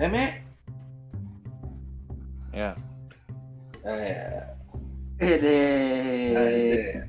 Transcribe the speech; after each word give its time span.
Eh, 0.00 0.08
Me. 0.08 0.24
Ya. 2.56 2.72
Eh, 3.84 4.40
Ede. 5.20 5.58
eh, 6.32 7.04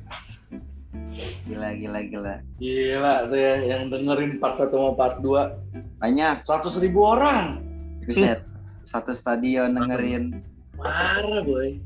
Gila, 1.47 1.71
gila, 1.79 1.99
gila. 2.03 2.35
Gila 2.59 3.13
tuh 3.31 3.39
ya, 3.39 3.53
yang 3.63 3.87
dengerin 3.87 4.43
part 4.43 4.59
1 4.59 4.75
sama 4.75 4.91
part 4.99 5.23
2. 5.23 6.03
Banyak. 6.03 6.43
100 6.43 6.83
ribu 6.83 7.07
orang. 7.07 7.63
Buset. 8.03 8.43
Satu 8.83 9.15
stadion 9.15 9.71
dengerin. 9.71 10.43
Parah, 10.75 11.43
boy. 11.47 11.79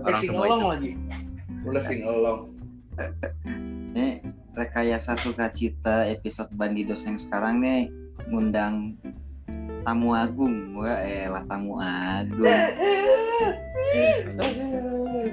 Pakai 0.00 0.12
singelong 0.24 0.64
lagi. 0.64 0.90
Udah 1.66 1.82
singelong. 1.84 2.40
Ini 3.92 4.24
rekayasa 4.56 5.18
sukacita 5.20 6.08
episode 6.08 6.48
Bandidos 6.56 7.04
yang 7.04 7.20
sekarang 7.20 7.60
nih 7.60 7.92
ngundang 8.30 8.94
tamu 9.82 10.14
agung. 10.14 10.74
Wah, 10.74 11.00
elah 11.00 11.44
tamu 11.46 11.78
agung. 11.78 12.46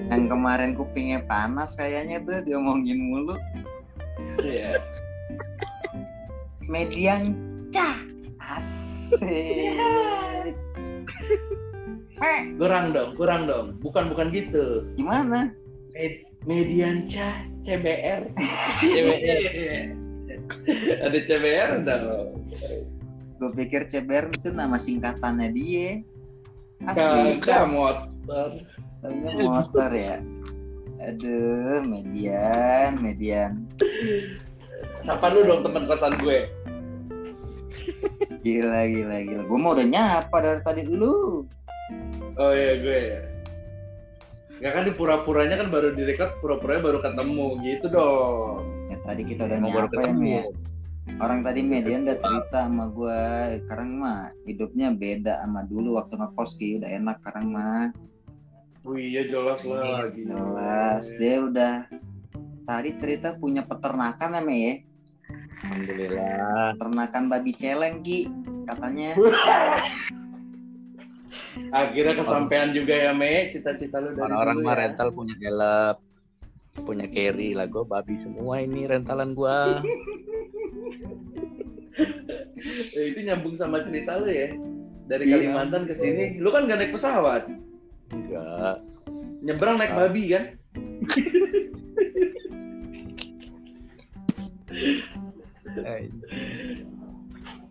Yang 0.09 0.23
kemarin 0.29 0.71
kupingnya 0.73 1.19
panas 1.25 1.75
kayaknya 1.75 2.21
tuh 2.21 2.39
diomongin 2.41 2.99
mulu. 2.99 3.35
Iya. 4.39 4.79
Median 6.65 7.35
cah. 7.69 7.97
Asik. 8.41 9.73
Eh, 12.15 12.41
Kurang 12.55 12.95
dong, 12.95 13.11
kurang 13.13 13.45
dong. 13.45 13.75
Bukan 13.83 14.07
bukan 14.09 14.31
gitu. 14.31 14.87
gimana? 14.95 15.51
Med- 15.91 16.25
Medianca 16.45 17.41
CBR. 17.65 18.29
CBR. 18.81 19.85
Ada 21.01 21.19
CBR 21.25 21.71
dong. 21.83 22.27
Gue 23.35 23.51
pikir 23.51 23.91
CBR 23.91 24.31
itu 24.31 24.49
nama 24.51 24.79
singkatannya 24.79 25.49
dia. 25.51 25.99
Asli. 26.87 27.43
Kagak 27.43 27.67
motor. 27.67 28.49
Motor 29.39 29.89
ya. 29.91 30.23
Aduh, 31.03 31.83
median, 31.83 32.97
median. 33.03 33.67
Sapa 35.03 35.29
lu 35.29 35.43
dong 35.43 35.61
teman 35.67 35.85
kosan 35.85 36.15
gue. 36.23 36.47
Gila, 38.41 38.87
gila, 38.87 39.17
gila. 39.27 39.43
Gue 39.45 39.59
mau 39.59 39.75
udah 39.75 39.85
nyapa 39.85 40.37
dari 40.39 40.61
tadi 40.63 40.81
dulu. 40.87 41.43
Oh 42.39 42.51
iya 42.55 42.79
gue. 42.79 43.01
Gak 44.63 44.71
kan 44.71 44.87
di 44.87 44.95
pura-puranya 44.95 45.59
kan 45.59 45.67
baru 45.67 45.91
direkod, 45.91 46.39
pura-puranya 46.39 46.81
baru 46.87 46.99
ketemu 47.03 47.47
gitu 47.67 47.85
dong. 47.91 48.63
Ya 48.87 48.97
tadi 49.03 49.21
kita 49.27 49.51
udah 49.51 49.59
nyapa 49.59 49.99
ya, 49.99 50.39
ya. 50.39 50.43
Orang 51.05 51.45
tadi 51.45 51.61
median 51.61 52.01
udah 52.01 52.17
cerita 52.17 52.65
sama 52.65 52.89
gue. 52.89 53.21
Sekarang 53.61 53.89
mah 54.01 54.33
hidupnya 54.49 54.89
beda 54.89 55.45
sama 55.45 55.61
dulu 55.61 56.01
waktu 56.01 56.17
ngekos 56.17 56.51
Ki. 56.57 56.81
Udah 56.81 56.89
enak 56.89 57.21
sekarang 57.21 57.45
mah. 57.53 57.93
Oh 58.81 58.97
iya 58.97 59.21
jelas 59.29 59.61
lah 59.61 60.01
lagi. 60.01 60.25
Jelas. 60.25 61.05
Dia 61.21 61.35
udah 61.45 61.75
tadi 62.65 62.89
cerita 62.97 63.37
punya 63.37 63.61
peternakan 63.61 64.41
ya, 64.41 64.41
ya. 64.49 64.73
Alhamdulillah. 65.61 66.73
Peternakan 66.73 67.23
babi 67.29 67.51
celeng 67.53 68.01
Ki. 68.01 68.25
Katanya. 68.65 69.13
Akhirnya 71.71 72.19
kesampaian 72.19 72.75
juga 72.75 72.91
ya 72.91 73.11
Me, 73.15 73.47
cita-cita 73.55 74.03
lu 74.03 74.11
dari 74.11 74.27
Orang-orang 74.27 74.57
dulu 74.59 74.67
mah 74.67 74.75
ya. 74.75 74.79
rental 74.83 75.07
punya 75.15 75.35
help, 75.39 75.97
punya 76.83 77.07
carry 77.07 77.55
lah. 77.55 77.67
Gue 77.71 77.87
babi 77.87 78.19
semua 78.19 78.59
ini 78.59 78.83
rentalan 78.83 79.31
gua. 79.31 79.79
Eh, 82.95 83.11
itu 83.11 83.19
nyambung 83.21 83.55
sama 83.55 83.81
cerita 83.81 84.15
lu 84.15 84.27
ya. 84.27 84.49
Dari 85.05 85.23
Iya. 85.23 85.37
Kalimantan 85.37 85.85
ke 85.85 85.93
sini, 85.93 86.39
lu 86.39 86.49
kan 86.49 86.65
gak 86.65 86.79
naik 86.79 86.91
pesawat, 86.91 87.45
Enggak. 88.09 88.81
nyebrang 89.41 89.77
naik 89.77 89.93
babi 89.93 90.31
kan? 90.31 90.43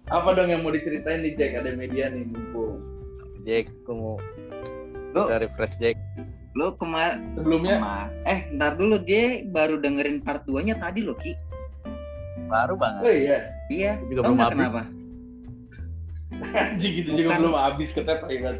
Apa 0.06 0.36
dong 0.36 0.52
yang 0.52 0.62
mau 0.62 0.70
diceritain 0.70 1.24
nih 1.24 1.34
Jack? 1.34 1.52
Ada 1.58 1.74
media 1.74 2.12
nih 2.12 2.28
mumpung. 2.28 2.78
Jack, 3.42 3.66
mau 3.86 4.20
Lu, 5.14 5.22
cari 5.26 5.46
fresh 5.52 5.76
Jack. 5.78 5.98
lu 6.54 6.70
kemarin 6.78 7.34
Sebelumnya, 7.34 7.82
eh 8.30 8.46
ntar 8.54 8.78
dulu 8.78 8.94
dia 9.02 9.42
baru 9.42 9.74
dengerin 9.74 10.22
part 10.22 10.46
2 10.46 10.62
nya 10.62 10.78
tadi 10.78 11.02
loh 11.02 11.18
Ki. 11.18 11.34
Baru 12.46 12.78
banget. 12.78 13.02
oh 13.02 13.10
iya, 13.10 13.50
Iya. 13.72 13.92
Juga 14.08 14.20
Tahu 14.20 14.24
belum 14.28 14.36
nggak 14.36 14.50
habis. 14.50 14.60
kenapa? 14.60 14.82
anjing 16.34 16.92
gitu 16.98 17.08
juga 17.14 17.30
Bukan. 17.30 17.38
belum 17.40 17.54
habis 17.54 17.88
kan. 17.94 18.56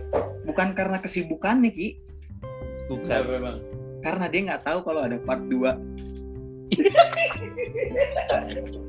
Bukan 0.47 0.69
karena 0.79 0.99
kesibukan 1.03 1.57
nih 1.65 1.73
Ki. 1.75 1.89
Bukan. 2.87 3.03
Kenapa 3.07 3.31
emang? 3.35 3.59
Karena 4.05 4.25
dia 4.31 4.41
nggak 4.53 4.63
tahu 4.63 4.79
kalau 4.85 5.01
ada 5.03 5.17
part 5.19 5.43
2. 5.49 5.75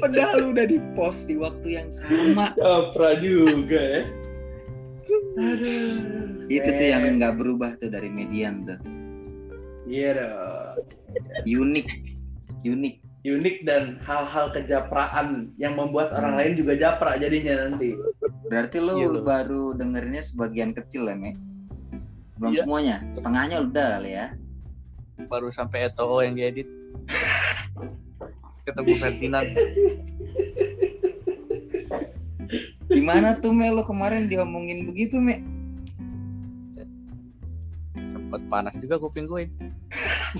Padahal 0.00 0.54
udah 0.54 0.66
di 0.66 0.78
post 0.96 1.28
di 1.28 1.36
waktu 1.36 1.68
yang 1.80 1.88
sama. 1.92 2.54
Capra 2.56 3.18
juga 3.20 3.80
ya. 3.80 4.02
Aduh. 5.38 5.92
Itu 6.50 6.68
tuh 6.74 6.86
yang 6.86 7.02
nggak 7.18 7.34
berubah 7.38 7.76
tuh 7.78 7.90
dari 7.92 8.10
median 8.10 8.66
tuh. 8.66 8.78
Iya 9.86 10.10
dong. 10.22 10.74
Unik. 11.46 11.86
Unik. 12.62 12.94
Unik 13.20 13.68
dan 13.68 14.00
hal-hal 14.00 14.48
kejapraan 14.48 15.52
yang 15.60 15.76
membuat 15.76 16.08
orang 16.16 16.32
Hmm. 16.32 16.40
lain 16.40 16.52
juga 16.56 16.72
japra 16.72 17.20
jadinya 17.20 17.68
nanti. 17.68 17.92
Berarti 18.48 18.80
lu 18.80 18.96
Iya, 18.96 19.20
baru 19.20 19.76
dengerinnya 19.76 20.24
sebagian 20.24 20.72
kecil 20.72 21.04
ya, 21.04 21.12
Me? 21.12 21.36
Belum 22.40 22.52
Iya. 22.56 22.64
semuanya. 22.64 22.96
Setengahnya 23.12 23.56
udah 23.60 23.86
kali 23.98 24.10
ya. 24.16 24.26
Baru 25.28 25.52
sampai 25.52 25.92
ETO 25.92 26.24
yang 26.24 26.32
diedit. 26.32 26.64
Ketemu 28.64 28.92
Ferdinand. 28.96 29.48
Gimana 32.88 33.36
tuh 33.36 33.52
Me 33.52 33.68
lu 33.68 33.84
kemarin 33.84 34.26
diomongin 34.26 34.88
begitu, 34.88 35.20
Me? 35.20 35.44
Sempet 37.94 38.42
panas 38.48 38.80
juga 38.80 38.96
kuping 38.96 39.28
gue. 39.28 39.44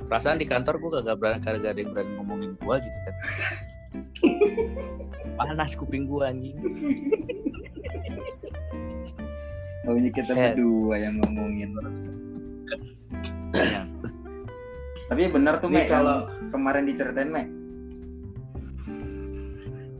Perasaan 0.06 0.38
di 0.38 0.46
kantor 0.46 0.76
gue 0.78 0.90
kagak 1.00 1.18
berani 1.18 1.40
kagak 1.40 1.72
ada 1.72 1.80
yang 1.80 1.92
berani 1.92 2.12
ngomongin 2.16 2.52
gue 2.54 2.76
gitu 2.78 2.98
kan. 3.02 3.16
Panas 5.40 5.74
kuping 5.74 6.06
gue 6.06 6.22
anjing. 6.22 6.56
Taunya 9.82 10.12
kita 10.14 10.32
Eh. 10.32 10.54
berdua 10.54 10.96
yang 11.00 11.16
ngomongin. 11.20 11.70
Ya. 13.52 13.84
Tapi 15.10 15.28
benar 15.28 15.60
tuh, 15.60 15.68
Me, 15.68 15.84
Nih 15.84 15.88
kalau 15.90 16.24
kemarin 16.50 16.86
diceritain, 16.86 17.28
Me. 17.28 17.44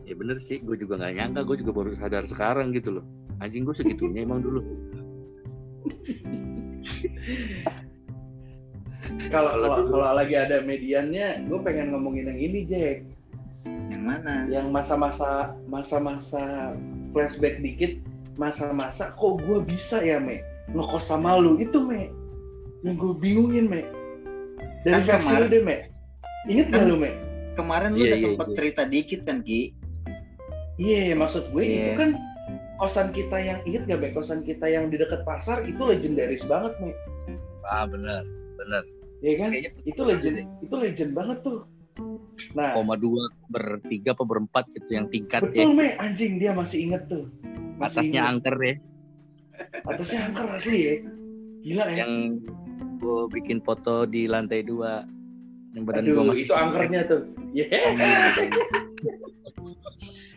ya 0.06 0.14
bener 0.14 0.38
sih, 0.38 0.60
gue 0.60 0.76
juga 0.76 0.96
nggak 0.96 1.12
nyangka, 1.14 1.40
gue 1.42 1.56
juga 1.58 1.72
baru 1.74 1.90
sadar 1.96 2.24
sekarang 2.24 2.70
gitu 2.70 3.00
loh. 3.00 3.04
Anjing 3.42 3.66
gue 3.66 3.74
segitunya 3.74 4.22
emang 4.22 4.38
dulu. 4.38 4.62
kalau 9.34 9.50
Kalau 9.90 10.14
lagi 10.14 10.38
ada 10.38 10.62
mediannya, 10.62 11.50
gue 11.50 11.58
pengen 11.66 11.90
ngomongin 11.90 12.30
yang 12.30 12.38
ini 12.38 12.60
Jack. 12.70 12.96
Yang 13.66 14.02
mana? 14.02 14.34
Yang 14.46 14.66
masa-masa 14.70 15.30
masa-masa 15.66 16.72
flashback 17.10 17.58
dikit, 17.58 17.98
masa-masa 18.38 19.10
kok 19.18 19.42
gue 19.42 19.58
bisa 19.66 19.98
ya 20.00 20.22
Me 20.22 20.40
ngekos 20.72 21.10
sama 21.10 21.36
lu 21.36 21.58
itu 21.58 21.82
Me 21.82 22.08
yang 22.86 22.94
gue 22.96 23.12
bingungin 23.18 23.66
Me 23.68 23.82
dari 24.86 25.02
Kan 25.04 25.18
versi 25.20 25.34
lu 25.36 25.46
deh 25.50 25.62
Me 25.62 25.76
inget 26.48 26.66
gak 26.72 26.82
Kan- 26.82 26.88
lu 26.88 26.96
Me 26.96 27.10
Kemarin 27.52 27.92
lu 27.92 28.00
Iya, 28.00 28.08
udah 28.08 28.16
iya, 28.16 28.24
sempet 28.24 28.46
iya. 28.48 28.54
cerita 28.56 28.82
dikit 28.88 29.20
kan, 29.28 29.38
Ki? 29.44 29.60
Iya, 30.80 31.12
maksud 31.12 31.52
gue 31.52 31.62
Iya. 31.62 31.76
itu 31.76 31.90
kan 32.00 32.10
kosan 32.82 33.14
kita 33.14 33.38
yang 33.38 33.62
inget 33.62 33.86
gak, 33.86 34.02
Be? 34.02 34.10
Kosan 34.10 34.42
kita 34.42 34.66
yang 34.66 34.90
di 34.90 34.98
dekat 34.98 35.22
pasar 35.22 35.62
itu 35.62 35.78
legendaris 35.78 36.42
banget, 36.50 36.74
Me. 36.82 36.90
Ah 37.62 37.86
bener, 37.86 38.26
bener. 38.58 38.82
Iya 39.22 39.38
kan? 39.38 39.54
Kayaknya 39.54 39.70
Itu 39.86 40.02
legend, 40.02 40.36
itu 40.58 40.74
legend 40.74 41.10
banget 41.14 41.38
tuh. 41.46 41.62
Nah, 42.58 42.74
koma 42.74 42.98
dua 42.98 43.30
bertiga 43.46 44.18
apa 44.18 44.26
berempat 44.26 44.66
gitu 44.74 44.98
yang 44.98 45.06
tingkat 45.06 45.46
ya. 45.54 45.62
betul, 45.62 45.78
Me. 45.78 45.94
Anjing 45.94 46.42
dia 46.42 46.50
masih 46.50 46.90
inget 46.90 47.06
tuh. 47.06 47.30
Masih 47.78 48.02
Atasnya 48.02 48.26
inget. 48.26 48.32
angker 48.34 48.56
ya. 48.58 48.74
Atasnya 49.86 50.20
angker 50.26 50.46
asli 50.58 50.78
ya. 50.82 50.94
Gila 51.62 51.84
ya. 51.86 51.94
Yang 52.02 52.12
gue 52.98 53.20
bikin 53.30 53.58
foto 53.62 54.10
di 54.10 54.26
lantai 54.26 54.66
dua. 54.66 55.06
Yang 55.78 55.82
badan 55.86 56.04
gue 56.10 56.24
masih 56.34 56.46
itu 56.50 56.54
angkernya 56.58 57.00
tuh. 57.06 57.22
Iya. 57.54 57.94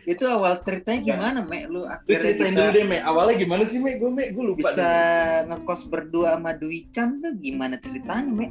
Itu 0.06 0.24
awal 0.30 0.62
ceritanya 0.62 1.00
gimana, 1.02 1.38
Me? 1.42 1.66
Lu 1.66 1.82
Lu 1.82 1.90
akhirnya 1.90 2.30
ceritain 2.30 2.54
bisa 2.54 2.62
dulu 2.62 2.76
deh, 2.78 2.84
Me. 2.86 2.98
Awalnya 3.02 3.34
gimana 3.42 3.62
sih, 3.66 3.78
Me? 3.82 3.98
Gue, 3.98 4.10
Me, 4.14 4.24
gue 4.30 4.44
lupa. 4.54 4.58
bisa 4.62 4.86
deh. 4.86 5.50
ngekos 5.50 5.82
berdua 5.90 6.38
sama 6.38 6.54
Dwi 6.54 6.86
Chan 6.94 7.18
tuh 7.18 7.34
gimana 7.42 7.74
ceritanya, 7.82 8.30
Me? 8.30 8.46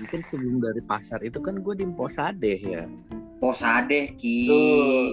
mungkin 0.00 0.24
sebelum 0.32 0.64
dari 0.64 0.80
pasar 0.80 1.20
itu 1.20 1.44
kan 1.44 1.60
gue 1.60 1.74
di 1.76 1.84
Posade 1.92 2.56
ya 2.56 2.88
Posade 3.36 4.16
ki. 4.16 4.48
Tuh. 4.48 5.08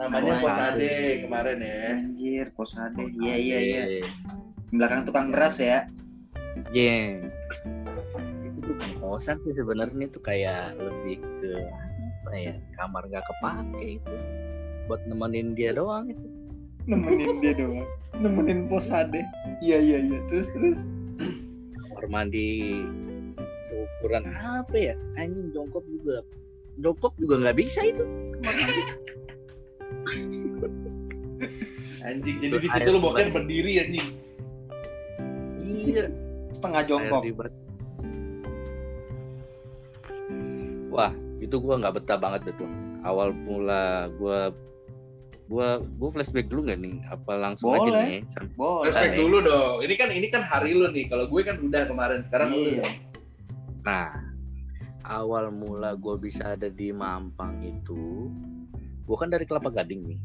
Namanya 0.00 0.40
Posade. 0.40 0.44
Posade 0.44 0.92
kemarin 1.24 1.58
ya. 1.60 1.80
Anjir, 1.92 2.46
Posade. 2.56 3.04
Iya 3.20 3.36
iya 3.36 3.58
iya. 3.60 3.82
Di 4.68 4.74
belakang 4.76 5.04
tukang 5.04 5.28
beras 5.28 5.60
ya. 5.60 5.84
Iya. 6.72 7.28
Itu 8.48 8.58
tuh 8.64 8.72
bukan 8.76 8.90
kosan 8.96 9.36
sih 9.44 9.52
sebenarnya 9.52 10.06
tuh 10.08 10.22
kayak 10.24 10.72
lebih 10.80 11.20
ke 11.20 11.52
apa 12.24 12.32
ya 12.40 12.54
kamar 12.80 13.04
nggak 13.04 13.24
kepake 13.28 14.00
itu 14.00 14.14
buat 14.88 15.00
nemenin 15.04 15.52
dia 15.52 15.76
doang 15.76 16.08
itu. 16.08 16.26
Nemenin 16.88 17.36
dia 17.44 17.52
doang. 17.52 17.84
Nemenin 18.16 18.64
Posade. 18.68 19.20
Iya 19.60 19.76
iya 19.80 19.98
iya. 20.00 20.18
Terus 20.32 20.48
terus. 20.56 20.80
kamar 21.94 22.04
mandi 22.10 22.80
seukuran 23.64 24.24
apa 24.34 24.76
ya 24.76 24.94
anjing 25.16 25.48
jongkok 25.54 25.84
juga 25.86 26.20
jongkok 26.82 27.12
juga 27.16 27.34
nggak 27.44 27.56
bisa 27.56 27.80
itu 27.86 28.04
kamar 28.40 28.54
mandi 28.56 28.82
Anjing 32.04 32.36
jadi 32.36 32.56
di 32.60 32.68
situ 32.68 32.88
lu 32.92 33.00
bokeh 33.00 33.32
berdiri 33.32 33.80
anjing. 33.80 34.08
iya 35.64 36.04
Setengah 36.52 36.82
jongkok. 36.84 37.22
wah 40.92 41.10
itu 41.44 41.56
gua 41.56 41.76
nggak 41.76 42.00
betah 42.00 42.16
banget 42.16 42.50
itu 42.50 42.64
awal 43.02 43.28
mula 43.30 43.84
gua 44.16 44.48
gua 45.44 45.68
gua 45.94 46.08
flashback 46.10 46.48
dulu 46.48 46.64
nggak 46.64 46.80
nih 46.80 46.96
apa 47.06 47.32
langsung 47.36 47.68
aja 47.70 47.84
Boleh. 47.84 48.04
nih 48.08 48.20
Sam- 48.32 48.52
Boleh. 48.54 48.88
Respect 48.88 49.04
Boleh. 49.10 49.20
dulu 49.20 49.36
dong. 49.42 49.76
Ini 49.80 49.94
kan 49.94 50.08
ini 50.10 50.26
kan 50.26 50.42
hari 50.42 50.72
lu 50.72 50.88
nih. 50.88 51.04
Kalau 51.04 51.24
gue 51.26 51.40
kan 51.42 51.56
udah 51.58 51.82
kemarin. 51.84 52.18
Sekarang 52.24 52.48
Iya. 52.48 52.80
dong. 52.80 52.94
Nah, 53.84 54.08
awal 55.04 55.52
mula 55.52 55.92
gue 55.94 56.16
bisa 56.18 56.56
ada 56.56 56.66
di 56.66 56.88
Mampang 56.88 57.60
itu, 57.60 58.32
gue 59.04 59.16
kan 59.18 59.28
dari 59.28 59.44
Kelapa 59.44 59.68
Gading 59.68 60.00
nih. 60.06 60.20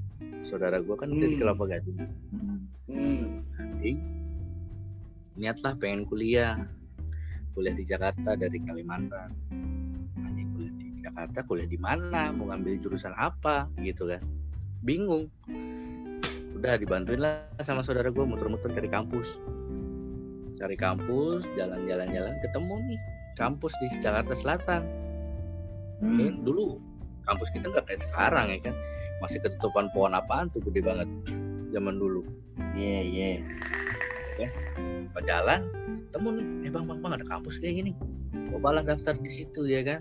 Saudara 0.45 0.79
gue 0.79 0.95
kan 0.95 1.11
dari 1.11 1.35
Hmm. 1.35 1.41
Kelapa 1.43 1.63
Gading. 1.67 1.97
Hmm. 2.31 2.57
Hmm. 2.87 3.23
Jadi, 3.75 3.91
niatlah 5.35 5.75
pengen 5.75 6.03
kuliah. 6.05 6.55
Kuliah 7.51 7.75
di 7.75 7.83
Jakarta 7.83 8.33
dari 8.33 8.55
Kalimantan. 8.57 9.35
Nanti 11.09 11.33
kuliah 11.33 11.33
di 11.33 11.33
Jakarta, 11.35 11.39
kuliah 11.47 11.67
di 11.69 11.79
mana, 11.79 12.21
mau 12.33 12.45
ngambil 12.53 12.73
jurusan 12.81 13.13
apa 13.17 13.65
gitu 13.81 14.05
kan. 14.09 14.21
Bingung. 14.85 15.29
Udah 16.55 16.75
dibantuin 16.75 17.19
lah 17.23 17.47
sama 17.63 17.81
saudara 17.81 18.11
gue 18.11 18.25
muter-muter 18.25 18.69
cari 18.69 18.89
kampus. 18.91 19.39
Cari 20.59 20.75
kampus, 20.75 21.47
jalan-jalan-jalan 21.55 22.35
ketemu 22.43 22.75
nih 22.83 22.99
kampus 23.39 23.73
di 23.79 23.87
Jakarta 24.03 24.35
Selatan. 24.35 24.81
Ini 26.03 26.31
Hmm. 26.31 26.43
dulu 26.43 26.79
kampus 27.27 27.49
kita 27.53 27.69
nggak 27.69 27.85
kayak 27.85 28.01
sekarang 28.09 28.47
ya 28.49 28.59
kan 28.71 28.75
masih 29.21 29.39
ketutupan 29.43 29.91
pohon 29.93 30.15
apaan 30.15 30.49
tuh 30.49 30.63
gede 30.65 30.81
banget 30.81 31.05
zaman 31.69 31.99
dulu 31.99 32.25
Iya 32.73 33.01
iya. 33.05 34.49
pas 35.11 35.21
jalan 35.27 35.67
temu 36.09 36.31
nih 36.33 36.45
eh 36.65 36.71
bang 36.71 36.85
bang 36.87 36.99
bang 37.03 37.11
ada 37.19 37.25
kampus 37.27 37.59
kayak 37.61 37.83
gini 37.83 37.91
cobalah 38.49 38.81
daftar 38.81 39.13
di 39.19 39.29
situ 39.29 39.67
ya 39.67 39.83
kan 39.83 39.99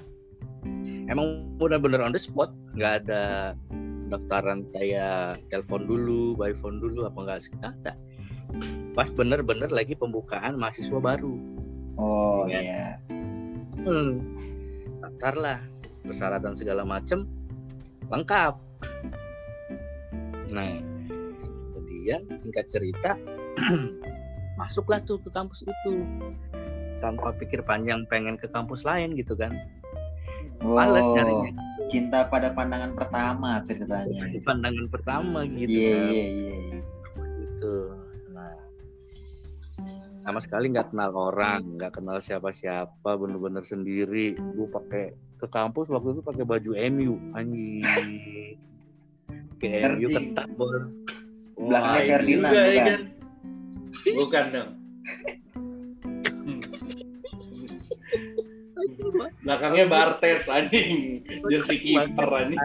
emang 1.09 1.57
bener-bener 1.57 2.05
on 2.05 2.13
the 2.13 2.21
spot 2.21 2.53
nggak 2.77 3.05
ada 3.05 3.53
daftaran 4.09 4.65
kayak 4.73 5.37
telepon 5.53 5.85
dulu 5.85 6.33
by 6.37 6.53
phone 6.57 6.81
dulu 6.81 7.05
apa 7.05 7.19
enggak 7.21 7.39
sih 7.45 7.53
Nggak 7.61 7.73
ada 7.83 7.93
pas 8.97 9.09
bener-bener 9.13 9.69
lagi 9.69 9.93
pembukaan 9.93 10.57
mahasiswa 10.57 10.97
baru 10.97 11.37
Oh 11.99 12.47
Iya. 12.47 12.61
iya. 12.63 12.87
hmm. 13.85 14.13
daftarlah 15.05 15.61
persyaratan 16.07 16.55
segala 16.57 16.87
macem 16.89 17.29
lengkap 18.09 18.55
nah 20.49 20.73
kemudian 21.77 22.25
singkat 22.41 22.65
cerita 22.73 23.13
masuklah 24.61 25.03
tuh 25.05 25.21
ke 25.21 25.29
kampus 25.29 25.69
itu 25.69 25.93
tanpa 26.99 27.31
pikir 27.37 27.61
panjang 27.63 28.03
pengen 28.09 28.41
ke 28.41 28.49
kampus 28.49 28.83
lain 28.89 29.13
gitu 29.15 29.37
kan 29.37 29.53
males 30.61 31.03
Oh, 31.03 31.15
nyarinya 31.15 31.51
cinta 31.89 32.29
pada 32.29 32.53
pandangan 32.53 32.93
pertama 32.93 33.65
ceritanya. 33.65 34.29
Pandangan 34.45 34.87
pertama 34.89 35.39
gitu 35.49 35.73
Iya 35.73 35.97
kan 35.97 36.13
iya 36.13 36.27
iya. 36.29 36.57
gitu 37.17 37.77
nah 38.31 38.55
sama 40.21 40.39
sekali 40.39 40.69
nggak 40.69 40.93
kenal 40.93 41.11
orang 41.15 41.65
nggak 41.77 41.93
kenal 41.97 42.19
siapa-siapa 42.19 43.11
bener-bener 43.17 43.65
sendiri 43.65 44.37
gue 44.37 44.69
pakai 44.69 45.05
ke 45.35 45.47
kampus 45.47 45.89
waktu 45.89 46.13
itu 46.13 46.21
pakai 46.21 46.45
baju 46.45 46.71
MU 46.93 47.15
anjing 47.33 47.87
ke 49.57 49.67
MU 49.89 50.07
ketat 50.09 50.49
banget 50.53 50.85
Belakangnya 51.59 52.03
Ferdinand, 52.07 52.53
juga, 52.55 52.61
ya 52.61 52.71
bukan? 52.71 52.87
kan? 52.87 53.01
Bukan 54.15 54.45
dong. 54.55 54.71
Belakangnya 59.43 59.85
Bartes 59.87 60.43
anjing. 60.47 61.23
Jersey 61.49 61.77
kiper 61.81 62.29
anjing. 62.29 62.59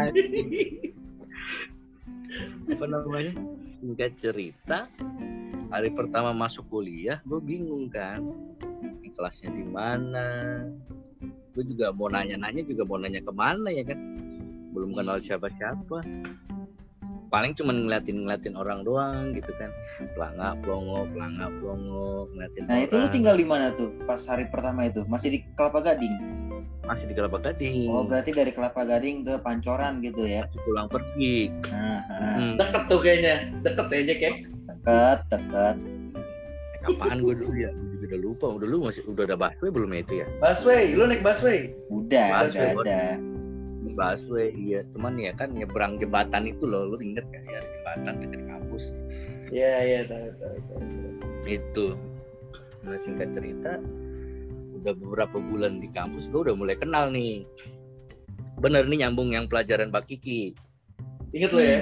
apa 2.64 2.86
namanya 2.88 3.34
singkat 3.78 4.16
cerita 4.18 4.88
hari 5.68 5.92
pertama 5.92 6.32
masuk 6.32 6.66
kuliah 6.72 7.20
gue 7.28 7.38
bingung 7.44 7.92
kan 7.92 8.24
Ini 9.04 9.12
kelasnya 9.14 9.52
di 9.52 9.62
mana 9.68 10.28
gue 11.54 11.64
juga 11.68 11.94
mau 11.94 12.10
nanya-nanya 12.10 12.64
juga 12.66 12.88
mau 12.88 12.98
nanya 12.98 13.22
ke 13.22 13.34
mana 13.36 13.70
ya 13.70 13.84
kan 13.86 14.00
belum 14.74 14.98
kenal 14.98 15.22
siapa-siapa 15.22 16.02
paling 17.30 17.54
cuma 17.58 17.74
ngeliatin 17.74 18.26
ngeliatin 18.26 18.54
orang 18.58 18.86
doang 18.86 19.34
gitu 19.34 19.50
kan 19.58 19.70
pelangak 20.14 20.54
pelongo 20.62 21.06
pelangak 21.14 21.52
pelongo 21.62 22.30
ngeliatin 22.34 22.62
Nah 22.66 22.80
itu 22.82 22.94
lu 22.94 23.06
orang. 23.06 23.14
tinggal 23.14 23.36
di 23.38 23.46
mana 23.46 23.66
tuh 23.74 23.90
pas 24.06 24.22
hari 24.30 24.46
pertama 24.50 24.86
itu? 24.86 25.02
Masih 25.06 25.30
di 25.34 25.40
Kelapa 25.58 25.82
Gading? 25.82 26.14
Masih 26.84 27.08
di 27.08 27.16
kelapa 27.16 27.40
gading 27.40 27.88
Oh 27.88 28.04
berarti 28.04 28.36
dari 28.36 28.52
Kelapa 28.52 28.84
Gading 28.84 29.24
ke 29.24 29.34
Pancoran 29.40 30.04
gitu 30.04 30.28
ya? 30.28 30.44
masih 30.48 30.62
pulang 30.68 30.88
pergi 30.92 31.38
Nah, 31.72 32.00
nah. 32.12 32.36
Hmm. 32.36 32.54
Deket 32.60 32.84
tuh 32.92 33.00
kayaknya. 33.00 33.36
Deket 33.64 33.88
ya 33.88 34.02
Jack 34.04 34.20
ya. 34.20 34.32
deket 34.68 35.20
deket. 35.32 35.76
Apaan 36.84 37.18
gue 37.24 37.36
dulu 37.40 37.54
ya? 37.56 37.72
Udah 38.04 38.20
lupa. 38.20 38.48
Udah 38.52 38.68
lu 38.68 38.78
masih 38.84 39.04
udah 39.08 39.24
ada 39.24 39.38
busway 39.40 39.70
belum 39.72 39.90
ya 39.96 40.00
itu 40.04 40.14
ya? 40.20 40.28
Busway, 40.44 40.84
lu 40.92 41.04
naik 41.08 41.24
busway. 41.24 41.60
Udah 41.88 42.28
Busway, 42.44 42.72
udah 42.76 42.84
ada. 42.84 43.02
Busway 43.96 44.48
iya. 44.60 44.80
Cuman 44.92 45.14
ya 45.16 45.32
kan 45.40 45.56
nyebrang 45.56 45.96
jembatan 46.04 46.44
itu 46.52 46.64
loh. 46.68 46.92
Lu 46.92 47.00
inget 47.00 47.24
gak 47.32 47.42
sih 47.48 47.56
ada 47.56 47.64
jembatan 47.64 48.14
deket 48.28 48.42
kampus? 48.44 48.84
Iya, 49.54 49.74
iya, 49.88 50.00
tahu, 50.04 50.28
tahu, 50.36 50.58
tahu. 50.68 50.82
Itu. 51.48 51.88
Nah 52.84 53.00
singkat 53.00 53.32
cerita, 53.32 53.80
udah 54.84 54.94
beberapa 55.00 55.38
bulan 55.40 55.80
di 55.80 55.88
kampus 55.96 56.28
gue 56.28 56.52
udah 56.52 56.56
mulai 56.60 56.76
kenal 56.76 57.08
nih. 57.08 57.48
Bener 58.60 58.84
nih 58.84 59.08
nyambung 59.08 59.32
yang 59.32 59.48
pelajaran 59.48 59.88
Pak 59.88 60.12
Kiki. 60.12 60.52
Ingat 61.32 61.52
lu 61.56 61.62
ya? 61.64 61.80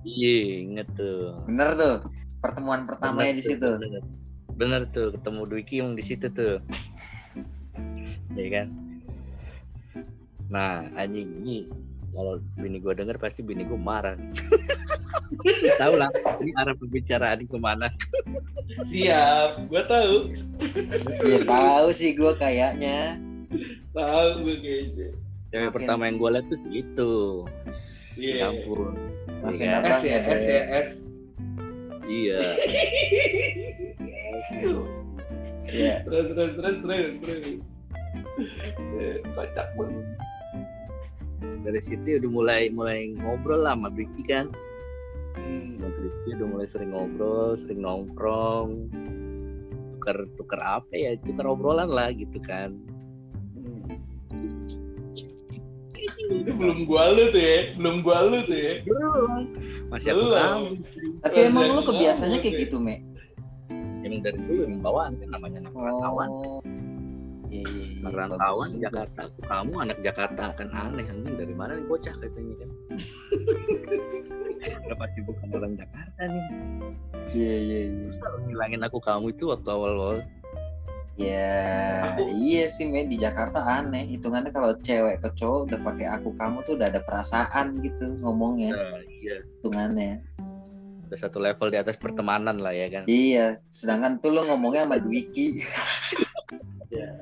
Iya, 0.00 0.36
inget 0.64 0.88
tuh. 0.96 1.36
Bener 1.44 1.76
tuh 1.76 1.96
pertemuan 2.40 2.88
pertamanya 2.88 3.36
Bener 3.36 3.38
di 3.38 3.42
tuh, 3.44 3.52
situ. 3.52 3.70
Bener. 3.76 4.02
Bener 4.56 4.80
tuh 4.88 5.08
ketemu 5.12 5.40
Dwi 5.44 5.62
Kim 5.68 5.86
di 5.92 6.02
situ 6.02 6.26
tuh. 6.32 6.56
Ya 8.32 8.46
kan? 8.48 8.66
Nah, 10.48 10.88
anjing 10.96 11.28
ini 11.44 11.68
kalau 12.10 12.40
bini 12.56 12.80
gue 12.80 12.92
denger 12.96 13.20
pasti 13.20 13.44
bini 13.44 13.68
gue 13.68 13.76
marah. 13.76 14.16
Tahu 15.80 15.94
lah, 15.96 16.10
ini 16.38 16.52
arah 16.54 16.74
pembicaraan 16.74 17.40
ke 17.42 17.56
mana? 17.56 17.88
Siap, 18.90 19.66
gua 19.66 19.82
tahu. 19.84 20.14
Ya 21.24 21.38
tahu 21.42 21.88
sih 21.90 22.12
gue 22.12 22.32
kayaknya. 22.36 23.18
Tahu 23.90 24.28
gue 24.44 24.56
kayaknya. 24.60 25.08
Cewek 25.50 25.60
Makin- 25.66 25.74
pertama 25.74 26.02
yang 26.06 26.16
gue 26.16 26.30
lihat 26.30 26.46
tuh 26.46 26.60
itu. 26.70 27.14
Iya. 28.14 28.34
Ya 28.36 28.46
ampun. 28.48 28.92
Makin 29.40 29.58
Iya 29.58 29.70
kan? 29.70 29.80
apa 29.80 29.88
S 29.90 30.02
ya, 30.02 30.10
ya, 30.10 30.20
S 30.20 30.44
ya, 30.44 30.62
S. 30.62 30.88
Iya. 32.04 32.40
Ya. 35.70 35.94
Terus, 36.02 36.26
terus, 36.34 36.52
terus, 36.58 36.76
terus, 36.82 37.08
terus. 37.22 37.42
Eh, 38.98 39.16
Kocak 39.32 39.66
banget. 39.74 40.06
Dari 41.60 41.80
situ 41.80 42.16
udah 42.16 42.30
mulai 42.30 42.62
mulai 42.72 43.12
ngobrol 43.16 43.62
lah 43.62 43.76
sama 43.76 43.88
Vicky 43.92 44.24
kan. 44.24 44.48
Hmm. 45.36 45.78
Vicky 46.00 46.36
udah 46.40 46.48
mulai 46.48 46.66
sering 46.66 46.90
ngobrol, 46.96 47.54
sering 47.54 47.80
nongkrong. 47.84 48.88
Tukar 49.96 50.16
tukar 50.34 50.60
apa 50.80 50.94
ya? 50.96 51.12
Tukar 51.20 51.46
obrolan 51.50 51.92
lah 51.92 52.08
gitu 52.14 52.40
kan. 52.40 52.72
Itu 56.30 56.52
belum 56.54 56.86
gua 56.86 57.10
lu 57.12 57.34
tuh 57.34 57.42
ya, 57.42 57.58
belum 57.76 57.96
gua 58.06 58.18
lu 58.24 58.38
tuh 58.46 58.58
ya. 58.58 58.74
Belum. 58.86 59.30
Masih 59.90 60.14
aku 60.14 60.22
Belum. 60.22 60.38
tahu. 60.38 60.64
Tapi 61.26 61.38
emang 61.50 61.64
lu 61.74 61.82
kebiasaannya 61.82 62.38
kayak 62.38 62.56
gitu, 62.68 62.76
Me? 62.78 63.02
Emang 64.00 64.22
dari 64.22 64.38
dulu 64.38 64.60
emang 64.64 64.80
bawaan 64.80 65.12
kan 65.18 65.28
namanya 65.28 65.56
anak 65.66 65.72
perantauan. 65.74 66.28
Oh. 66.30 66.62
Iya, 67.50 67.62
iya, 67.66 67.84
iya. 67.98 68.78
Jakarta, 68.86 69.20
aku 69.26 69.40
kamu 69.42 69.72
anak 69.82 69.98
Jakarta 70.00 70.44
kan 70.54 70.68
aneh 70.70 71.02
anjing 71.04 71.34
dari 71.34 71.54
mana 71.54 71.74
nih 71.74 71.86
bocah 71.90 72.14
katanya 72.14 72.54
kan. 72.62 72.70
Udah 74.86 74.96
pasti 74.96 75.20
bukan 75.26 75.48
orang 75.50 75.72
Jakarta 75.74 76.20
nih. 76.24 76.44
Iya, 77.34 77.54
iya, 77.58 77.80
iya. 77.90 78.10
Ngilangin 78.46 78.82
aku 78.86 78.98
kamu 79.02 79.34
itu 79.34 79.50
waktu 79.50 79.68
awal-awal 79.68 80.18
Ya, 81.20 82.16
Aku- 82.16 82.32
iya 82.32 82.64
sih 82.72 82.88
men 82.88 83.12
di 83.12 83.20
Jakarta 83.20 83.60
aneh. 83.60 84.08
Hitungannya 84.08 84.54
kalau 84.54 84.72
cewek 84.80 85.20
ke 85.20 85.28
cowok 85.36 85.68
udah 85.68 85.78
pakai 85.84 86.06
aku 86.08 86.32
kamu 86.32 86.64
tuh 86.64 86.80
udah 86.80 86.88
ada 86.88 87.00
perasaan 87.04 87.76
gitu 87.84 88.16
ngomongnya. 88.24 88.72
Nah, 88.72 89.04
iya, 89.20 89.44
Hitungannya. 89.60 90.24
udah 91.10 91.18
satu 91.18 91.42
level 91.42 91.68
di 91.68 91.78
atas 91.82 91.98
pertemanan 91.98 92.62
lah 92.62 92.70
ya 92.70 92.86
kan. 92.88 93.02
Iya, 93.04 93.58
sedangkan 93.68 94.22
tuh 94.22 94.30
lo 94.32 94.46
ngomongnya 94.46 94.86
sama 94.86 94.96
Dwiki. 94.96 95.58
Ya. 96.90 97.14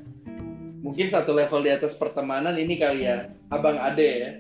Mungkin 0.81 1.13
satu 1.13 1.37
level 1.37 1.61
di 1.61 1.71
atas 1.71 1.93
pertemanan 1.95 2.57
ini 2.57 2.79
kali 2.79 3.05
ya, 3.05 3.29
abang 3.53 3.77
ade 3.77 4.09
ya. 4.09 4.31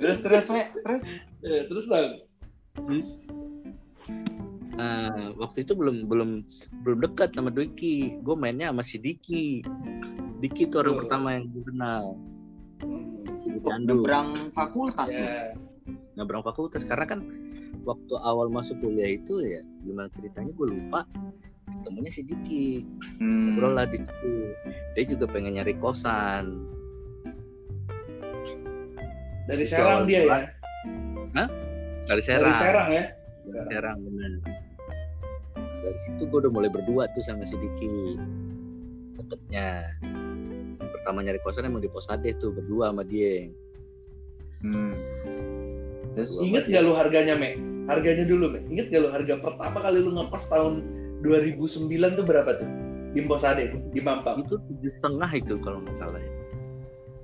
Terus 0.00 0.18
terus 0.20 0.46
me, 0.50 0.62
terus. 0.82 1.04
Eh, 1.40 1.62
terus 1.68 1.84
dong. 1.86 2.12
Terus 2.76 3.08
Nah, 4.70 5.12
waktu 5.36 5.68
itu 5.68 5.76
belum 5.76 6.08
belum 6.08 6.30
belum 6.80 6.98
dekat 7.04 7.36
sama 7.36 7.52
Dwiki. 7.52 8.16
Gue 8.24 8.32
mainnya 8.32 8.72
sama 8.72 8.80
si 8.80 8.96
Diki. 8.96 9.60
Diki 10.40 10.72
tuh 10.72 10.80
orang 10.80 10.94
Oh. 10.96 10.98
pertama 11.04 11.36
yang 11.36 11.44
gue 11.52 11.64
kenal. 11.68 12.04
Hmm, 12.80 13.20
Diki 13.20 13.60
Oh, 13.60 13.76
nyebrang 13.76 14.32
fakultas 14.56 15.12
lo. 15.12 15.20
Ya. 15.20 15.52
nyebrang 16.16 16.40
fakultas 16.40 16.80
karena 16.86 17.04
kan 17.04 17.20
waktu 17.82 18.14
awal 18.16 18.48
masuk 18.48 18.78
kuliah 18.78 19.10
itu 19.10 19.40
ya 19.40 19.60
gimana 19.80 20.08
ceritanya 20.08 20.50
gue 20.50 20.66
lupa 20.68 21.04
ketemunya 21.70 22.10
si 22.10 22.22
Diki 22.22 22.84
Hmm. 23.16 23.52
ngobrol 23.52 23.72
lah 23.74 23.84
di 23.84 23.98
situ 23.98 24.32
dia 24.92 25.04
juga 25.06 25.24
pengen 25.26 25.54
nyari 25.54 25.74
kosan 25.74 26.66
Dari 29.44 29.66
Situ 29.66 29.74
Serang 29.74 30.06
dia 30.06 30.14
ya. 30.16 30.22
bulan. 30.22 30.42
dari 32.02 32.22
Serang 32.22 32.46
Dari 32.46 32.60
Serang 32.60 32.88
ya. 32.88 33.04
Serang 33.68 33.98
bener 34.00 34.32
Nah, 35.50 35.78
dari 35.80 35.98
situ 36.00 36.22
gue 36.22 36.38
udah 36.38 36.52
mulai 36.52 36.68
berdua 36.68 37.08
tuh 37.10 37.20
sama 37.20 37.42
si 37.42 37.54
Diki 37.54 38.14
deketnya 39.16 39.96
pertama 40.90 41.20
nyari 41.20 41.40
kosan 41.40 41.66
emang 41.66 41.80
di 41.80 41.88
Posade 41.88 42.30
tuh 42.36 42.52
berdua 42.52 42.90
sama 42.90 43.02
dia 43.02 43.48
Hmm. 44.60 44.92
Terus 46.12 46.36
Dua. 46.36 46.44
Ingat 46.44 46.64
gak 46.68 46.82
lu 46.82 46.92
harganya, 46.92 47.32
Me? 47.32 47.56
Harganya 47.86 48.24
dulu, 48.24 48.52
Me. 48.52 48.60
Ingat 48.68 48.86
gak 48.88 49.00
lu 49.00 49.08
harga 49.08 49.34
pertama 49.38 49.78
kali 49.80 49.98
lu 49.98 50.10
ngekos 50.12 50.44
tahun 50.48 50.74
2009 51.20 51.86
tuh 52.16 52.24
berapa 52.24 52.50
tuh? 52.56 52.68
Di 53.10 53.20
Posade, 53.26 53.74
di 53.90 53.98
Mampang. 53.98 54.38
itu 54.38 54.54
tujuh 54.54 54.90
setengah 54.96 55.30
itu 55.34 55.54
kalau 55.58 55.82
nggak 55.82 55.98
salah 55.98 56.16
ya 56.16 56.30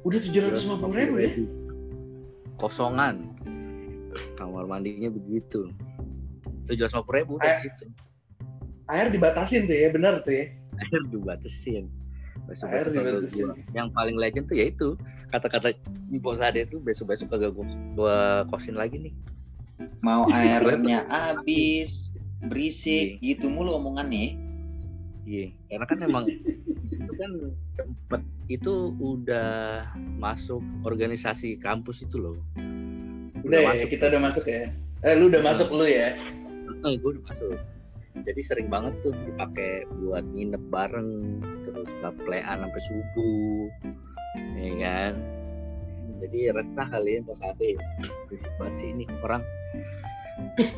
Udah 0.03 0.19
750 0.19 0.67
ribu 0.99 1.15
ya? 1.17 1.31
kosongan 2.57 3.15
kamar 4.35 4.65
mandinya 4.65 5.07
begitu 5.07 5.69
tujuh 6.65 6.89
ratus 6.89 7.07
ribu 7.07 7.37
Eh. 7.39 7.43
dari 7.45 7.59
situ 7.63 7.85
Air 8.87 9.11
dibatasin 9.11 9.67
tuh 9.67 9.77
ya, 9.77 9.89
benar 9.91 10.23
tuh 10.23 10.35
ya. 10.35 10.47
air 10.77 11.03
dibatasin 11.07 11.85
besok 12.47 12.67
Air 12.67 12.83
besok 12.83 12.93
kagak 12.97 13.23
gua 13.31 13.55
yang 13.71 13.89
paling 13.93 14.17
legend 14.17 14.47
tuh 14.47 14.57
ya 14.57 14.67
itu 14.67 14.89
kata-kata 15.29 15.71
bos 16.19 16.39
ada 16.39 16.59
itu 16.59 16.79
besok 16.79 17.13
besok 17.13 17.31
kagak 17.31 17.55
gua, 17.55 17.67
gua 17.95 18.17
kosin 18.49 18.75
lagi 18.75 18.99
nih 18.99 19.15
mau 20.01 20.29
airnya 20.33 21.05
habis, 21.09 22.11
berisik, 22.45 23.21
gitu 23.21 23.51
mulu 23.51 23.77
omongannya. 23.77 24.39
iya 25.27 25.51
karena 25.67 25.87
kan 25.91 25.99
emang 26.07 26.25
itu 26.31 27.13
kan 27.19 27.31
tempat 27.75 28.23
itu 28.47 28.95
udah 29.03 29.91
masuk 30.23 30.63
organisasi 30.87 31.59
kampus 31.59 32.07
itu 32.07 32.17
loh. 32.21 32.39
Udah, 33.43 33.75
ya, 33.75 33.87
kita 33.87 34.07
udah 34.11 34.23
masuk 34.23 34.47
ya. 34.47 34.71
Eh, 35.03 35.15
lu 35.19 35.27
udah 35.27 35.43
masuk 35.43 35.69
lu 35.75 35.87
ya. 35.87 36.15
eh, 36.87 36.95
gue 36.99 37.11
udah 37.19 37.25
masuk. 37.27 37.59
Jadi 38.17 38.41
sering 38.41 38.69
banget 38.73 38.97
tuh 39.05 39.13
dipakai 39.13 39.85
buat 40.01 40.25
nginep 40.25 40.63
bareng 40.73 41.43
terus 41.69 41.91
gaplean 42.01 42.65
sampai 42.65 42.83
subuh 42.89 43.69
ya 44.57 44.73
kan 44.81 45.13
jadi 46.21 46.39
resah 46.57 46.87
kali 46.89 47.11
ya 47.19 47.21
pas 47.25 47.41
ada 47.45 47.69
berisik 48.27 48.53
banget 48.57 48.75
sih 48.81 48.89
ini 48.93 49.05
orang 49.21 49.43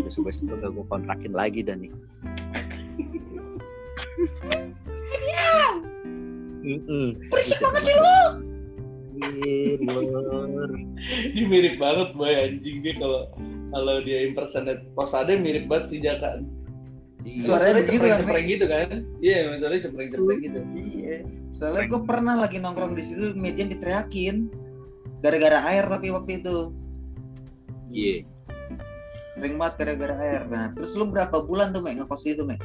besok 0.02 0.30
besok 0.30 0.54
udah 0.54 0.71
gue 0.71 0.85
kontrakin 0.87 1.33
lagi 1.35 1.61
dan 1.62 1.83
nih 1.83 1.92
berisik 7.30 7.59
banget 7.62 7.83
sih 7.87 7.97
lu 7.97 8.18
Dia 11.35 11.45
mirip 11.47 11.75
banget 11.83 12.09
boy 12.14 12.30
anjing 12.30 12.87
dia 12.87 12.95
kalau 12.99 13.26
kalau 13.75 14.00
dia 14.02 14.25
impersonate 14.30 14.83
Posade 14.95 15.37
mirip 15.37 15.68
banget 15.68 15.87
si 15.90 15.97
Jaka. 16.00 16.40
Suaranya 17.42 17.85
begitu 17.85 18.09
kan, 18.09 18.18
cepreng 18.25 18.47
gitu 18.49 18.64
kan? 18.71 18.88
Iya, 19.21 19.61
suaranya 19.61 19.83
cepreng-cepreng 19.85 20.38
gitu. 20.40 20.61
Iya. 20.73 21.16
Soalnya 21.52 21.85
gue 21.90 22.00
pernah 22.07 22.35
lagi 22.40 22.57
nongkrong 22.62 22.95
di 22.97 23.02
situ, 23.04 23.37
median 23.37 23.68
diteriakin. 23.68 24.49
Gara-gara 25.18 25.58
air 25.68 25.84
tapi 25.84 26.10
waktu 26.10 26.38
itu. 26.38 26.70
iya 27.88 28.22
Sering 29.34 29.54
banget 29.54 29.75
gara-gara 29.78 30.14
air. 30.18 30.42
Nah, 30.46 30.75
terus 30.75 30.94
lu 30.94 31.06
berapa 31.06 31.38
bulan 31.40 31.70
tuh, 31.70 31.78
Mek, 31.78 32.02
ngekos 32.02 32.26
itu, 32.26 32.42
Mek? 32.42 32.58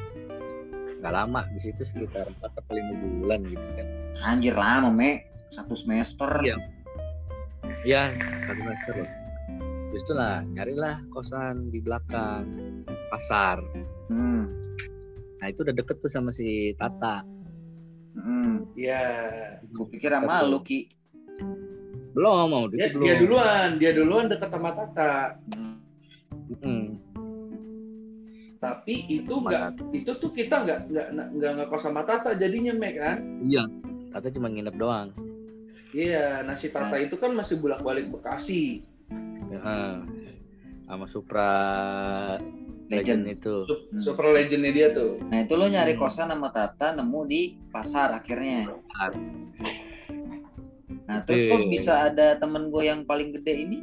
nggak 1.04 1.20
lama 1.20 1.44
di 1.52 1.60
situ 1.60 1.84
sekitar 1.84 2.32
4 2.32 2.40
atau 2.40 2.72
5 2.72 2.80
bulan 3.20 3.44
gitu 3.44 3.66
kan 3.76 3.86
Anjir 4.24 4.56
lama, 4.56 4.88
Mek. 4.88 5.28
Satu 5.52 5.76
semester. 5.76 6.40
Iya. 6.40 6.56
ya 7.84 8.08
satu 8.48 8.60
semester 8.64 8.92
loh 8.96 9.10
terus 9.92 10.02
itu 10.02 10.12
lah 10.16 10.40
nyarilah 10.40 11.04
kosan 11.12 11.68
di 11.68 11.84
belakang 11.84 12.48
pasar 13.12 13.60
Hmm. 14.08 14.48
nah 15.36 15.46
itu 15.46 15.60
udah 15.60 15.76
deket 15.76 16.00
tuh 16.00 16.08
sama 16.08 16.32
si 16.32 16.72
Tata 16.74 17.20
Hmm. 18.16 18.64
Iya. 18.72 19.02
Gue 19.68 19.86
pikir 19.90 20.08
sama 20.08 20.46
lu, 20.46 20.64
Ki. 20.64 20.86
Belum 22.14 22.46
mau 22.46 22.64
Dia, 22.68 22.88
belum 22.88 23.02
dia 23.02 23.14
duluan, 23.18 23.68
dia 23.76 23.90
duluan 23.92 24.24
deket 24.26 24.48
sama 24.48 24.70
Tata. 24.70 25.34
Mm. 26.56 26.86
Tapi 28.56 28.94
itu 29.10 29.28
enggak 29.34 29.76
itu 29.92 30.10
tuh 30.14 30.30
kita 30.30 30.64
nggak 30.64 30.78
nggak 30.88 31.06
nggak 31.34 31.52
ngekos 31.54 31.82
sama 31.82 32.00
Tata 32.02 32.32
jadinya 32.32 32.72
Mek 32.72 32.94
kan? 32.96 33.16
iya 33.42 33.60
Tata 34.08 34.30
cuma 34.30 34.48
nginep 34.48 34.72
doang 34.74 35.12
Iya, 35.90 36.42
nasi 36.42 36.68
Tata 36.68 36.96
itu 36.96 37.14
kan 37.14 37.30
masih 37.30 37.54
bolak-balik 37.56 38.10
Bekasi. 38.10 38.82
Heeh. 39.46 39.94
sama 40.84 41.06
Supra 41.06 41.52
Legend. 42.86 43.22
Legend 43.22 43.22
itu 43.30 43.56
Sup- 43.64 43.84
Hmm. 43.88 44.02
Super 44.02 44.26
legendnya 44.30 44.68
dia 44.70 44.88
tuh. 44.90 45.16
Nah, 45.24 45.40
itu 45.40 45.54
lo 45.54 45.64
nyari 45.64 45.94
Hmm. 45.94 46.00
kosan 46.00 46.28
sama 46.28 46.48
Tata 46.48 46.92
nemu 46.92 47.20
di 47.24 47.42
pasar 47.68 48.10
akhirnya. 48.12 48.68
Pasar. 48.68 49.10
Nah, 51.08 51.24
terus 51.24 51.48
kok 51.48 51.60
Oke. 51.64 51.70
bisa 51.72 52.12
ada 52.12 52.36
temen 52.36 52.68
gue 52.68 52.84
yang 52.84 53.04
paling 53.08 53.32
gede 53.40 53.54
ini? 53.64 53.78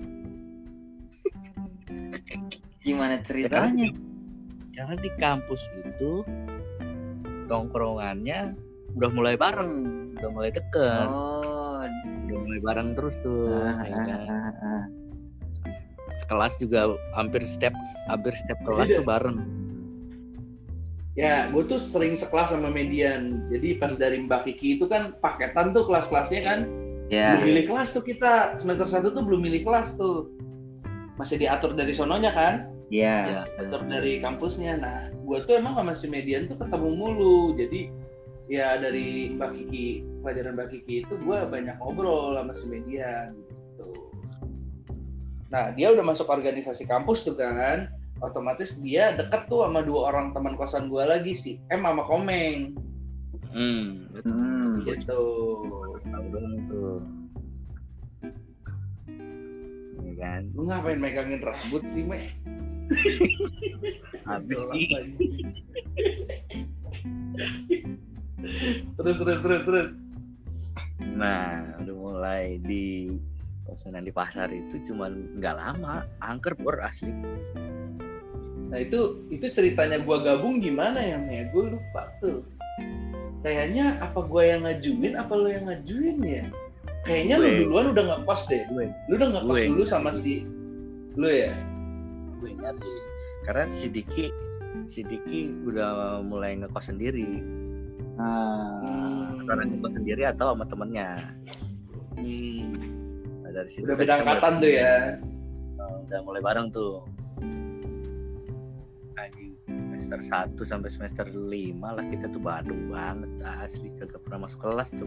Gimana 2.86 3.22
ceritanya? 3.22 3.89
karena 4.72 4.96
di 4.98 5.12
kampus 5.20 5.62
itu 5.84 6.24
tongkrongannya 7.46 8.55
udah 8.98 9.10
mulai 9.13 9.36
bareng 9.38 9.74
udah 10.17 10.29
mulai 10.31 10.50
deket 10.50 11.08
Oh, 11.12 11.84
udah 12.27 12.38
mulai 12.41 12.60
bareng 12.63 12.89
terus 12.98 13.15
tuh 13.22 13.51
ah, 13.62 13.84
ya 13.86 13.93
ah, 13.93 14.05
kan? 14.08 14.20
ah, 14.25 14.51
ah. 14.65 14.84
kelas 16.25 16.58
juga 16.58 16.96
hampir 17.13 17.43
setiap 17.46 17.75
hampir 18.08 18.34
setiap 18.34 18.60
kelas 18.65 18.89
Iya. 18.89 18.98
tuh 19.03 19.05
bareng 19.05 19.38
Ya, 21.12 21.51
gue 21.51 21.67
tuh 21.67 21.75
sering 21.75 22.15
sekelas 22.15 22.55
sama 22.55 22.72
Median. 22.72 23.43
Jadi 23.51 23.75
pas 23.75 23.91
dari 24.00 24.24
Mbak 24.24 24.48
Kiki 24.48 24.79
itu 24.79 24.88
kan 24.88 25.12
paketan 25.20 25.75
tuh 25.75 25.84
kelas-kelasnya 25.84 26.39
kan. 26.39 26.60
Ya. 27.12 27.38
Belum 27.38 27.48
milih 27.51 27.65
kelas 27.68 27.88
tuh 27.91 28.03
kita. 28.03 28.58
Semester 28.63 28.88
1 28.88 29.12
tuh 29.12 29.24
belum 29.24 29.41
milih 29.44 29.62
kelas 29.68 30.00
tuh. 30.00 30.32
Masih 31.20 31.38
diatur 31.38 31.75
dari 31.75 31.91
sononya 31.91 32.32
kan. 32.32 32.72
Ya. 32.88 33.27
ya 33.27 33.41
Diatur 33.60 33.86
dari 33.91 34.24
kampusnya. 34.24 34.80
Nah, 34.80 35.12
gue 35.12 35.38
tuh 35.44 35.60
emang 35.60 35.75
sama 35.75 35.94
si 35.94 36.08
Median 36.08 36.48
tuh 36.48 36.58
ketemu 36.58 36.89
mulu. 36.96 37.53
Jadi 37.60 37.91
ya 38.48 38.80
dari 38.80 39.36
Mbak 39.36 39.51
Kiki, 39.53 39.88
pelajaran 40.24 40.56
Mbak 40.56 40.68
Kiki 40.72 40.96
itu 41.03 41.13
gue 41.20 41.38
banyak 41.48 41.75
ngobrol 41.84 42.39
sama 42.39 42.56
si 42.56 42.65
Median 42.65 43.36
gitu. 43.36 43.88
Nah, 45.51 45.75
dia 45.75 45.91
udah 45.91 46.03
masuk 46.03 46.32
organisasi 46.32 46.88
kampus 46.88 47.27
tuh 47.27 47.36
kan. 47.36 47.91
Otomatis 48.24 48.77
dia 48.80 49.18
deket 49.18 49.50
tuh 49.50 49.65
sama 49.65 49.82
dua 49.84 50.13
orang 50.13 50.32
teman 50.32 50.53
kosan 50.53 50.88
gue 50.88 51.03
lagi 51.03 51.34
si 51.34 51.58
M 51.74 51.84
sama 51.84 52.06
Komeng 52.06 52.77
hmm 53.51 54.08
Hmm. 54.22 54.84
gitu. 54.86 55.24
Dong 56.30 56.54
tuh 56.70 57.00
ya 60.01 60.13
kan 60.20 60.42
Lu 60.54 60.62
ngapain 60.68 61.00
megangin 61.00 61.42
rambut 61.42 61.84
sih, 61.92 62.04
Me? 62.06 62.20
habis 64.22 64.51
Gelap, 64.51 64.75
nih. 64.75 64.88
anjing. 64.94 65.48
terus 68.96 69.16
terus 69.18 69.40
terus 69.42 69.62
terus 69.66 69.90
Nah, 71.01 71.75
udah 71.82 71.96
mulai 71.98 72.62
di 72.62 73.10
kosan 73.66 73.98
yang 73.98 74.06
di 74.06 74.13
pasar 74.13 74.48
itu 74.50 74.80
cuman 74.86 75.38
nggak 75.38 75.56
lama, 75.58 76.06
angker 76.22 76.54
bor 76.56 76.78
asli. 76.80 77.12
nah 78.72 78.80
itu 78.80 79.20
itu 79.28 79.44
ceritanya 79.51 80.00
gua 80.00 80.24
gabung 80.24 80.63
gimana 80.63 81.04
ya 81.04 81.20
Mea 81.20 81.44
gue 81.51 81.75
lupa 81.75 82.08
tuh 82.24 82.40
kayaknya 83.42 83.98
apa 84.00 84.20
gua 84.22 84.44
yang 84.46 84.62
ngajuin 84.64 85.14
apa 85.14 85.34
lo 85.34 85.48
yang 85.48 85.66
ngajuin 85.66 86.18
ya 86.22 86.44
kayaknya 87.02 87.36
lu 87.36 87.46
Gue. 87.46 87.58
duluan 87.66 87.86
udah 87.92 88.04
ngekos 88.06 88.42
deh 88.46 88.62
Gue, 88.70 88.86
lu 89.10 89.14
udah 89.18 89.30
ngekos 89.34 89.50
Gue. 89.52 89.62
dulu 89.68 89.84
sama 89.84 90.10
si 90.14 90.46
lu 91.14 91.28
ya 91.28 91.54
gue 92.38 92.50
nyari. 92.56 92.94
Karena 93.42 93.66
si 93.70 93.86
Diki, 93.86 94.30
si 94.86 95.02
Diki 95.02 95.62
udah 95.62 96.22
mulai 96.22 96.58
ngekos 96.58 96.90
sendiri. 96.90 97.42
Nah, 98.18 99.34
Karena 99.46 99.66
ngekos 99.66 99.94
sendiri 99.94 100.26
atau 100.26 100.54
sama 100.54 100.66
temennya. 100.66 101.10
Hmm, 102.18 102.70
Nah, 103.42 103.50
dari 103.52 103.70
situ 103.70 103.82
udah 103.84 103.94
kan 103.94 104.02
beda 104.02 104.14
angkatan 104.16 104.54
tuh 104.58 104.72
ya 104.72 104.94
udah 106.06 106.20
mulai 106.22 106.42
bareng 106.42 106.68
tuh. 106.70 107.02
Anjing 109.16 109.50
semester 110.01 110.50
1 110.58 110.65
sampai 110.65 110.89
semester 110.89 111.25
5 111.29 111.46
lah 111.77 112.05
kita 112.10 112.25
tuh 112.27 112.41
Bandung 112.41 112.89
banget 112.89 113.29
asli 113.62 113.93
kagak 113.93 114.17
pernah 114.25 114.50
masuk 114.50 114.58
kelas 114.60 114.89
tuh. 114.91 115.05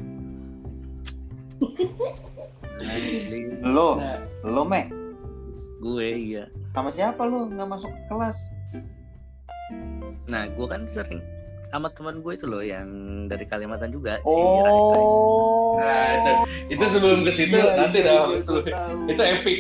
Asli 2.79 3.41
lo, 3.75 3.99
nah 3.99 4.23
lo 4.47 4.63
me, 4.63 4.87
gue 5.81 6.09
iya. 6.31 6.45
sama 6.71 6.95
siapa 6.95 7.27
lu 7.27 7.51
nggak 7.51 7.67
masuk 7.67 7.91
kelas? 8.07 8.39
Nah, 10.25 10.47
gue 10.47 10.67
kan 10.67 10.87
sering 10.87 11.19
sama 11.67 11.91
teman 11.91 12.23
gue 12.23 12.33
itu 12.33 12.47
loh 12.47 12.63
yang 12.63 12.87
dari 13.27 13.45
Kalimantan 13.45 13.91
juga 13.91 14.23
si 14.23 14.31
Raisa. 14.63 14.95
Oh, 14.95 15.75
Nah, 15.75 16.07
itu- 16.15 16.47
itu 16.71 16.85
sebelum 16.87 17.27
ke 17.27 17.33
situ, 17.35 17.57
Iya, 17.59 17.75
nanti 17.75 17.99
iya, 17.99 18.07
dah, 18.07 18.23
iya, 18.31 18.39
itu 19.11 19.23
epic 19.27 19.59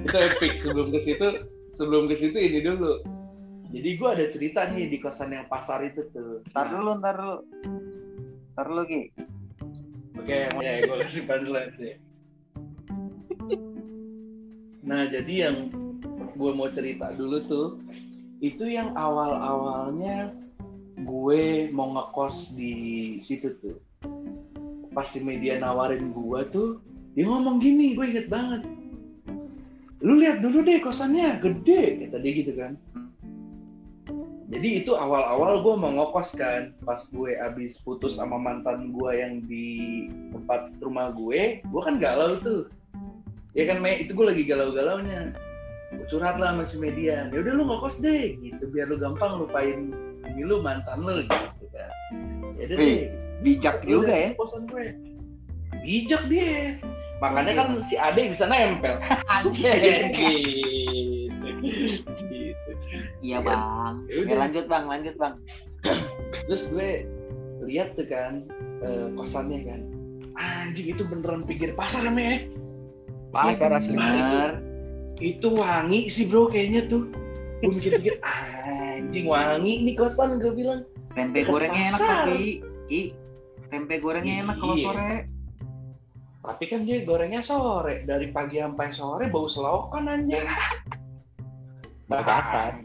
itu 0.00 0.16
epic 0.16 0.52
sebelum 0.64 0.88
ke 0.88 1.00
situ 1.04 1.26
sebelum 1.76 2.02
ke 2.08 2.14
situ 2.16 2.32
ini 2.34 2.64
dulu 2.64 3.04
jadi 3.70 3.88
gua 3.96 4.18
ada 4.18 4.26
cerita 4.28 4.66
nih 4.66 4.90
di 4.90 4.98
kosan 4.98 5.30
yang 5.30 5.46
pasar 5.46 5.86
itu 5.86 6.02
tuh. 6.10 6.42
Ntar 6.50 6.74
dulu, 6.74 6.90
ntar 6.98 7.14
dulu, 7.14 7.38
ntar 8.54 8.66
dulu 8.66 8.82
Ki. 8.84 9.02
oke 10.20 10.36
ya 10.60 10.84
gue 10.84 10.96
kasih 11.00 11.22
punchline 11.24 11.72
sih 11.80 11.94
nah 14.84 15.08
jadi 15.08 15.48
yang 15.48 15.56
gue 16.36 16.52
mau 16.52 16.68
cerita 16.68 17.12
dulu 17.16 17.36
tuh 17.48 17.68
itu 18.44 18.64
yang 18.68 18.96
awal 18.96 19.32
awalnya 19.36 20.32
gue 21.00 21.68
mau 21.72 21.92
ngekos 21.96 22.56
di 22.56 23.16
situ 23.20 23.52
tuh. 23.60 23.76
Pas 24.96 25.04
di 25.12 25.20
media 25.20 25.60
nawarin 25.60 26.12
gue 26.12 26.40
tuh 26.48 26.68
dia 27.12 27.28
ngomong 27.28 27.60
gini 27.60 27.92
gue 27.92 28.04
inget 28.08 28.32
banget. 28.32 28.64
Lu 30.00 30.16
lihat 30.16 30.40
dulu 30.40 30.64
deh 30.64 30.80
kosannya 30.80 31.36
gede 31.44 32.08
kata 32.08 32.16
dia 32.16 32.32
gitu 32.32 32.52
kan 32.56 32.80
jadi 34.50 34.82
itu 34.82 34.98
awal-awal 34.98 35.62
gue 35.62 35.74
mau 35.78 35.94
ngekos 35.94 36.34
kan 36.34 36.74
pas 36.82 36.98
gue 37.14 37.38
abis 37.38 37.78
putus 37.86 38.18
sama 38.18 38.34
mantan 38.34 38.90
gue 38.90 39.10
yang 39.14 39.46
di 39.46 40.10
tempat 40.34 40.74
rumah 40.82 41.14
gue 41.14 41.62
gue 41.62 41.82
kan 41.86 41.94
galau 41.94 42.34
tuh. 42.42 42.66
Ya 43.54 43.70
kan 43.70 43.78
Me 43.78 44.02
itu 44.02 44.10
gue 44.10 44.26
lagi 44.26 44.42
galau-galaunya. 44.42 45.38
Gue 45.94 46.06
curhat 46.10 46.42
lah 46.42 46.50
sama 46.54 46.66
si 46.66 46.82
Median 46.82 47.30
ya 47.30 47.46
udah 47.46 47.52
lu 47.54 47.62
ngekos 47.62 48.02
deh 48.02 48.34
gitu. 48.42 48.66
Biar 48.74 48.90
lu 48.90 48.98
gampang 48.98 49.38
lupain 49.38 49.94
ini 50.26 50.42
lu 50.42 50.58
mantan 50.58 50.98
lu 51.06 51.22
gitu 51.22 51.64
kan. 51.70 51.90
Ya 52.58 52.74
udah 52.74 52.76
Wih, 52.82 52.90
deh. 53.06 53.14
Bijak 53.46 53.86
juga 53.86 54.10
ya. 54.10 54.30
kosan 54.34 54.66
gue. 54.66 54.98
Bijak 55.86 56.26
dia. 56.26 56.74
Makanya 57.22 57.52
kan 57.54 57.68
si 57.86 57.94
Ade 57.94 58.34
bisa 58.34 58.50
nempel. 58.50 58.98
Gitu. 59.54 59.62
gitu. 61.70 62.39
Iya 63.20 63.38
bang. 63.40 63.94
Ya 64.08 64.22
Ya, 64.24 64.36
lanjut 64.38 64.64
bang, 64.66 64.84
lanjut 64.86 65.14
bang. 65.16 65.34
terus 66.46 66.68
gue 66.68 67.08
lihat 67.62 67.94
tuh 67.94 68.04
kan 68.04 68.44
eh, 68.80 69.08
kosannya 69.14 69.60
kan 69.64 69.80
anjing 70.34 70.92
itu 70.92 71.02
beneran 71.02 71.42
pinggir 71.42 71.72
pasar 71.72 72.02
namanya 72.02 72.36
ya 72.36 72.40
Pasar 73.30 73.70
asli. 73.72 73.94
Bener. 73.94 74.58
itu 75.18 75.52
wangi 75.52 76.08
sih 76.08 76.24
bro 76.24 76.48
kayaknya 76.48 76.84
tuh 76.86 77.04
gue 77.58 77.70
mikir-mikir 77.70 78.16
anjing 78.20 79.24
wangi 79.24 79.84
nih 79.84 79.94
kosan 79.94 80.36
gue 80.36 80.48
bilang 80.50 80.84
Tempe 81.10 81.40
Dekat 81.40 81.50
gorengnya 81.50 81.82
enak 81.90 82.00
tapi 82.00 82.40
Ki. 82.86 83.02
Tempe 83.68 83.94
gorengnya 83.96 84.34
enak 84.42 84.56
kalau 84.56 84.74
Iya. 84.74 84.84
sore. 84.86 85.12
tapi 86.40 86.64
kan 86.66 86.80
dia 86.82 87.04
gorengnya 87.04 87.40
sore 87.40 88.02
dari 88.02 88.28
pagi 88.28 88.56
sampai 88.58 88.88
sore 88.90 89.24
bau 89.28 89.44
selokan 89.46 90.08
anjing 90.08 90.40
Bau 92.10 92.26
pasar. 92.26 92.82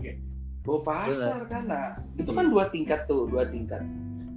bau 0.66 0.82
pasar 0.82 1.46
kan 1.46 1.70
nah 1.70 1.98
itu 2.18 2.30
kan 2.30 2.50
dua 2.50 2.70
tingkat 2.70 3.10
tuh 3.10 3.26
dua 3.26 3.50
tingkat. 3.50 3.82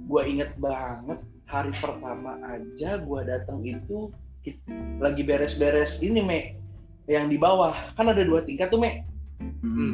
Gua 0.09 0.25
inget 0.25 0.49
banget 0.57 1.21
hari 1.45 1.69
pertama 1.77 2.41
aja 2.41 2.97
gua 3.05 3.21
datang 3.21 3.61
itu 3.61 4.09
lagi 4.97 5.21
beres-beres 5.21 6.01
ini 6.01 6.21
me 6.25 6.39
yang 7.05 7.29
di 7.29 7.37
bawah. 7.37 7.93
Kan 7.93 8.09
ada 8.09 8.25
dua 8.25 8.41
tingkat 8.41 8.73
tuh 8.73 8.81
me. 8.81 9.05
Hmm. 9.61 9.93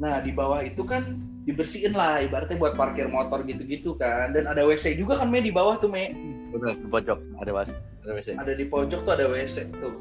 Nah 0.00 0.24
di 0.24 0.32
bawah 0.32 0.64
itu 0.64 0.80
kan 0.80 1.20
dibersihin 1.44 1.92
lah 1.92 2.24
ibaratnya 2.24 2.56
buat 2.56 2.80
parkir 2.80 3.12
motor 3.12 3.44
gitu-gitu 3.44 3.92
kan. 4.00 4.32
Dan 4.32 4.48
ada 4.48 4.64
WC 4.64 4.96
juga 4.96 5.20
kan 5.20 5.28
me 5.28 5.44
di 5.44 5.52
bawah 5.52 5.76
tuh 5.76 5.92
me. 5.92 6.16
Bener, 6.48 6.80
di 6.80 6.88
pojok. 6.88 7.20
Ada 7.44 7.52
was 7.52 7.68
ada 8.08 8.12
WC. 8.16 8.28
ada 8.40 8.52
di 8.56 8.64
pojok 8.64 9.04
tuh 9.04 9.12
ada 9.12 9.28
WC 9.28 9.68
tuh. 9.80 10.00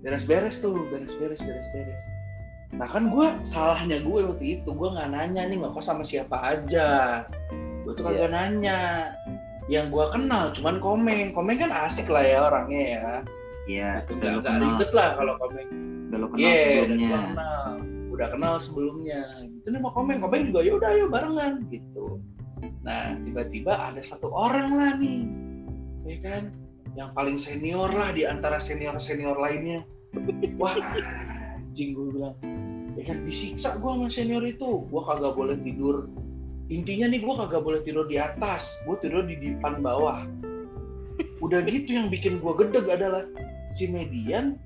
Beres-beres 0.00 0.64
tuh 0.64 0.76
beres-beres 0.88 1.40
beres-beres 1.44 2.07
nah 2.68 2.84
kan 2.84 3.08
gue 3.08 3.26
salahnya 3.48 4.04
gue 4.04 4.28
waktu 4.28 4.60
itu 4.60 4.68
gue 4.68 4.88
nggak 4.92 5.08
nanya 5.08 5.42
nih 5.48 5.56
ngekos 5.56 5.88
sama 5.88 6.04
siapa 6.04 6.36
aja. 6.36 7.24
Gue 7.84 7.92
tuh 7.96 8.04
kagak 8.04 8.28
nanya. 8.28 9.12
Yang 9.72 9.86
gue 9.96 10.04
kenal 10.12 10.44
cuman 10.52 10.76
komen. 10.80 11.32
Komen 11.32 11.56
kan 11.56 11.72
asik 11.72 12.08
lah 12.12 12.24
ya 12.24 12.38
orangnya 12.52 12.82
ya. 12.84 13.08
Iya, 13.68 13.90
Gitu, 14.08 14.16
udah 14.16 14.28
nggak 14.28 14.32
lu 14.32 14.40
nggak 14.40 14.52
kenal, 14.56 14.68
ribet 14.76 14.90
lah 14.96 15.08
kalau 15.16 15.34
komen. 15.40 15.66
Udah 16.08 16.18
lu 16.20 16.28
kenal 16.32 16.40
Iya, 16.48 16.56
dan 16.56 16.60
sebelumnya. 16.60 17.08
gua 17.08 17.20
kenal. 17.20 17.64
Udah 18.08 18.28
kenal 18.32 18.54
sebelumnya. 18.64 19.20
Itu 19.44 19.66
nih 19.72 19.80
mau 19.80 19.92
komen. 19.92 20.16
Komen 20.20 20.40
juga 20.52 20.60
ya 20.64 20.72
udah 20.76 20.88
ayo 20.92 21.04
barengan. 21.08 21.52
Gitu. 21.68 22.04
Nah 22.84 23.04
tiba-tiba 23.24 23.72
ada 23.76 24.00
satu 24.04 24.28
orang 24.32 24.68
lah 24.72 24.92
nih. 24.96 25.20
Ya 26.08 26.16
kan? 26.24 26.42
Yang 26.96 27.10
paling 27.12 27.36
senior 27.36 27.88
lah 27.92 28.10
di 28.16 28.24
antara 28.24 28.56
senior 28.60 28.96
senior 29.00 29.36
lainnya. 29.36 29.84
Wah 30.56 30.76
anjing 31.78 31.94
gue 31.94 32.06
bilang. 32.10 32.34
Ya 32.98 33.02
kan 33.06 33.22
disiksa 33.22 33.78
gue 33.78 33.86
sama 33.86 34.10
senior 34.10 34.42
itu. 34.42 34.82
Gue 34.90 35.02
kagak 35.06 35.38
boleh 35.38 35.54
tidur. 35.62 36.10
Intinya 36.74 37.06
nih 37.06 37.22
gue 37.22 37.34
kagak 37.38 37.62
boleh 37.62 37.80
tidur 37.86 38.10
di 38.10 38.18
atas. 38.18 38.66
Gue 38.82 38.98
tidur 38.98 39.22
di 39.22 39.38
depan 39.38 39.78
bawah. 39.78 40.26
Udah 41.38 41.62
gitu 41.62 41.94
yang 41.94 42.10
bikin 42.10 42.42
gue 42.42 42.52
gedeg 42.58 42.90
adalah 42.90 43.22
si 43.78 43.86
median 43.86 44.58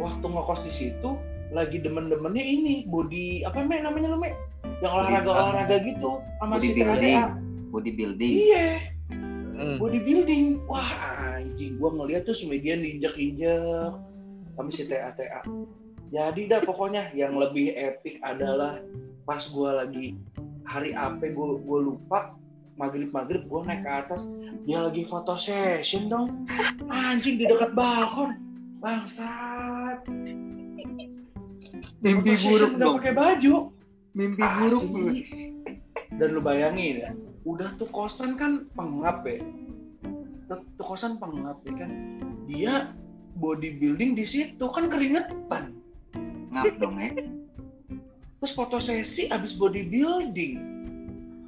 waktu 0.00 0.24
ngekos 0.24 0.64
di 0.64 0.72
situ 0.72 1.20
lagi 1.52 1.80
demen-demennya 1.80 2.44
ini 2.44 2.84
body 2.88 3.40
apa 3.44 3.64
me 3.64 3.80
namanya 3.80 4.12
lo 4.12 4.20
me 4.20 4.36
yang 4.84 4.92
olahraga 4.92 5.32
olahraga 5.32 5.76
gitu 5.80 6.20
sama 6.44 6.60
si 6.60 6.76
Bodybuilding. 6.76 7.16
THDA. 7.16 7.24
Bodybuilding. 7.72 8.34
iya. 8.36 8.68
Hmm. 9.56 9.80
bodybuilding 9.80 10.60
wah 10.68 10.92
anjing 11.40 11.80
gua 11.80 11.96
ngeliat 11.96 12.28
tuh 12.28 12.36
si 12.36 12.44
median 12.44 12.84
diinjak-injak 12.84 13.96
sama 14.54 14.68
si 14.70 14.84
TA-TA 14.84 15.40
jadi 16.08 16.40
dah 16.48 16.60
pokoknya 16.64 17.12
yang 17.12 17.36
lebih 17.36 17.76
epic 17.76 18.20
adalah 18.24 18.80
pas 19.28 19.44
gua 19.52 19.84
lagi 19.84 20.16
hari 20.64 20.96
apa 20.96 21.28
gua 21.32 21.80
lupa 21.80 22.32
maghrib 22.80 23.12
maghrib 23.12 23.44
gua 23.44 23.64
naik 23.68 23.84
ke 23.84 23.90
atas 23.92 24.22
dia 24.68 24.84
lagi 24.84 25.08
foto 25.08 25.40
session 25.40 26.12
dong. 26.12 26.44
Anjing 26.92 27.40
di 27.40 27.48
dekat 27.48 27.72
balkon. 27.72 28.36
Bangsat. 28.84 30.04
Mimpi 32.04 32.36
Foto 32.36 32.44
buruk 32.44 32.72
dong. 32.76 32.94
pakai 33.00 33.14
baju. 33.16 33.54
Mimpi 34.12 34.44
buruk 34.44 34.84
Asli. 34.84 35.00
lu. 35.00 35.08
dan 36.20 36.28
lu 36.32 36.40
bayangin 36.40 37.04
ya 37.04 37.10
udah 37.44 37.72
tuh 37.80 37.88
kosan 37.88 38.36
kan 38.36 38.68
pengap 38.76 39.24
ya. 39.24 39.40
Tuh, 40.52 40.60
tuh 40.76 40.84
kosan 40.84 41.16
pengap 41.16 41.64
ya 41.64 41.72
kan. 41.72 41.90
Dia 42.44 42.92
bodybuilding 43.40 44.20
di 44.20 44.24
situ 44.28 44.64
kan 44.68 44.92
keringetan 44.92 45.77
Ngap 46.52 46.74
dong 46.80 46.96
ya. 46.98 47.10
terus 48.38 48.54
foto 48.54 48.78
sesi 48.78 49.26
abis 49.26 49.58
bodybuilding. 49.58 50.54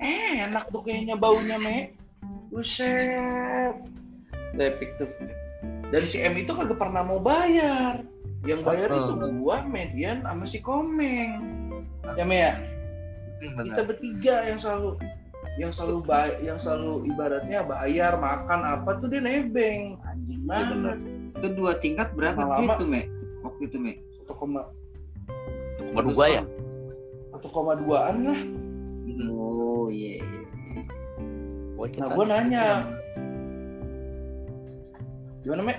Eh 0.02 0.42
enak 0.42 0.74
tuh 0.74 0.82
kayaknya 0.82 1.14
baunya 1.14 1.54
me. 1.62 1.94
Buset. 2.50 3.74
Epic 4.58 4.90
tuh. 4.98 5.06
Dan 5.94 6.02
si 6.10 6.18
M 6.18 6.34
itu 6.34 6.50
kagak 6.50 6.78
pernah 6.78 7.06
mau 7.06 7.22
bayar. 7.22 8.02
Yang 8.42 8.60
bayar 8.66 8.88
itu 8.90 9.14
Heeh. 9.20 9.30
gua 9.38 9.62
median 9.62 10.26
sama 10.26 10.44
si 10.50 10.58
komeng. 10.58 11.38
Ya 12.18 12.24
Me 12.26 12.36
ya? 12.42 12.52
Hmm, 13.40 13.70
kita 13.70 13.82
bertiga 13.86 14.34
yang 14.50 14.58
selalu 14.58 14.90
yang 15.58 15.72
selalu 15.72 15.98
bay 16.04 16.30
yang 16.44 16.58
selalu 16.60 17.08
ibaratnya 17.08 17.60
bayar 17.64 18.16
makan 18.18 18.60
apa 18.66 18.98
tuh 18.98 19.08
dia 19.08 19.22
nebeng. 19.22 19.96
Anjing 20.04 20.40
Iya, 20.50 20.74
banget. 20.74 20.98
Itu 21.38 21.48
dua 21.54 21.72
tingkat 21.78 22.08
berapa 22.18 22.42
gitu, 22.58 22.84
Mek? 22.88 23.06
Waktu 23.46 23.62
itu, 23.70 23.76
satu 24.20 24.34
koma 24.36 24.66
Baru 25.90 26.08
gua 26.10 26.26
ya. 26.28 26.42
satu 27.30 27.46
koma 27.48 27.72
duaan 27.74 28.16
lah 28.24 28.40
Oh, 29.26 29.88
iya. 29.88 30.18
iya. 30.18 30.42
Gua 31.74 31.86
nah 31.96 32.08
gua 32.10 32.24
nanya 32.26 32.64
gimana 35.40 35.62
me 35.62 35.74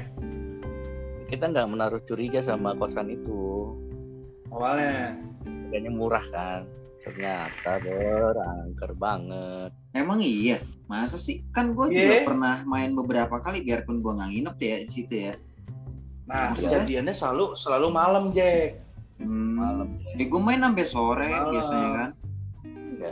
Kita 1.25 1.47
nggak 1.47 1.63
menaruh 1.65 2.01
curiga 2.03 2.41
sama 2.41 2.75
kosan 2.75 3.07
itu. 3.09 3.71
awalnya 4.51 5.15
Harganya 5.47 5.87
murah 5.89 6.25
kan. 6.27 6.67
Ternyata 7.01 7.79
berangker 7.79 8.91
banget. 8.93 9.71
Emang 9.91 10.19
iya? 10.19 10.59
Masa 10.85 11.15
sih? 11.15 11.39
Kan 11.49 11.71
gue 11.71 11.87
Iya. 11.87 11.97
juga 12.03 12.15
pernah 12.27 12.55
main 12.61 12.91
beberapa 12.91 13.39
kali 13.39 13.63
biarpun 13.63 14.03
gue 14.03 14.11
nggak 14.11 14.29
nginep 14.29 14.57
ya 14.59 14.75
di 14.83 14.91
situ 14.91 15.15
ya. 15.29 15.33
nah 16.27 16.51
Maksudnya? 16.51 16.83
kejadiannya 16.83 17.13
selalu 17.13 17.45
selalu 17.55 17.87
malam 17.89 18.23
Jack 18.31 18.75
Hmm. 19.21 19.53
Malam. 19.55 19.87
Ya 20.17 20.25
gue 20.25 20.41
main 20.41 20.59
sampai 20.59 20.85
sore 20.85 21.29
Malam. 21.29 21.51
biasanya 21.53 21.89
kan. 21.93 22.09
Ya. 22.97 23.11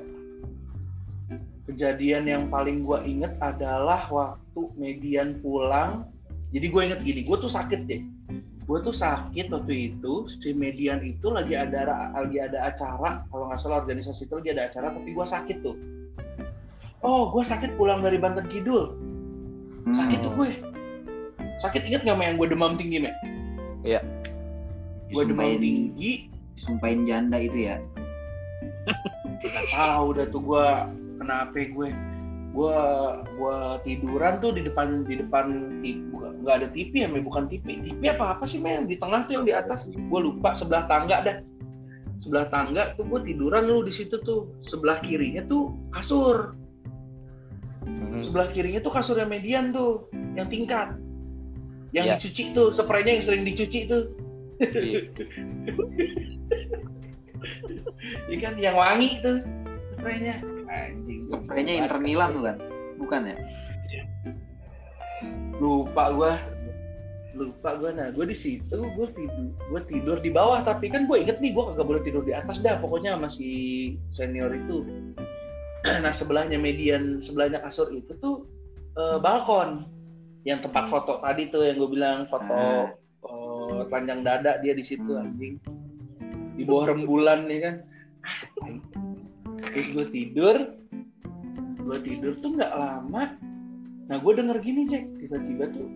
kejadian 1.65 2.25
yang 2.25 2.43
paling 2.49 2.81
gua 2.81 3.05
inget 3.05 3.29
adalah 3.39 4.09
waktu 4.09 4.61
median 4.73 5.37
pulang 5.37 6.09
jadi 6.49 6.65
gue 6.65 6.81
inget 6.81 6.99
gini 7.05 7.21
gue 7.21 7.37
tuh 7.37 7.49
sakit 7.49 7.85
deh 7.85 8.01
gue 8.65 8.77
tuh 8.81 8.93
sakit 8.93 9.53
waktu 9.53 9.93
itu 9.93 10.25
si 10.41 10.49
median 10.53 10.97
itu 11.01 11.29
lagi 11.29 11.53
ada 11.53 12.09
lagi 12.13 12.37
ada 12.41 12.73
acara 12.73 13.21
kalau 13.29 13.49
nggak 13.49 13.61
salah 13.61 13.85
organisasi 13.85 14.25
itu 14.25 14.33
lagi 14.33 14.49
ada 14.53 14.65
acara 14.65 14.97
tapi 14.97 15.13
gue 15.13 15.25
sakit 15.25 15.57
tuh 15.61 15.77
oh 17.01 17.29
gue 17.33 17.43
sakit 17.45 17.77
pulang 17.77 18.01
dari 18.01 18.17
Banten 18.17 18.49
Kidul 18.49 18.93
Hmm. 19.79 19.95
sakit 19.95 20.17
tuh 20.21 20.31
gue 20.35 20.49
sakit 21.63 21.81
inget 21.85 22.01
nggak 22.03 22.17
yang 22.19 22.37
gue 22.37 22.47
demam 22.51 22.75
tinggi 22.75 22.97
me 22.99 23.13
gue 25.09 25.23
demam 25.25 25.41
Disumpahin, 25.41 25.59
tinggi. 25.59 26.11
disumpahin 26.55 27.01
janda 27.03 27.37
itu 27.37 27.59
ya. 27.65 27.77
nggak 29.39 29.67
tahu 29.71 30.03
udah 30.13 30.25
tuh 30.29 30.41
gue 30.41 30.65
kenapa 31.17 31.55
gue. 31.57 31.89
Gue 32.49 32.77
gue 33.37 33.57
tiduran 33.85 34.41
tuh 34.41 34.51
di 34.51 34.65
depan 34.65 35.05
di 35.05 35.21
depan 35.21 35.45
nggak 36.41 36.55
ada 36.55 36.67
TV 36.73 37.05
ya 37.05 37.07
Me? 37.07 37.21
bukan 37.21 37.45
TV 37.45 37.77
TV 37.77 38.01
apa 38.09 38.33
apa 38.33 38.49
sih 38.49 38.57
men 38.57 38.89
di 38.89 38.97
tengah 38.97 39.29
tuh 39.29 39.41
yang 39.41 39.45
di 39.45 39.53
atas. 39.53 39.85
Gue 39.85 40.19
lupa 40.19 40.57
sebelah 40.57 40.89
tangga 40.89 41.21
dah. 41.21 41.37
Sebelah 42.19 42.49
tangga 42.49 42.97
tuh 42.97 43.05
gue 43.05 43.21
tiduran 43.29 43.69
lu 43.69 43.85
di 43.85 43.93
situ 43.93 44.17
tuh. 44.25 44.49
Sebelah 44.65 44.99
kirinya 45.01 45.45
tuh 45.45 45.73
kasur. 45.93 46.57
Hmm. 47.79 48.21
sebelah 48.21 48.51
kirinya 48.51 48.83
tuh 48.83 48.91
kasurnya 48.91 49.23
median 49.23 49.71
tuh 49.71 50.09
yang 50.35 50.49
tingkat. 50.51 50.93
Yang 51.89 52.05
Iya. 52.05 52.13
dicuci 52.19 52.43
tuh 52.53 52.67
spraynya 52.75 53.11
yang 53.17 53.23
sering 53.23 53.43
dicuci 53.47 53.79
tuh 53.87 54.01
Iya. 54.59 54.99
Iya 58.27 58.37
kan 58.43 58.53
yang 58.59 58.75
wangi 58.75 59.23
tuh 59.23 59.39
spraynya. 59.95 60.35
Anjing. 60.69 61.21
Spraynya 61.31 61.73
Inter 61.85 61.99
Milan 61.99 62.29
tuh 62.35 62.43
kan? 62.45 62.57
Bukan 62.99 63.21
ya? 63.31 63.37
lupa 65.59 66.03
gua. 66.15 66.33
Lupa 67.35 67.75
gua. 67.79 67.89
Nah 67.95 68.07
gua 68.11 68.25
di 68.27 68.35
situ 68.35 68.75
gua 68.95 69.07
tidur 69.15 69.47
gua 69.71 69.81
tidur 69.87 70.17
di 70.19 70.31
bawah 70.31 70.63
tapi 70.63 70.91
kan 70.91 71.07
gua 71.07 71.19
inget 71.19 71.39
nih 71.43 71.51
gua 71.55 71.71
kagak 71.71 71.87
boleh 71.87 72.01
tidur 72.03 72.23
di 72.23 72.35
atas 72.35 72.59
dah 72.63 72.79
pokoknya 72.79 73.15
masih 73.19 73.95
senior 74.15 74.51
itu. 74.51 74.83
Nah 75.79 76.11
sebelahnya 76.11 76.59
median 76.59 77.23
sebelahnya 77.23 77.63
kasur 77.63 77.87
itu 77.95 78.11
tuh 78.19 78.43
eh, 78.99 79.15
balkon. 79.19 79.87
Yang 80.43 80.67
tempat 80.67 80.91
foto 80.91 81.23
tadi 81.23 81.51
tuh 81.51 81.67
yang 81.67 81.79
gue 81.79 81.89
bilang 81.91 82.27
foto 82.27 82.91
eh, 83.69 83.83
telanjang 83.87 84.21
dada 84.25 84.57
dia 84.59 84.73
di 84.73 84.83
situ 84.83 85.15
anjing. 85.15 85.61
Di 86.57 86.63
bawah 86.67 86.91
rembulan 86.91 87.47
nih 87.47 87.59
kan? 87.63 87.75
Ah, 88.25 88.41
terus 89.71 89.87
gue 89.95 90.05
tidur. 90.11 90.55
Gue 91.79 91.97
tidur 92.03 92.33
tuh 92.41 92.57
nggak 92.57 92.73
lama. 92.73 93.37
Nah 94.09 94.17
gue 94.17 94.33
denger 94.33 94.57
gini 94.59 94.89
Jack. 94.89 95.05
Tiba-tiba 95.21 95.65
tuh 95.71 95.87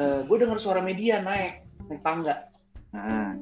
gue 0.00 0.36
denger 0.38 0.56
suara 0.56 0.80
media 0.80 1.20
naik 1.20 1.66
naik 1.90 2.00
tangga. 2.00 2.48
Nah, 2.90 3.36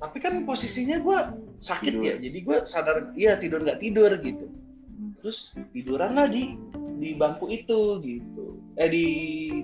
tapi 0.00 0.16
kan 0.22 0.44
posisinya 0.48 0.96
gue 1.00 1.18
sakit 1.60 1.92
Tidur. 1.92 2.08
ya 2.08 2.14
jadi 2.16 2.38
gue 2.40 2.56
sadar 2.64 2.96
iya 3.12 3.36
tidur 3.36 3.60
nggak 3.60 3.80
tidur 3.84 4.16
gitu. 4.24 4.48
Hmm. 4.48 5.12
terus 5.20 5.52
tiduran 5.76 6.16
lah 6.16 6.26
di 6.28 6.56
di 6.96 7.12
bangku 7.16 7.52
itu 7.52 8.00
gitu 8.00 8.49
eh 8.78 8.88
di 8.90 9.06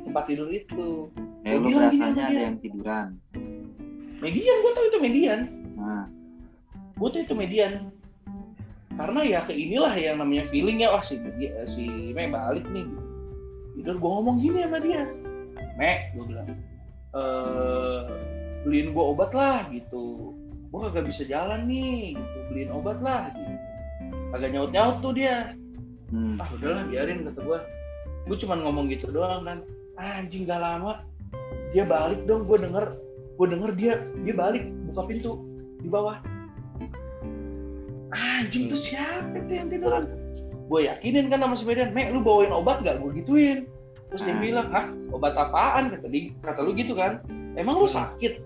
tempat 0.03 0.25
tidur 0.27 0.49
itu. 0.51 1.11
Ya 1.47 1.61
lu 1.61 1.71
bilang 1.71 1.91
berasanya 1.91 2.11
gini 2.11 2.19
sama 2.19 2.31
ada 2.31 2.41
yang 2.43 2.59
tiduran. 2.59 3.09
median 4.17 4.57
gue 4.65 4.73
tahu 4.73 4.87
itu 4.89 4.99
median 5.05 5.41
Nah, 5.77 6.09
gue 6.97 7.09
tuh 7.13 7.21
itu 7.21 7.35
median 7.37 7.93
karena 8.97 9.21
ya 9.29 9.39
ke 9.45 9.53
inilah 9.53 9.93
yang 9.93 10.17
namanya 10.25 10.49
feeling 10.49 10.81
ya 10.81 10.89
wah 10.89 11.05
si 11.05 11.21
dia, 11.37 11.69
si 11.69 12.17
Me 12.17 12.33
balik 12.33 12.65
nih. 12.73 12.89
Tidur 13.77 14.01
gue 14.01 14.11
ngomong 14.11 14.41
gini 14.41 14.65
sama 14.65 14.81
dia. 14.81 15.05
Me 15.77 16.17
gue 16.17 16.25
bilang 16.25 16.49
eh 17.13 18.01
beliin 18.65 18.97
gue 18.97 19.05
obat 19.05 19.37
lah 19.37 19.69
gitu. 19.69 20.33
Gue 20.73 20.81
kagak 20.89 21.13
bisa 21.13 21.29
jalan 21.29 21.69
nih 21.69 22.17
gitu. 22.17 22.39
Beliin 22.49 22.73
obat 22.73 22.99
lah 23.05 23.29
gitu. 23.37 23.53
Kagak 24.33 24.51
nyaut 24.57 24.73
nyaut 24.73 24.97
tuh 25.05 25.13
dia. 25.13 25.53
Hmm. 26.07 26.39
ah 26.39 26.47
udahlah 26.55 26.87
biarin 26.87 27.27
kata 27.27 27.41
gue 27.43 27.59
gue 28.27 28.37
cuman 28.43 28.59
ngomong 28.63 28.91
gitu 28.91 29.09
doang 29.09 29.47
kan. 29.47 29.59
Anjing 29.97 30.45
gak 30.45 30.61
lama. 30.61 31.03
Dia 31.71 31.87
balik 31.87 32.27
dong 32.27 32.45
gue 32.45 32.59
denger. 32.59 32.99
Gue 33.37 33.47
denger 33.49 33.71
dia 33.75 33.93
dia 34.23 34.35
balik 34.35 34.67
buka 34.91 35.03
pintu 35.07 35.33
di 35.79 35.89
bawah. 35.89 36.19
Anjing 38.13 38.71
tuh 38.71 38.81
siapa 38.81 39.35
tuh 39.47 39.55
yang 39.55 39.69
tiduran? 39.69 40.05
Gue 40.67 40.91
yakinin 40.91 41.31
kan 41.31 41.43
sama 41.43 41.55
si 41.55 41.63
Medan 41.63 41.95
Mek 41.95 42.11
lu 42.11 42.23
bawain 42.23 42.51
obat 42.51 42.83
gak? 42.83 42.99
Gue 42.99 43.15
gituin. 43.17 43.67
Terus 44.07 44.23
dia 44.23 44.35
Ah. 44.35 44.41
bilang 44.41 44.69
ah 44.71 44.87
obat 45.11 45.35
apaan? 45.35 45.91
Kata 45.91 46.07
dia 46.07 46.31
kata 46.41 46.61
lu 46.63 46.75
gitu 46.75 46.95
kan. 46.95 47.23
Emang 47.55 47.79
lu 47.79 47.87
sakit? 47.87 48.39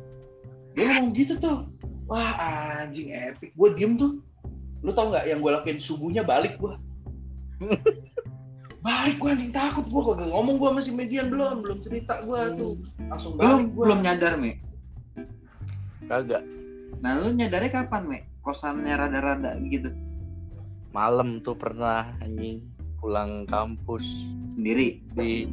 Dia 0.76 0.84
ngomong 0.96 1.12
gitu 1.12 1.34
tuh. 1.38 1.64
Wah 2.06 2.34
anjing 2.82 3.12
epic. 3.12 3.52
Gue 3.54 3.72
diem 3.74 3.94
tuh. 3.94 4.18
Lu 4.80 4.90
tau 4.92 5.12
nggak 5.12 5.28
yang 5.28 5.40
gue 5.40 5.52
lakuin 5.52 5.76
subuhnya 5.78 6.24
balik 6.24 6.56
gue 6.56 6.72
balik 8.80 9.16
gue 9.20 9.30
anjing. 9.30 9.52
Takut 9.52 9.86
gue 9.86 10.02
kagak 10.02 10.28
ngomong 10.28 10.56
gue 10.56 10.70
masih 10.76 10.92
median. 10.92 11.26
Belum 11.28 11.60
belum 11.64 11.78
cerita 11.84 12.20
gue 12.24 12.40
tuh. 12.56 12.74
Langsung 13.08 13.32
belum 13.36 13.48
balik 13.48 13.68
gue 13.72 13.84
belum 13.84 14.00
nyadar, 14.04 14.34
Mek. 14.36 14.56
Kagak. 16.10 16.42
Nah, 17.00 17.12
lu 17.16 17.32
nyadarnya 17.32 17.70
kapan, 17.70 18.02
Mek? 18.08 18.22
Kosannya 18.40 18.94
rada-rada 18.96 19.56
gitu? 19.68 19.92
Malam 20.90 21.40
tuh 21.44 21.54
pernah 21.54 22.16
anjing. 22.20 22.64
Pulang 23.00 23.48
kampus. 23.48 24.28
Sendiri. 24.50 25.00
di 25.14 25.46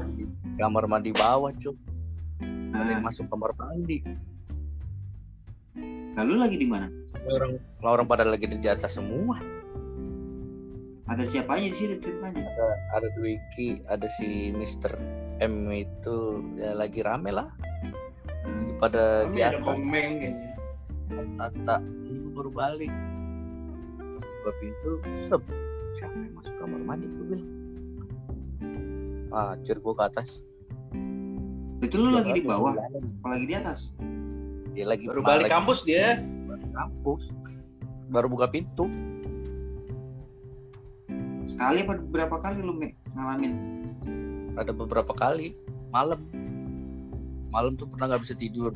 kamar 0.58 0.90
mandi 0.90 1.14
bawah 1.14 1.54
cuk 1.54 1.78
ada 2.74 2.90
yang 2.98 3.06
Nah, 3.06 3.14
masuk 3.14 3.26
kamar 3.30 3.54
mandi. 3.54 4.02
Lalu 6.18 6.34
lagi 6.34 6.58
di 6.58 6.66
mana? 6.66 6.90
orang 7.28 7.60
orang 7.84 8.06
pada 8.08 8.24
lagi 8.24 8.48
di 8.48 8.70
atas 8.72 8.96
semua 8.96 9.36
Ada 11.08 11.24
siapa 11.24 11.56
aja 11.56 11.72
di 11.72 11.78
situ 11.78 11.96
ceritanya? 12.04 12.44
ada 12.92 13.08
Dwiki 13.16 13.80
ada 13.88 14.08
si 14.12 14.52
Mister 14.52 14.92
M 15.40 15.72
itu 15.72 16.44
ya 16.60 16.76
lagi 16.76 17.00
rame 17.00 17.32
lah. 17.32 17.48
Lagi 18.44 18.74
pada 18.76 19.24
Tapi 19.24 19.40
di 19.40 19.44
ada 19.44 19.60
komeng 19.64 20.10
kayaknya. 20.20 20.52
Tata 21.40 21.78
ini 21.80 22.18
gue 22.20 22.34
baru 22.36 22.52
balik. 22.52 22.94
Pas 23.96 24.24
buka 24.28 24.52
pintu 24.60 24.92
sep. 25.16 25.42
Siapa 25.96 26.16
yang 26.20 26.36
masuk 26.36 26.56
kamar 26.60 26.82
mandi 26.84 27.08
gue 27.08 27.26
bilang. 27.32 27.50
Ah 29.32 29.56
cur 29.64 29.80
gue 29.80 29.94
ke 29.96 30.04
atas. 30.04 30.44
Itu 31.80 31.96
lu 32.04 32.12
lagi 32.12 32.36
di 32.36 32.44
Ada 32.44 32.52
bawah, 32.52 32.74
apa 32.76 33.28
lagi 33.32 33.46
di 33.48 33.56
atas? 33.56 33.96
dia 34.78 34.86
lagi 34.86 35.10
baru 35.10 35.26
balik 35.26 35.50
lagi 35.50 35.56
kampus 35.58 35.80
dia. 35.90 36.22
Balik 36.22 36.70
kampus. 36.70 37.24
Baru 38.14 38.28
buka 38.30 38.46
pintu 38.46 38.86
Sekali 41.48 41.80
apa 41.88 41.96
berapa 41.96 42.36
kali 42.44 42.60
lu, 42.60 42.76
ngalamin? 43.16 43.54
ada 44.58 44.74
beberapa 44.74 45.14
kali. 45.16 45.56
Malam. 45.94 46.20
Malam 47.48 47.80
tuh 47.80 47.88
pernah 47.88 48.12
nggak 48.12 48.24
bisa 48.28 48.36
tidur. 48.36 48.74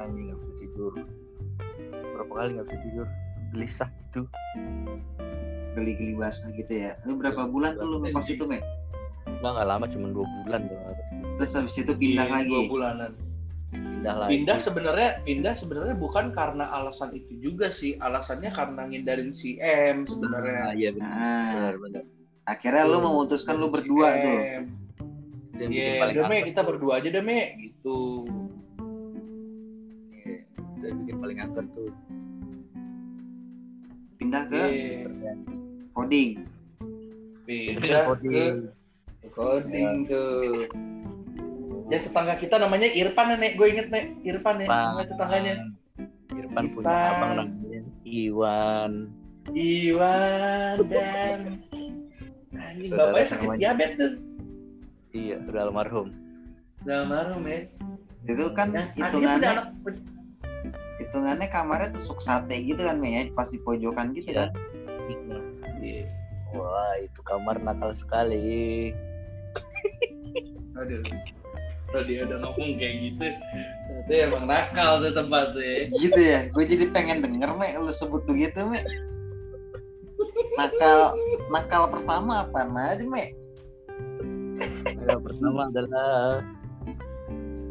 Anjing 0.00 0.30
nggak 0.30 0.38
bisa 0.40 0.54
tidur. 0.56 0.92
Berapa 1.92 2.32
kali 2.32 2.48
nggak 2.56 2.66
bisa 2.70 2.78
tidur. 2.80 3.06
Gelisah 3.52 3.90
gitu. 4.00 4.22
Geli-geli 5.74 6.14
basah 6.16 6.48
gitu 6.54 6.70
ya. 6.72 6.96
Lu 7.04 7.18
berapa 7.18 7.44
bulan 7.50 7.76
tuh 7.76 7.84
lu 7.84 7.98
ngekos 8.00 8.30
itu, 8.30 8.46
Mek? 8.46 8.62
Enggak 9.26 9.52
nggak 9.52 9.68
lama 9.68 9.86
cuma 9.90 10.06
dua 10.08 10.26
bulan 10.40 10.60
tuh. 10.64 10.78
Terus 11.36 11.52
habis 11.58 11.76
itu 11.76 11.92
pindah 11.92 12.24
Iya, 12.24 12.34
lagi? 12.40 12.48
dua 12.48 12.62
bulanan 12.70 13.12
pindah 14.04 14.20
lagi. 14.20 14.30
Pindah 14.36 14.58
sebenarnya 14.60 15.10
pindah 15.24 15.54
sebenarnya 15.56 15.96
bukan 15.96 16.26
karena 16.36 16.68
alasan 16.76 17.16
itu 17.16 17.32
juga 17.40 17.72
sih. 17.72 17.96
Alasannya 17.96 18.52
karena 18.52 18.84
ngindarin 18.84 19.32
si 19.32 19.56
M 19.64 20.04
sebenarnya. 20.04 20.76
Iya 20.76 20.92
benar 20.92 21.08
nah 21.08 21.48
benar 21.56 21.74
benar. 21.80 22.02
Akhirnya 22.44 22.84
lu 22.84 23.00
memutuskan 23.00 23.56
lu 23.56 23.72
berdua 23.72 24.20
tuh. 24.20 24.40
Bikin 25.56 25.72
Iya, 25.72 26.02
paling 26.04 26.14
udah 26.20 26.26
me 26.28 26.36
angker. 26.36 26.48
kita 26.52 26.60
berdua 26.68 26.92
aja 27.00 27.08
deh 27.08 27.24
me 27.24 27.40
gitu. 27.56 28.28
Iya, 30.12 30.36
itu 30.52 30.84
yang 30.84 30.96
bikin 31.00 31.16
paling 31.24 31.38
angker 31.40 31.64
tuh. 31.72 31.88
Pindah 34.20 34.44
ke 34.52 34.62
Iya, 34.68 35.32
coding. 35.96 36.30
Pindah 37.48 38.00
ke 38.20 38.44
coding 39.32 39.96
tuh. 40.04 40.68
Ya 41.84 41.98
tetangga 42.00 42.34
kita 42.36 42.56
namanya 42.56 42.88
Irfan 42.88 43.36
nek, 43.36 43.54
gue 43.54 43.66
inget 43.68 43.88
nek 43.88 44.16
Irfan 44.22 44.56
ya, 44.56 44.66
nama 44.66 45.04
tetangganya. 45.04 45.54
Irfan 46.32 46.64
punya 46.72 46.88
Irfan. 46.88 47.12
abang 47.12 47.32
namanya 47.36 47.80
Iwan 48.04 48.92
Iwan 49.50 50.76
dan 50.90 51.40
Anjing, 52.50 52.88
Saudara 52.88 53.10
bapaknya 53.10 53.28
sakit 53.28 53.44
namanya. 53.44 53.60
diabetes 53.60 53.96
tuh. 53.98 54.12
iya 55.12 55.36
udah 55.40 55.62
almarhum 55.62 56.08
Nah, 56.84 57.00
marah 57.02 57.36
ya. 57.38 57.58
itu 58.24 58.44
kan 58.52 58.68
Nah, 58.68 58.86
hitungannya 58.92 59.48
anak 59.48 59.66
hitungannya 60.96 61.48
kamarnya 61.48 61.88
tusuk 61.92 62.18
sate 62.18 62.56
gitu 62.58 62.80
kan 62.80 62.96
ya 62.98 63.28
pas 63.30 63.46
di 63.46 63.58
pojokan 63.58 64.12
gitu 64.12 64.32
Iya. 64.32 64.48
kan 64.48 64.50
Iya. 65.78 66.04
wah 66.50 66.94
itu 66.98 67.20
kamar 67.20 67.56
nakal 67.58 67.92
sekali 67.92 68.92
Aduh. 70.74 71.04
Kalau 71.94 72.10
dia 72.10 72.26
udah 72.26 72.38
ngomong 72.42 72.74
kayak 72.74 72.94
gitu, 73.06 73.26
itu 74.02 74.12
emang 74.18 74.50
nakal 74.50 74.98
tuh 74.98 75.14
tempatnya. 75.14 75.86
gitu 75.94 76.18
ya 76.18 76.50
gue 76.50 76.64
jadi 76.66 76.84
pengen 76.90 77.22
denger 77.22 77.54
me 77.54 77.70
lu 77.78 77.94
sebut 77.94 78.26
begitu 78.26 78.66
me 78.66 78.82
nakal 80.58 81.14
nakal 81.54 81.86
pertama 81.86 82.42
apa 82.42 82.66
aja 82.66 83.06
me 83.06 83.30
yang 85.06 85.22
pertama 85.22 85.70
adalah 85.70 86.42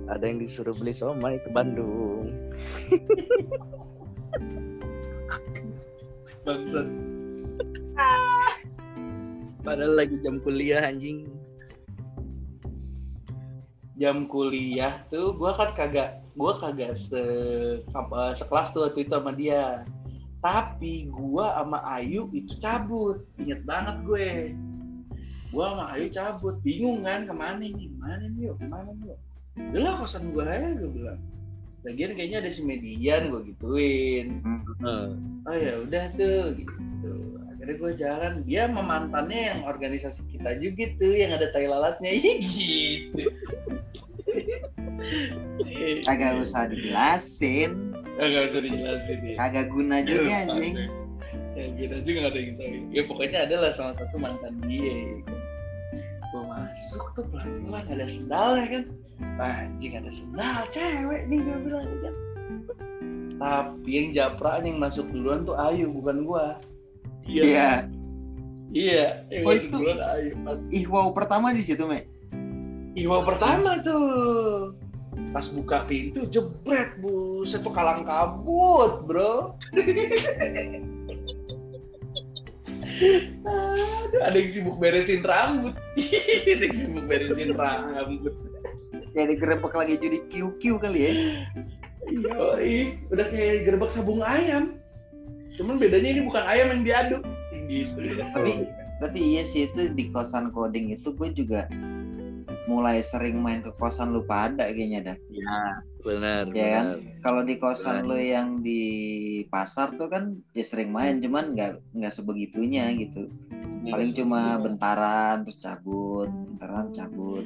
ada 0.07 0.23
yang 0.23 0.39
disuruh 0.39 0.75
beli 0.75 0.91
somai 0.91 1.39
ke 1.39 1.49
Bandung. 1.51 2.31
Bangsat. 6.43 6.88
padahal 9.63 9.95
lagi 9.95 10.19
jam 10.19 10.43
kuliah 10.43 10.83
anjing 10.83 11.23
jam 13.97 14.25
kuliah 14.25 15.06
tuh 15.13 15.38
gua 15.38 15.53
kan 15.53 15.73
kagak 15.77 16.21
gua 16.34 16.58
kagak 16.58 16.97
se 16.97 17.23
apa, 17.93 18.34
sekelas 18.34 18.73
tuh 18.73 18.89
waktu 18.89 19.06
itu 19.06 19.13
sama 19.13 19.32
dia. 19.34 19.86
Tapi 20.43 21.08
gua 21.08 21.56
sama 21.56 21.79
Ayu 21.88 22.27
itu 22.36 22.51
cabut. 22.60 23.23
Inget 23.39 23.63
banget 23.63 23.95
gue. 24.03 24.29
Gua 25.56 25.71
sama 25.71 25.86
Ayu 25.95 26.12
cabut. 26.12 26.60
Bingung 26.65 27.08
kan 27.08 27.23
ke 27.23 27.32
mana 27.32 27.63
nih 27.63 27.71
ke 27.71 27.97
mana 28.01 28.25
nih 28.27 28.51
yuk? 28.51 28.56
Ke 28.60 28.65
mana 28.67 28.89
nih 28.91 29.15
yuk? 29.15 29.19
Udah 29.71 29.82
lah 29.86 29.93
kosan 30.03 30.36
gua 30.36 30.43
aja 30.49 30.67
gue 30.75 30.91
bilang. 30.91 31.21
Lagian 31.84 32.15
kayaknya 32.15 32.38
ada 32.47 32.51
si 32.51 32.62
median 32.63 33.27
gue 33.27 33.41
gituin. 33.51 34.39
Eh, 34.84 35.10
oh 35.47 35.56
ya 35.56 35.73
udah 35.84 36.06
tuh 36.15 36.56
gitu 36.56 37.12
akhirnya 37.63 37.80
gue 37.80 37.93
jalan 37.95 38.34
dia 38.43 38.67
sama 38.67 38.84
mantannya 38.84 39.56
yang 39.56 39.60
organisasi 39.63 40.19
kita 40.36 40.60
juga 40.60 40.84
tuh 40.99 41.15
yang 41.15 41.32
ada 41.32 41.47
tai 41.56 41.63
lalatnya 41.63 42.12
gitu 42.19 43.23
kagak 46.04 46.43
usah 46.43 46.67
dijelasin 46.67 47.95
Agak 48.19 48.52
usah 48.52 48.62
dijelasin 48.67 49.19
ya. 49.23 49.36
kagak 49.39 49.71
guna 49.71 50.04
juga 50.04 50.32
anjing 50.43 50.76
Ya 51.54 51.69
kita 51.78 52.02
juga 52.02 52.17
gak 52.17 52.32
ada 52.34 52.39
yang 52.41 52.54
tahu. 52.58 52.73
Ya 52.89 53.02
pokoknya 53.06 53.39
adalah 53.45 53.69
salah 53.78 53.93
satu 53.93 54.17
mantan 54.17 54.58
dia. 54.65 54.89
ya 54.89 55.21
kan. 55.21 55.38
Gue 56.34 56.43
masuk 56.49 57.04
tuh 57.13 57.26
pelan-pelan 57.30 57.86
ada 57.93 58.06
sendalnya 58.10 58.65
kan. 58.73 58.84
Anjing 59.38 59.93
ada 59.93 60.12
sendal 60.17 60.65
cewek 60.73 61.30
nih 61.30 61.45
gue 61.45 61.58
bilang 61.62 61.86
ya 61.86 61.97
kan. 62.10 62.15
Tapi 63.38 63.89
yang 63.93 64.08
japraan 64.17 64.65
yang 64.65 64.82
masuk 64.82 65.06
duluan 65.13 65.45
tuh 65.45 65.54
Ayu 65.54 65.93
bukan 65.93 66.26
gua. 66.26 66.58
Iya 67.25 67.88
Iya, 68.73 69.29
yang 69.29 69.45
Oh, 69.45 69.53
itu- 69.53 69.69
duluan 69.69 70.01
Ayu. 70.01 70.33
ih 70.67 70.86
wow 70.88 71.13
pertama 71.13 71.53
di 71.53 71.62
situ 71.62 71.86
me 71.86 72.09
Iwa 72.93 73.21
pertama 73.21 73.81
tuh. 73.81 74.73
Pas 75.29 75.45
buka 75.47 75.86
pintu 75.86 76.25
jebret 76.25 76.93
buset 76.97 77.62
tuh 77.62 77.69
kalang 77.69 78.01
kabut 78.01 79.01
bro. 79.03 79.57
Aduh, 83.43 84.21
ada 84.21 84.36
yang 84.36 84.49
sibuk 84.51 84.77
beresin 84.77 85.21
rambut. 85.21 85.73
ada 86.53 86.63
yang 86.63 86.75
sibuk 86.75 87.05
beresin 87.05 87.51
rambut. 87.53 88.33
ya 89.13 89.29
digerebek 89.29 89.73
lagi 89.73 89.93
judi 89.97 90.19
QQ 90.25 90.62
kali 90.81 90.99
ya 90.99 91.13
Yoi, 92.09 92.97
udah 93.09 93.25
kayak 93.29 93.63
gerbek 93.63 93.89
sabung 93.89 94.21
ayam. 94.21 94.81
Cuman 95.53 95.75
bedanya 95.77 96.09
ini 96.11 96.21
bukan 96.23 96.43
ayam 96.43 96.67
yang 96.71 96.83
diaduk. 96.83 97.21
Gitu. 97.63 97.97
Tapi- 98.33 98.67
tapi 98.99 99.19
iya 99.19 99.43
sih 99.43 99.67
itu 99.67 99.89
di 99.89 100.07
kosan 100.07 100.47
coding 100.49 100.93
itu 100.93 101.11
gue 101.11 101.29
juga 101.33 101.67
mulai 102.63 103.03
sering 103.03 103.35
main 103.35 103.59
ke 103.59 103.75
kosan 103.75 104.15
lu 104.15 104.23
pada 104.23 104.63
kayaknya 104.65 105.03
dah 105.03 105.17
ya 105.27 105.59
benar 105.99 106.43
Ya 106.49 106.67
kan? 106.71 106.85
benar. 106.95 107.19
kalau 107.19 107.41
di 107.43 107.55
kosan 107.57 107.99
Benar. 107.99 108.07
lu 108.07 108.17
yang 108.21 108.47
di 108.59 108.81
pasar 109.45 109.91
tuh 109.91 110.07
kan 110.07 110.23
ya 110.51 110.63
sering 110.63 110.87
main 110.87 111.19
cuman 111.19 111.51
nggak 111.51 111.71
nggak 111.91 112.13
sebegitunya 112.13 112.87
gitu 112.95 113.27
paling 113.83 114.15
cuma 114.15 114.55
bentaran 114.55 115.43
terus 115.43 115.59
cabut 115.59 116.31
bentaran 116.31 116.87
cabut 116.95 117.43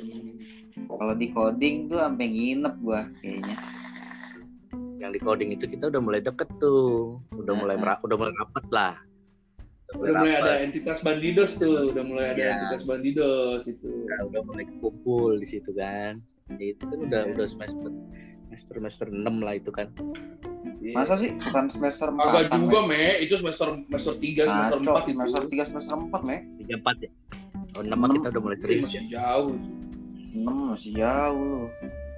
kalau 0.87 1.13
di 1.15 1.27
coding 1.27 1.89
tuh 1.89 1.97
sampai 1.97 2.27
nginep 2.27 2.75
gua 2.77 3.09
kayaknya 3.17 3.57
yang 4.97 5.09
di 5.09 5.19
coding 5.19 5.49
itu 5.51 5.65
kita 5.65 5.87
udah 5.87 5.99
mulai 5.99 6.19
deket 6.19 6.49
tuh 6.57 7.17
udah 7.31 7.53
mulai 7.53 7.75
Nah. 7.75 7.81
mera- 7.87 8.01
udah 8.01 8.15
mulai 8.15 8.33
rapet 8.35 8.65
lah 8.69 8.93
Udah 9.89 10.19
mulai 10.19 10.35
ada 10.35 10.53
entitas 10.59 10.99
bandidos 10.99 11.55
tuh, 11.55 11.87
udah 11.87 12.03
mulai 12.03 12.25
ada 12.29 12.37
Iya. 12.37 12.51
entitas 12.51 12.81
bandidos 12.83 13.61
itu. 13.65 13.87
Udah- 14.03 14.27
udah 14.27 14.41
mulai 14.43 14.65
kumpul 14.75 15.31
di 15.37 15.47
situ 15.47 15.71
kan 15.71 16.19
Ya, 16.49 16.71
itu 16.71 16.83
kan 16.83 16.99
udah 17.01 17.21
udah 17.29 17.45
semester 17.45 17.91
semester 18.47 18.73
semester 18.73 19.05
enam 19.09 19.39
lah 19.39 19.53
itu 19.53 19.67
kan 19.69 19.87
masa 20.89 21.15
sih 21.15 21.35
bukan 21.37 21.67
semester 21.67 22.07
Agak 22.09 22.47
empat 22.47 22.55
juga, 22.57 22.79
Me. 22.81 23.19
Itu 23.21 23.35
semester 23.35 23.67
semester 23.81 24.13
3, 24.17 24.43
semester 24.43 24.79
4 24.81 25.03
itu. 25.03 25.11
semester 25.13 25.41
tiga 25.45 25.63
semester 25.63 25.95
empat 25.97 26.21
me 26.21 26.37
tiga 26.57 26.73
empat 26.77 26.95
ya 26.97 27.09
oh 27.73 27.81
enam 27.81 27.97
mah 27.97 28.07
Enam. 28.07 28.15
kita 28.17 28.27
udah 28.29 28.41
mulai 28.41 28.57
terima 28.57 28.87
masih 28.87 29.03
jauh. 29.09 29.51
enam 30.33 30.55
masih 30.69 30.91
jauh 30.93 31.63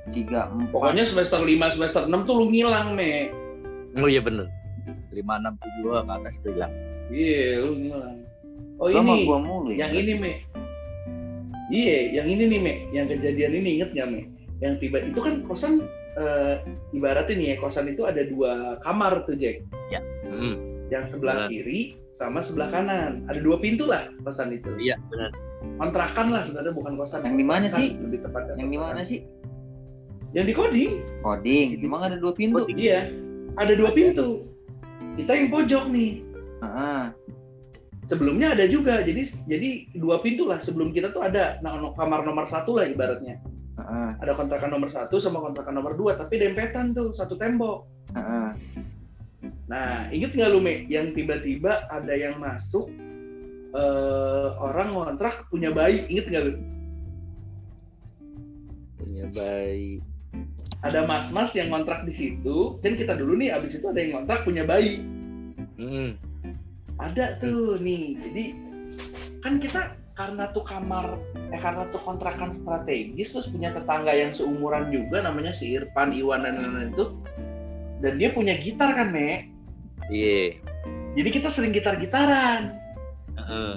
tiga 0.09 0.49
empat 0.49 0.71
Pokoknya 0.73 1.03
semester 1.05 1.39
5, 1.39 1.75
semester 1.75 2.01
6 2.05 2.27
tuh 2.27 2.35
lu 2.35 2.45
ngilang, 2.49 2.95
Me. 2.95 3.29
oh 3.97 4.07
iya 4.07 4.21
bener 4.21 4.47
lima 5.09 5.41
enam 5.41 5.57
tujuh 5.57 5.81
dua 5.83 6.05
ke 6.05 6.11
atas 6.15 6.37
udah 6.41 6.53
hilang 6.53 6.73
Iya, 7.09 7.65
lu 7.65 7.73
ngilang. 7.73 8.17
Oh 8.77 8.85
Lu 8.85 9.01
sama 9.01 9.13
ini, 9.17 9.25
gua 9.25 9.39
mulu 9.41 9.69
ya 9.73 9.89
yang 9.89 9.93
ini, 9.97 10.13
Me. 10.15 10.31
Iya, 11.69 11.97
yang 12.21 12.27
ini 12.29 12.43
nih, 12.49 12.59
Me. 12.61 12.73
Yang 12.89 13.05
kejadian 13.17 13.51
ini 13.57 13.69
inget 13.81 13.89
gak, 13.93 14.07
Me? 14.09 14.21
Yang 14.61 14.73
tiba 14.85 14.97
itu 15.01 15.19
kan 15.21 15.41
kosan 15.45 15.73
eh, 16.17 16.55
ibaratnya 16.93 17.33
nih 17.33 17.47
ya, 17.53 17.55
kosan 17.57 17.89
itu 17.89 18.05
ada 18.05 18.21
dua 18.25 18.77
kamar 18.81 19.25
tuh, 19.25 19.33
Jack. 19.37 19.65
Hmm, 20.29 20.85
Yang 20.89 21.17
sebelah 21.17 21.45
Benar. 21.45 21.49
kiri 21.49 21.79
sama 22.13 22.45
sebelah 22.45 22.69
kanan. 22.69 23.25
Ada 23.25 23.39
dua 23.41 23.57
pintu 23.57 23.89
lah 23.89 24.05
kosan 24.21 24.53
itu. 24.53 24.69
iya 24.77 24.93
benar 25.09 25.33
Kontrakan 25.81 26.27
lah 26.29 26.41
sebenarnya 26.45 26.73
bukan 26.73 26.93
kosan. 26.93 27.19
Yang 27.25 27.37
di 27.37 27.45
mana 27.45 27.65
sih? 27.67 27.87
Lebih 27.97 28.19
tepatnya. 28.21 28.53
yang 28.57 28.69
di 28.69 28.79
mana 28.79 29.01
sih 29.01 29.19
Yang 30.33 30.45
di 30.45 30.53
coding. 30.53 30.91
coding 31.25 31.67
emang 31.81 32.01
ada 32.05 32.17
dua 32.21 32.33
pintu 32.37 32.61
Coding. 32.61 32.77
Iya, 32.77 32.99
ada 33.57 33.73
dua 33.73 33.89
pintu. 33.91 34.45
Kita 35.17 35.31
yang 35.33 35.49
pojok 35.49 35.83
nih. 35.89 36.11
Heeh. 36.61 37.03
Sebelumnya 38.09 38.57
ada 38.57 38.65
juga, 38.65 39.05
jadi 39.05 39.29
jadi 39.45 39.69
dua 39.97 40.21
pintu 40.21 40.49
lah. 40.49 40.61
Sebelum 40.61 40.93
kita 40.93 41.13
tuh 41.13 41.25
ada 41.25 41.61
nah, 41.61 41.77
no- 41.77 41.93
kamar 41.97 42.25
nomor 42.25 42.45
satu 42.45 42.77
lah 42.77 42.89
ibaratnya. 42.89 43.41
Heeh. 43.77 44.09
Ada 44.21 44.33
kontrakan 44.37 44.73
nomor 44.73 44.89
satu 44.93 45.17
sama 45.17 45.41
kontrakan 45.41 45.77
nomor 45.77 45.97
dua, 45.97 46.17
tapi 46.17 46.41
dempetan 46.41 46.93
tuh 46.93 47.13
satu 47.13 47.37
tembok. 47.37 47.85
Heeh. 48.13 48.49
Nah, 49.69 50.09
inget 50.09 50.33
nggak 50.33 50.49
lu 50.49 50.61
Me, 50.61 50.89
yang 50.89 51.13
tiba-tiba 51.13 51.85
ada 51.93 52.13
yang 52.13 52.41
masuk 52.41 52.89
eh, 53.77 54.49
orang 54.57 54.93
ngontrak 54.97 55.45
punya 55.53 55.69
bayi, 55.69 56.05
inget 56.09 56.25
nggak 56.29 56.43
lu? 56.49 56.53
punya 58.99 59.25
bayi 59.31 60.03
Ada 60.79 61.03
mas-mas 61.03 61.51
yang 61.53 61.75
ngontrak 61.75 62.07
di 62.07 62.13
situ, 62.15 62.79
dan 62.79 62.95
kita 62.95 63.19
dulu 63.19 63.35
nih, 63.35 63.51
abis 63.51 63.75
itu 63.75 63.85
ada 63.91 63.99
yang 63.99 64.11
ngontrak 64.23 64.47
punya 64.47 64.63
bayi. 64.63 65.03
hmm. 65.79 66.15
ada 66.99 67.39
tuh 67.39 67.79
nih 67.79 68.19
jadi 68.19 68.43
kan 69.39 69.63
kita 69.63 69.95
karena 70.19 70.51
tuh 70.51 70.67
kamar 70.67 71.15
eh 71.47 71.59
karena 71.63 71.87
tuh 71.87 72.03
kontrakan 72.03 72.51
strategis 72.59 73.31
terus 73.31 73.47
punya 73.47 73.71
tetangga 73.71 74.11
yang 74.11 74.35
seumuran 74.35 74.91
juga 74.91 75.23
namanya 75.23 75.55
si 75.55 75.79
Irfan 75.79 76.11
Iwan 76.11 76.43
dan 76.43 76.59
lain-lain 76.59 76.91
itu 76.91 77.05
dan 78.03 78.19
dia 78.19 78.35
punya 78.35 78.59
gitar 78.59 78.91
kan 78.99 79.15
me 79.15 79.47
Iya. 80.11 80.59
jadi 81.15 81.29
kita 81.39 81.47
sering 81.47 81.71
gitar-gitaran 81.71 82.75
Heeh. 83.39 83.75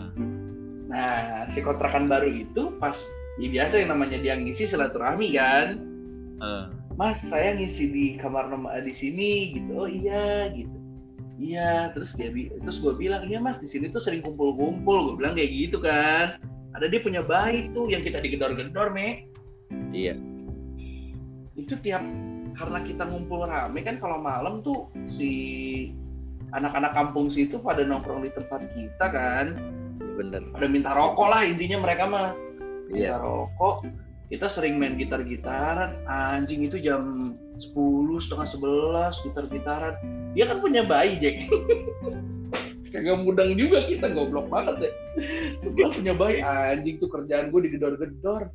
nah 0.91 1.47
si 1.55 1.63
kontrakan 1.63 2.11
baru 2.11 2.27
itu 2.27 2.75
pas 2.83 2.99
ya 3.39 3.47
biasa 3.47 3.87
yang 3.87 3.95
namanya 3.95 4.19
dia 4.19 4.35
ngisi 4.35 4.67
silaturahmi 4.67 5.39
kan 5.39 5.79
Heeh. 6.43 6.65
Mas 6.97 7.19
saya 7.29 7.57
ngisi 7.57 7.85
di 7.89 8.07
kamar 8.21 8.53
nomor 8.53 8.77
di 8.85 8.93
sini 8.93 9.57
gitu. 9.57 9.71
Oh 9.75 9.89
iya 9.89 10.53
gitu. 10.53 10.77
Iya 11.43 11.91
terus 11.97 12.13
dia 12.15 12.31
terus 12.63 12.79
gue 12.79 12.95
bilang 12.95 13.27
iya 13.27 13.43
mas 13.43 13.59
di 13.59 13.67
sini 13.67 13.89
tuh 13.91 14.03
sering 14.05 14.23
kumpul-kumpul. 14.23 15.13
Gue 15.13 15.15
bilang 15.25 15.35
kayak 15.35 15.51
gitu 15.51 15.81
kan. 15.81 16.39
Ada 16.77 16.89
dia 16.89 17.01
punya 17.01 17.21
bayi 17.25 17.69
tuh 17.73 17.89
yang 17.89 18.05
kita 18.05 18.21
digedor-gedor 18.21 18.93
me. 18.93 19.29
Iya. 19.93 20.17
itu 21.53 21.77
tiap 21.85 22.01
karena 22.57 22.81
kita 22.81 23.05
ngumpul 23.07 23.45
rame 23.45 23.85
kan 23.85 24.01
kalau 24.01 24.19
malam 24.19 24.65
tuh 24.65 24.89
si 25.07 25.31
anak-anak 26.57 26.97
kampung 26.97 27.29
situ 27.29 27.61
pada 27.61 27.85
nongkrong 27.85 28.25
di 28.25 28.33
tempat 28.33 28.61
kita 28.73 29.07
kan. 29.13 29.47
Bener. 30.13 30.45
pada 30.53 30.67
minta 30.69 30.93
rokok 30.93 31.29
lah 31.29 31.45
intinya 31.45 31.81
mereka 31.81 32.05
mah. 32.09 32.29
Iya. 32.93 33.17
minta 33.17 33.25
rokok 33.25 33.77
kita 34.33 34.49
sering 34.49 34.81
main 34.81 34.97
gitar-gitaran. 34.97 35.93
Anjing 36.09 36.65
itu 36.65 36.81
jam 36.81 37.37
10 37.61 37.77
setengah 38.17 38.49
11 39.13 39.25
gitar-gitaran. 39.29 39.95
Dia 40.33 40.49
kan 40.49 40.65
punya 40.65 40.89
bayi 40.89 41.21
Jack. 41.21 41.45
Kagak 42.93 43.25
mudang 43.25 43.57
juga 43.57 43.89
kita 43.89 44.13
goblok 44.13 44.53
banget 44.53 44.89
deh 44.89 44.93
sebelah 45.65 45.97
punya 45.97 46.13
bayi 46.13 46.45
anjing 46.45 47.01
tuh 47.01 47.09
kerjaan 47.09 47.49
gue 47.49 47.61
digedor-gedor. 47.65 48.53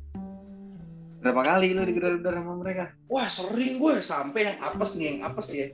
Berapa 1.18 1.42
kali 1.42 1.74
lu 1.74 1.82
digedor-gedor 1.82 2.38
sama 2.38 2.54
mereka? 2.62 2.94
wah 3.10 3.26
sering 3.26 3.82
gue 3.82 3.98
sampai 3.98 4.54
yang 4.54 4.58
apes 4.62 4.94
nih 4.94 5.06
yang 5.10 5.18
apes 5.26 5.48
ya. 5.50 5.66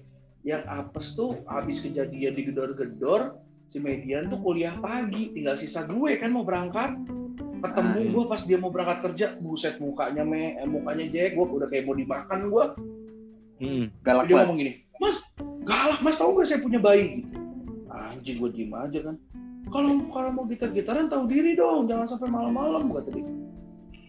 Yang 0.44 0.62
apes 0.64 1.06
tuh 1.12 1.44
habis 1.44 1.84
kejadian 1.84 2.32
digedor-gedor 2.32 3.36
si 3.68 3.84
median 3.84 4.32
tuh 4.32 4.40
kuliah 4.40 4.80
pagi. 4.80 5.36
Tinggal 5.36 5.60
sisa 5.60 5.84
gue 5.84 6.16
kan 6.16 6.32
mau 6.32 6.48
berangkat 6.48 6.96
ketemu 7.64 7.96
Ah, 7.96 8.06
gue 8.12 8.24
pas 8.28 8.40
dia 8.44 8.58
mau 8.60 8.68
berangkat 8.68 8.98
kerja 9.02 9.26
buset 9.40 9.80
mukanya 9.80 10.22
me 10.22 10.54
eh, 10.54 10.68
mukanya 10.68 11.04
Jack 11.08 11.32
gue 11.32 11.44
udah 11.44 11.68
kayak 11.68 11.84
mau 11.84 11.96
dimakan 11.96 12.40
gue 12.46 12.64
Hmm. 13.54 13.86
Galak 14.02 14.26
dia 14.26 14.42
ngomong 14.42 14.58
gini 14.58 14.72
mas 14.98 15.16
galak 15.62 16.02
mas 16.02 16.18
tau 16.18 16.34
gak 16.34 16.44
saya 16.44 16.58
punya 16.58 16.76
bayi? 16.76 17.22
Gitu. 17.22 17.38
anjing 17.86 18.36
gue 18.36 18.50
diem 18.50 18.74
aja 18.74 18.98
kan. 19.00 19.16
Kalau 19.70 19.90
kalau 20.10 20.30
mau 20.34 20.44
gitar-gitaran 20.44 21.06
tahu 21.06 21.24
diri 21.24 21.54
dong 21.54 21.86
jangan 21.86 22.10
sampai 22.10 22.28
malam-malam 22.28 22.90
kata 22.90 23.14
dia. 23.14 23.26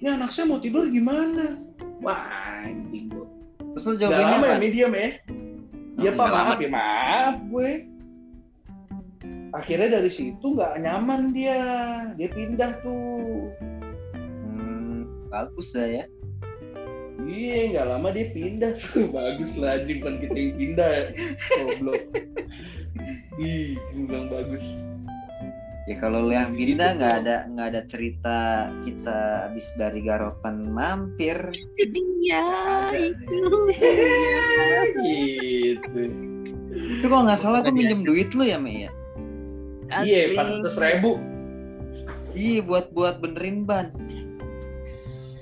Ya 0.02 0.18
anak 0.18 0.34
saya 0.34 0.50
mau 0.50 0.58
tidur 0.58 0.90
gimana? 0.90 1.62
Wah 2.04 2.20
anjing 2.62 3.08
gue 3.08 3.26
Terus 3.78 3.86
lu 3.88 3.94
lama 4.02 4.46
ya 4.46 4.56
apa? 4.56 4.60
medium 4.60 4.92
ya 4.92 5.10
Iya 5.96 6.12
Hmm, 6.12 6.20
pak 6.20 6.28
maaf 6.28 6.60
ya 6.60 6.70
maaf 6.70 7.36
gue 7.40 7.70
akhirnya 9.56 10.00
dari 10.00 10.12
situ 10.12 10.44
nggak 10.44 10.84
nyaman 10.84 11.32
dia. 11.32 11.60
Dia 12.20 12.30
pindah 12.30 12.72
tuh. 12.84 13.50
Hmm, 14.44 15.08
bagus 15.32 15.72
lah 15.74 16.04
ya. 16.04 16.06
iya 17.26 17.74
nggak 17.74 17.88
lama 17.90 18.08
dia 18.14 18.28
pindah 18.30 18.74
tuh. 18.92 19.10
Bagus 19.16 19.58
lah 19.58 19.82
anjing 19.82 19.98
bukan 20.04 20.16
kita 20.22 20.36
yang 20.38 20.54
pindah 20.54 20.94
goblok. 21.58 22.02
Ih 23.42 23.74
bilang 23.96 24.30
bagus. 24.30 24.62
Ya 25.86 25.96
kalau 25.98 26.30
lu 26.30 26.34
yang 26.34 26.54
Gitu. 26.54 26.76
pindah 26.76 26.90
nggak 26.98 27.16
ada 27.26 27.36
nggak 27.50 27.68
ada 27.74 27.82
cerita 27.90 28.40
kita 28.86 29.50
habis 29.50 29.66
dari 29.74 30.06
Garotan 30.06 30.70
mampir. 30.70 31.38
Iya. 31.82 32.46
gitu. 35.02 36.02
Itu 37.00 37.06
kalau 37.06 37.24
nggak 37.26 37.42
salah 37.42 37.66
tuh 37.66 37.74
minjem 37.74 38.06
duit 38.06 38.30
lu 38.38 38.46
ya 38.46 38.62
Me 38.62 38.86
ya? 38.86 38.92
Iya 40.02 40.32
empat 40.32 40.46
ratus 40.60 40.76
ribu 40.78 41.12
Iya 42.36 42.60
buat 42.62 42.92
buat 42.92 43.24
benerin 43.24 43.64
ban. 43.64 43.96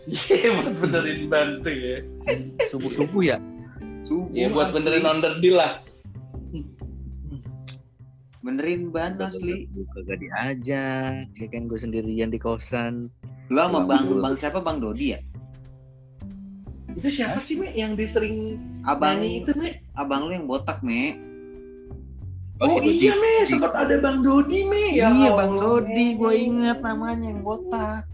iya 0.06 0.50
buat 0.58 0.78
benerin 0.78 1.26
bantu 1.26 1.70
ya 1.70 1.98
Subuh 2.70 2.92
subuh 2.92 3.24
ya. 3.24 3.38
Subuh 4.02 4.30
iya 4.30 4.48
buat 4.48 4.70
asli. 4.70 4.78
benerin 4.78 5.06
underdeal 5.08 5.56
lah 5.58 5.74
Benerin 8.44 8.92
ban 8.92 9.16
asli. 9.18 9.72
Gue 9.72 9.88
kagak 9.90 10.20
diajak. 10.20 11.32
Ya 11.34 11.48
kan 11.48 11.64
gue 11.64 11.80
sendirian 11.80 12.28
di 12.28 12.36
kosan. 12.36 13.08
Lu 13.48 13.56
sama 13.58 13.88
bang 13.88 14.04
dulu. 14.04 14.20
bang 14.20 14.36
siapa 14.36 14.60
bang 14.60 14.78
Dodi 14.80 15.08
ya? 15.10 15.20
itu 16.94 17.10
siapa 17.10 17.42
sih 17.42 17.58
me 17.58 17.74
yang 17.74 17.98
disering 17.98 18.62
Abang 18.86 19.18
nyanyi 19.18 19.42
itu 19.42 19.52
me 19.58 19.82
abang 19.98 20.30
lu 20.30 20.32
yang 20.32 20.46
botak 20.46 20.78
Me. 20.86 21.18
Oh, 22.64 22.72
si 22.72 22.80
Dodi. 22.80 22.96
iya 23.04 23.14
me, 23.14 23.32
sempat 23.44 23.74
ada 23.76 23.96
Bang 24.00 24.24
Dodi 24.24 24.60
me. 24.64 24.96
Ya 24.96 25.12
iya 25.12 25.36
bang 25.36 25.54
Dodi, 25.60 26.16
gue 26.16 26.34
inget 26.34 26.80
namanya 26.80 27.28
yang 27.28 27.44
botak. 27.44 28.08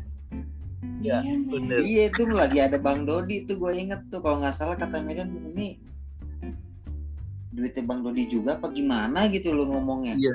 Iya, 0.99 1.21
Iya, 1.21 1.35
bener. 1.47 1.77
Iya 1.79 2.01
itu 2.09 2.21
lagi 2.27 2.57
ada 2.59 2.75
bang 2.75 3.05
Dodi 3.05 3.45
tuh 3.45 3.55
gue 3.55 3.71
inget 3.71 4.01
tuh 4.09 4.19
kalau 4.19 4.41
nggak 4.41 4.51
salah 4.51 4.73
kata 4.73 4.99
Medan 4.99 5.29
ini 5.53 5.77
duitnya 7.49 7.83
bang 7.83 7.99
Dodi 8.01 8.23
juga 8.25 8.55
apa 8.55 8.67
gimana 8.69 9.29
gitu 9.29 9.53
lo 9.53 9.69
ngomongnya. 9.69 10.17
Iya. 10.17 10.33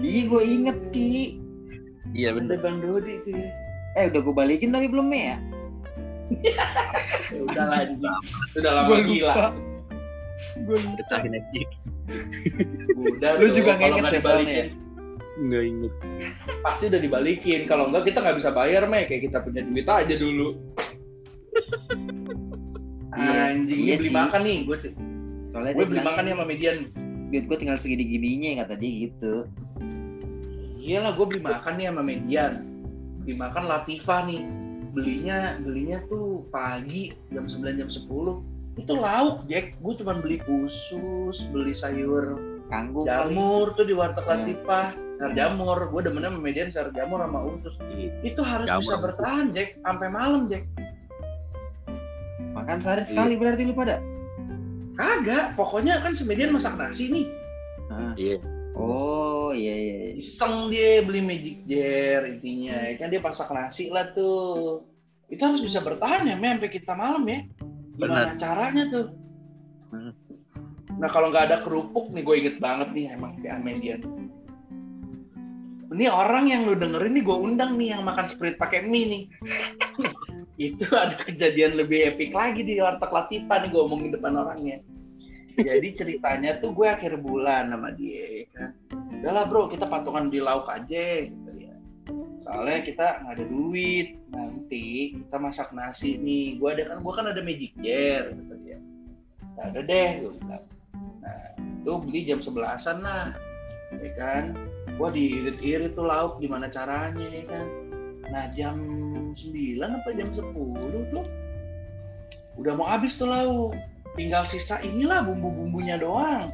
Iya 0.00 0.20
gue 0.26 0.42
inget 0.46 0.78
ki. 0.90 1.10
Iya 2.14 2.32
Ada 2.32 2.36
bener. 2.40 2.56
Bang 2.62 2.78
Dodi 2.78 3.12
itu 3.20 3.30
ya. 3.34 3.48
Eh 3.98 4.04
udah 4.06 4.20
gue 4.22 4.34
balikin 4.34 4.70
tapi 4.70 4.86
belum 4.86 5.06
Me 5.10 5.20
ya. 5.34 5.38
Ya 7.30 7.42
udah 7.42 7.64
lanjut. 7.70 7.98
Sudah 8.54 8.70
lama 8.74 8.94
gila. 9.02 9.34
Gue. 10.64 10.78
Ceritain 10.80 11.32
aja. 11.36 11.60
Udah 12.96 13.30
Lu 13.38 13.46
tuh, 13.48 13.54
juga 13.60 13.70
nggak 13.76 13.90
inget 13.90 14.12
ya 14.12 14.20
soalnya 14.20 14.44
dibalikin, 14.44 14.68
Nggak 15.40 15.64
inget. 15.64 15.92
pasti 16.60 16.84
udah 16.90 17.00
dibalikin. 17.00 17.60
Kalau 17.68 17.84
enggak 17.88 18.04
kita 18.12 18.18
nggak 18.20 18.36
bisa 18.40 18.50
bayar 18.52 18.82
me, 18.88 19.08
kayak 19.08 19.22
kita 19.30 19.38
punya 19.40 19.62
duit 19.64 19.86
aja 19.88 20.14
dulu. 20.16 20.48
Anjing, 23.10 23.80
iya 23.80 23.94
ini 23.96 24.00
beli 24.00 24.10
sih. 24.10 24.14
makan 24.14 24.40
nih, 24.46 24.58
gue 24.64 24.76
Soalnya 25.50 25.72
gue 25.74 25.84
dia 25.84 25.90
beli 25.90 26.00
makan 26.06 26.22
nih 26.22 26.32
sama 26.36 26.44
median. 26.46 26.76
duit 27.30 27.44
gue 27.46 27.56
tinggal 27.62 27.78
segini 27.78 28.04
gininya 28.06 28.66
kata 28.66 28.74
dia 28.74 28.90
gitu. 29.06 29.34
Iyalah, 30.80 31.12
gue 31.14 31.26
beli 31.28 31.42
makan 31.42 31.72
nih 31.78 31.86
sama 31.90 32.02
median. 32.02 32.52
Beli 33.22 33.34
makan 33.36 33.64
Latifah 33.68 34.20
nih. 34.26 34.42
Belinya 34.90 35.54
belinya 35.62 36.02
tuh 36.10 36.42
pagi 36.50 37.14
jam 37.30 37.46
9 37.46 37.78
jam 37.78 37.86
10. 37.86 38.49
Itu 38.76 38.92
lauk, 38.94 39.46
Jack. 39.46 39.74
Gue 39.78 39.94
cuma 39.96 40.14
beli 40.14 40.38
usus, 40.44 41.36
beli 41.50 41.74
sayur 41.74 42.38
Kanggung 42.70 43.02
kali. 43.02 43.34
jamur 43.34 43.74
tuh 43.74 43.82
di 43.82 43.94
warteg 43.94 44.22
Hmm. 44.22 44.32
Latifah. 44.46 44.86
Sayur 45.18 45.32
jamur. 45.34 45.78
Gue 45.90 46.00
demennya 46.02 46.30
sama 46.30 46.40
median 46.40 46.68
sayur 46.70 46.90
jamur 46.92 47.18
sama 47.18 47.40
usus. 47.44 47.74
Itu 48.22 48.40
harus 48.40 48.66
Jamur. 48.66 48.82
bisa 48.86 48.96
bertahan, 49.00 49.46
Jack. 49.50 49.74
Sampai 49.80 50.08
malam, 50.08 50.46
Jack. 50.46 50.64
Makan 52.50 52.78
sehari 52.82 53.04
sekali 53.06 53.34
berarti 53.38 53.62
lu 53.62 53.74
pada. 53.74 53.98
Kagak. 54.94 55.54
Pokoknya 55.54 56.02
kan 56.02 56.12
si 56.12 56.22
median 56.26 56.52
masak 56.52 56.76
nasi 56.76 57.08
nih. 57.08 57.26
Iya. 58.16 58.36
Oh 58.74 59.50
iya 59.50 59.74
iya. 59.74 59.94
iya. 60.06 60.10
Iseng 60.16 60.70
dia 60.70 61.02
beli 61.02 61.20
magic 61.20 61.66
jar 61.66 62.22
intinya. 62.24 62.76
Ya 62.86 62.94
Kan 62.96 63.10
dia 63.10 63.20
masak 63.20 63.50
nasi 63.50 63.90
lah 63.90 64.14
tuh. 64.14 64.86
Itu 65.30 65.42
harus 65.42 65.62
bisa 65.62 65.78
bertahan 65.78 66.26
ya, 66.26 66.34
sampai 66.34 66.70
kita 66.70 66.90
malam 66.94 67.22
ya. 67.26 67.46
Gimana 68.00 68.32
caranya 68.40 68.84
tuh? 68.88 69.06
Hmm. 69.92 70.12
Nah 70.96 71.08
kalau 71.12 71.28
nggak 71.28 71.52
ada 71.52 71.58
kerupuk 71.60 72.08
nih, 72.16 72.24
gue 72.24 72.36
inget 72.40 72.56
banget 72.56 72.88
nih 72.96 73.12
emang 73.12 73.36
si 73.40 73.46
Amedian. 73.52 74.00
Ini 75.90 76.06
orang 76.06 76.48
yang 76.48 76.70
lu 76.70 76.78
dengerin 76.78 77.12
nih 77.18 77.24
gue 77.26 77.36
undang 77.36 77.74
nih 77.74 77.98
yang 77.98 78.02
makan 78.06 78.30
sprit 78.30 78.56
pakai 78.56 78.86
mie 78.86 79.04
nih. 79.04 79.22
itu 80.70 80.84
ada 80.92 81.16
kejadian 81.24 81.76
lebih 81.76 82.04
epic 82.14 82.36
lagi 82.36 82.60
di 82.60 82.76
warteg 82.78 83.08
Latifah 83.08 83.58
nih 83.64 83.68
gue 83.72 83.80
omongin 83.80 84.10
depan 84.12 84.38
orangnya. 84.38 84.78
Jadi 85.60 85.88
ceritanya 85.98 86.56
tuh 86.62 86.72
gue 86.72 86.88
akhir 86.88 87.20
bulan 87.20 87.74
sama 87.74 87.90
dia 87.92 88.48
kan. 88.54 88.70
Udahlah 89.20 89.44
bro 89.50 89.68
kita 89.68 89.84
patungan 89.88 90.32
di 90.32 90.40
lauk 90.40 90.70
aja 90.70 91.26
gitu 91.26 91.49
ya. 91.49 91.49
Soalnya 92.50 92.82
kita 92.82 93.06
nggak 93.22 93.34
ada 93.38 93.46
duit 93.46 94.18
nanti 94.34 95.14
kita 95.14 95.38
masak 95.38 95.70
nasi 95.70 96.18
nih. 96.18 96.58
Gue 96.58 96.74
ada 96.74 96.82
kan 96.90 96.98
gue 96.98 97.12
kan 97.14 97.30
ada 97.30 97.38
magic 97.46 97.70
jar 97.78 98.34
gitu 98.34 98.54
dia. 98.66 98.78
Nah, 99.54 99.70
ada 99.70 99.80
deh 99.86 100.10
gue 100.18 100.34
bilang. 100.34 100.66
Nah 101.22 101.42
itu 101.54 101.92
beli 102.02 102.20
jam 102.26 102.42
sebelasan 102.42 103.06
lah 103.06 103.38
ya 104.02 104.10
kan. 104.18 104.58
Gua 104.98 105.14
diirit-irit 105.14 105.94
tuh 105.94 106.10
lauk 106.10 106.42
gimana 106.42 106.66
caranya 106.66 107.22
ya 107.22 107.46
kan. 107.46 107.66
Nah 108.34 108.50
jam 108.50 108.82
9 109.38 109.78
apa 109.78 110.08
jam 110.18 110.28
10 110.34 110.50
tuh 111.14 111.26
udah 112.58 112.72
mau 112.74 112.90
habis 112.90 113.14
tuh 113.14 113.30
lauk 113.30 113.78
tinggal 114.18 114.42
sisa 114.50 114.82
inilah 114.82 115.22
bumbu-bumbunya 115.22 115.96
doang 116.02 116.50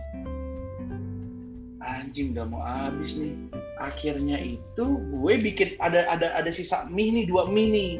anjing 1.86 2.34
udah 2.34 2.46
mau 2.50 2.62
habis 2.62 3.14
nih. 3.14 3.32
Akhirnya 3.78 4.36
itu 4.42 4.84
gue 5.14 5.34
bikin 5.38 5.78
ada 5.78 6.04
ada 6.10 6.34
ada 6.34 6.50
sisa 6.50 6.84
mie 6.90 7.14
nih 7.14 7.24
dua 7.30 7.46
mie 7.46 7.70
nih. 7.70 7.90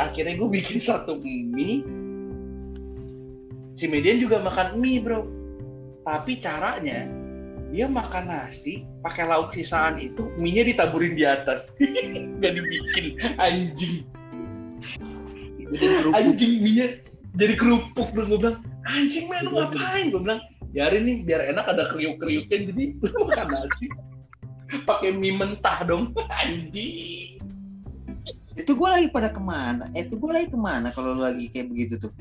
Akhirnya 0.00 0.40
gue 0.40 0.48
bikin 0.48 0.80
satu 0.88 1.20
mie. 1.20 1.84
Si 3.76 3.84
Median 3.84 4.24
juga 4.24 4.40
makan 4.40 4.80
mie 4.80 5.04
bro. 5.04 5.28
Tapi 6.04 6.40
caranya 6.40 7.08
dia 7.74 7.90
makan 7.90 8.30
nasi 8.30 8.86
pakai 9.02 9.26
lauk 9.28 9.52
sisaan 9.52 10.00
itu 10.00 10.24
mie 10.40 10.56
nya 10.56 10.64
ditaburin 10.64 11.12
di 11.14 11.28
atas. 11.28 11.68
Nggak 12.40 12.52
dibikin. 12.56 13.06
Anjing. 13.36 13.96
Anjing 16.16 16.54
mie 16.64 16.74
nya 16.74 16.88
jadi 17.34 17.58
kerupuk 17.58 18.14
dong 18.14 18.30
gue 18.30 18.38
bilang 18.38 18.58
anjing 18.86 19.26
men 19.26 19.50
lu 19.50 19.58
ngapain? 19.58 20.14
Gue 20.14 20.22
bilang 20.22 20.40
biarin 20.74 21.02
nih 21.04 21.16
biar 21.22 21.40
enak 21.48 21.66
ada 21.68 21.86
kriuk 21.86 22.18
kriuknya 22.18 22.66
jadi 22.66 22.84
lu 22.98 23.18
makan 23.24 23.46
nasi. 23.48 23.86
Pakai 24.82 25.14
mie 25.14 25.30
mentah 25.30 25.86
dong 25.86 26.10
anjing. 26.42 27.38
Itu 28.54 28.74
gue 28.74 28.88
lagi 28.88 29.06
pada 29.08 29.30
ke 29.30 29.38
mana? 29.38 29.86
Eh 29.92 30.02
itu 30.02 30.14
gue 30.14 30.30
lagi 30.30 30.46
ke 30.46 30.58
mana 30.58 30.90
kalau 30.90 31.14
lu 31.14 31.22
lagi 31.22 31.46
kayak 31.48 31.70
begitu 31.70 31.94
tuh? 32.00 32.12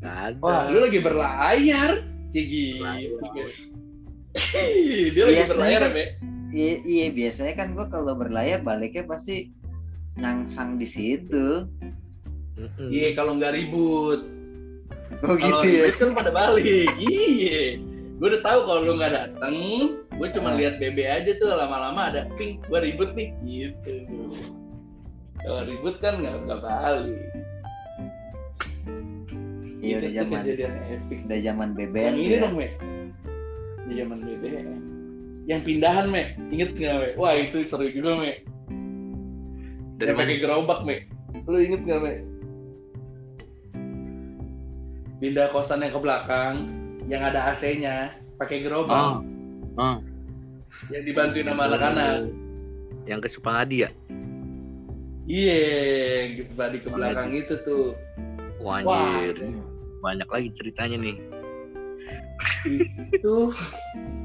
Nggak 0.00 0.16
ada. 0.26 0.36
wah 0.40 0.64
lu 0.66 0.80
lagi 0.80 0.98
berlayar 0.98 1.90
Cigi 2.32 2.80
dia 5.10 5.22
lagi 5.22 5.36
Biasanya 5.36 5.48
berlayar 5.50 5.80
kan- 5.80 5.90
ya 5.90 5.92
Be. 5.92 6.04
iya, 6.50 6.74
iya 6.80 7.06
biasanya 7.10 7.54
kan 7.54 7.68
gue 7.74 7.86
kalau 7.86 8.12
berlayar 8.14 8.58
baliknya 8.60 9.04
pasti 9.04 9.52
nyangsang 10.16 10.74
di 10.74 10.86
situ. 10.86 11.68
Iya 12.80 13.12
kalau 13.12 13.36
nggak 13.36 13.52
ribut 13.52 14.20
oh 15.24 15.34
kalau 15.36 15.60
gitu 15.62 15.66
ya? 15.68 15.84
Kan 15.96 16.10
pada 16.12 16.30
balik. 16.30 16.64
Iya. 16.98 17.78
Gue 18.20 18.26
udah 18.36 18.42
tahu 18.44 18.58
kalau 18.64 18.80
lu 18.84 18.92
nggak 18.96 19.12
dateng 19.16 19.56
gue 20.20 20.28
cuma 20.36 20.52
Ah. 20.52 20.56
lihat 20.60 20.76
bebe 20.76 21.08
aja 21.08 21.32
tuh 21.40 21.48
lama-lama 21.48 22.12
ada 22.12 22.28
ping 22.36 22.60
gue 22.60 22.78
ribut 22.80 23.16
nih. 23.16 23.32
Gitu. 23.40 23.94
Kalau 25.40 25.64
ribut 25.64 25.96
kan 25.98 26.20
nggak 26.20 26.36
nggak 26.44 26.60
balik. 26.60 27.20
Iya 29.80 29.94
udah 30.04 30.10
Itu 30.12 30.18
zaman. 30.20 30.40
kejadian 30.44 30.72
epic. 30.92 31.18
Udah 31.24 31.38
zaman 31.40 31.68
yang 31.68 31.76
BBM 31.80 32.14
ini 32.14 32.20
tuh 32.20 32.32
ya. 32.36 32.40
dong 32.44 32.54
me 32.56 32.68
di 33.80 33.94
zaman 33.98 34.18
BBM 34.22 34.68
yang 35.48 35.60
pindahan 35.66 36.06
me 36.06 36.22
inget 36.52 36.70
nggak 36.76 36.94
me 36.94 37.08
wah 37.18 37.34
itu 37.34 37.66
seru 37.66 37.90
juga 37.90 38.14
me 38.14 38.32
Dari 39.98 40.14
yang 40.14 40.18
pakai 40.20 40.36
gerobak 40.38 40.80
me 40.86 40.96
lu 41.48 41.58
inget 41.58 41.82
nggak 41.82 41.98
me 41.98 42.12
pindah 45.20 45.52
kosan 45.52 45.84
yang 45.84 45.92
ke 45.92 46.00
belakang 46.00 46.54
yang 47.04 47.20
ada 47.20 47.52
AC-nya 47.52 48.16
pakai 48.40 48.64
gerobak. 48.64 48.96
Oh. 48.96 49.16
Oh. 49.76 49.96
yang 50.88 51.04
dibantuin 51.04 51.46
sama 51.46 51.68
anak-anak. 51.68 52.32
Yang 53.04 53.20
ke 53.26 53.28
Supahadi 53.28 53.76
ya? 53.86 53.90
iya 55.30 55.58
yang 56.24 56.28
gitu 56.42 56.52
tadi 56.58 56.76
ke 56.82 56.88
belakang 56.90 57.30
itu. 57.36 57.54
tuh. 57.62 57.94
Wah, 58.64 58.82
anjir. 58.82 59.36
Banyak 60.00 60.28
lagi 60.30 60.48
ceritanya 60.56 60.96
nih. 60.98 61.16
itu. 63.12 63.36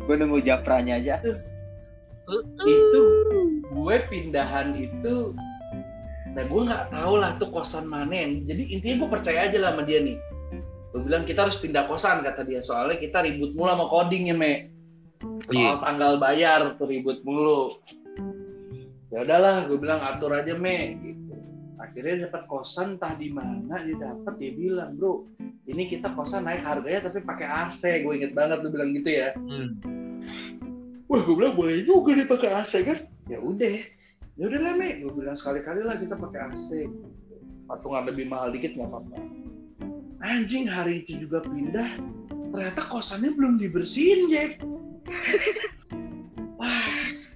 Gue 0.07 0.15
nunggu 0.15 0.39
japranya 0.41 0.97
aja. 0.97 1.15
Itu. 2.63 3.03
Gue 3.69 3.95
pindahan 4.07 4.73
itu. 4.79 5.35
Nah 6.35 6.43
gue 6.45 6.61
nggak 6.67 6.85
tahu 6.91 7.13
lah 7.19 7.31
tuh 7.37 7.49
kosan 7.51 7.87
mana 7.87 8.11
yang 8.11 8.43
jadi 8.47 8.63
intinya 8.69 8.95
gue 9.05 9.09
percaya 9.19 9.39
aja 9.49 9.57
lah 9.59 9.71
sama 9.75 9.87
dia 9.87 10.03
nih 10.03 10.17
gue 10.95 11.03
bilang 11.03 11.27
kita 11.27 11.43
harus 11.43 11.59
pindah 11.59 11.91
kosan 11.91 12.23
kata 12.23 12.47
dia 12.47 12.63
soalnya 12.63 12.95
kita 12.95 13.19
ribut 13.27 13.51
mulu 13.51 13.67
sama 13.67 13.85
coding 13.91 14.31
ya 14.31 14.35
me 14.39 14.71
soal 15.51 15.83
tanggal 15.83 16.15
bayar 16.15 16.79
tuh 16.79 16.87
ribut 16.87 17.19
mulu 17.27 17.75
ya 19.11 19.27
udahlah 19.27 19.67
gue 19.67 19.75
bilang 19.75 19.99
atur 19.99 20.31
aja 20.31 20.55
me 20.55 20.95
gitu 21.03 21.35
akhirnya 21.83 22.31
dapat 22.31 22.47
kosan 22.47 22.95
entah 22.95 23.11
di 23.19 23.27
mana 23.27 23.83
dia 23.83 23.99
dapat 23.99 24.39
dia 24.39 24.55
bilang 24.55 24.95
bro 24.95 25.27
ini 25.67 25.91
kita 25.91 26.15
kosan 26.15 26.47
naik 26.47 26.63
harganya 26.63 27.11
tapi 27.11 27.19
pakai 27.27 27.43
AC 27.43 27.83
gue 27.83 28.13
inget 28.15 28.31
banget 28.31 28.63
tuh 28.63 28.71
bilang 28.71 28.95
gitu 28.95 29.11
ya 29.11 29.35
Hmm. 29.35 29.75
Wah, 31.05 31.21
gue 31.21 31.35
bilang 31.37 31.53
boleh 31.53 31.85
juga 31.85 32.17
nih 32.17 32.25
pakai 32.25 32.49
AC 32.49 32.73
kan? 32.81 32.97
Ya 33.29 33.37
udah, 33.37 33.77
ya 34.41 34.43
udah 34.49 34.57
lah 34.57 34.73
Mek. 34.73 35.05
Gue 35.05 35.21
bilang 35.21 35.37
sekali-kali 35.37 35.85
lah 35.85 36.01
kita 36.01 36.17
pakai 36.17 36.49
AC. 36.49 36.89
Patungan 37.69 38.09
lebih 38.09 38.25
mahal 38.25 38.49
dikit 38.49 38.73
nggak 38.73 38.89
apa-apa. 38.89 39.44
Anjing 40.23 40.65
hari 40.69 41.03
itu 41.03 41.27
juga 41.27 41.43
pindah, 41.43 41.99
ternyata 42.51 42.81
kosannya 42.87 43.35
belum 43.35 43.59
dibersihin 43.59 44.31
Jack. 44.31 44.63
Wah, 46.55 46.87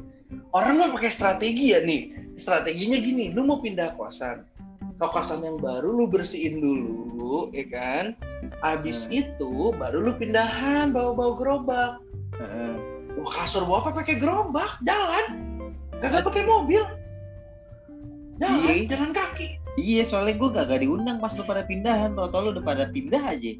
orang 0.58 0.80
mah 0.80 0.90
pakai 0.96 1.12
strategi 1.12 1.76
ya 1.76 1.84
nih. 1.84 2.16
Strateginya 2.40 2.98
gini, 3.04 3.36
lu 3.36 3.44
mau 3.44 3.60
pindah 3.60 4.00
kosan, 4.00 4.48
ke 4.80 5.06
kosan 5.12 5.44
yang 5.44 5.60
baru 5.60 5.92
lu 5.92 6.08
bersihin 6.08 6.64
dulu, 6.64 7.52
ya 7.52 7.68
kan? 7.68 8.06
Abis 8.64 9.04
itu 9.12 9.76
baru 9.76 10.08
lu 10.08 10.12
pindahan 10.16 10.96
bawa-bawa 10.96 11.32
gerobak. 11.36 11.92
Wah, 13.20 13.32
kasur 13.36 13.68
bawa 13.68 13.84
apa 13.84 14.00
pakai 14.00 14.16
gerobak, 14.16 14.80
jalan. 14.88 15.26
Kagak 16.00 16.24
pakai 16.24 16.48
mobil. 16.48 16.80
Jalan, 18.40 18.56
Iya. 18.64 18.88
jalan 18.96 19.12
kaki. 19.12 19.60
Iya 19.80 20.04
soalnya 20.04 20.36
gue 20.36 20.50
gak 20.52 20.82
diundang 20.84 21.18
pas 21.24 21.32
lu 21.34 21.48
pada 21.48 21.64
pindahan 21.64 22.12
tau 22.14 22.28
tau 22.28 22.48
lu 22.48 22.50
udah 22.60 22.66
pada 22.66 22.86
pindah 22.92 23.24
aja 23.24 23.56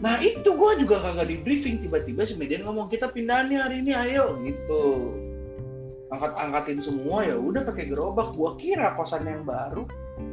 Nah 0.00 0.16
itu 0.24 0.48
gue 0.48 0.70
juga 0.80 0.96
kagak 1.04 1.28
di 1.28 1.36
briefing 1.44 1.84
tiba-tiba 1.84 2.24
si 2.24 2.32
Median 2.32 2.64
ngomong 2.64 2.88
kita 2.88 3.12
pindahan 3.12 3.52
nih 3.52 3.58
hari 3.60 3.76
ini 3.84 3.92
ayo 3.92 4.40
gitu. 4.40 5.12
Angkat-angkatin 6.08 6.80
semua 6.80 7.28
ya 7.28 7.36
udah 7.36 7.62
pakai 7.68 7.92
gerobak. 7.92 8.32
Gua 8.32 8.56
kira 8.56 8.96
kosan 8.96 9.28
yang 9.28 9.44
baru 9.44 9.84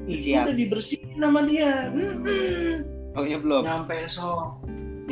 itu 0.08 0.32
Siap. 0.34 0.50
udah 0.50 0.56
dibersihin 0.56 1.20
sama 1.20 1.44
dia. 1.46 1.92
Hmm. 1.92 2.88
oh 3.20 3.24
iya 3.28 3.38
belum 3.38 3.68
Nyampe 3.68 4.08
so. 4.08 4.56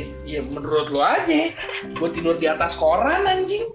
Ya, 0.00 0.08
ya 0.24 0.40
menurut 0.40 0.88
lo 0.88 1.04
aja. 1.04 1.52
Gue 1.92 2.08
tidur 2.16 2.40
di 2.40 2.48
atas 2.48 2.72
koran 2.80 3.28
anjing. 3.28 3.68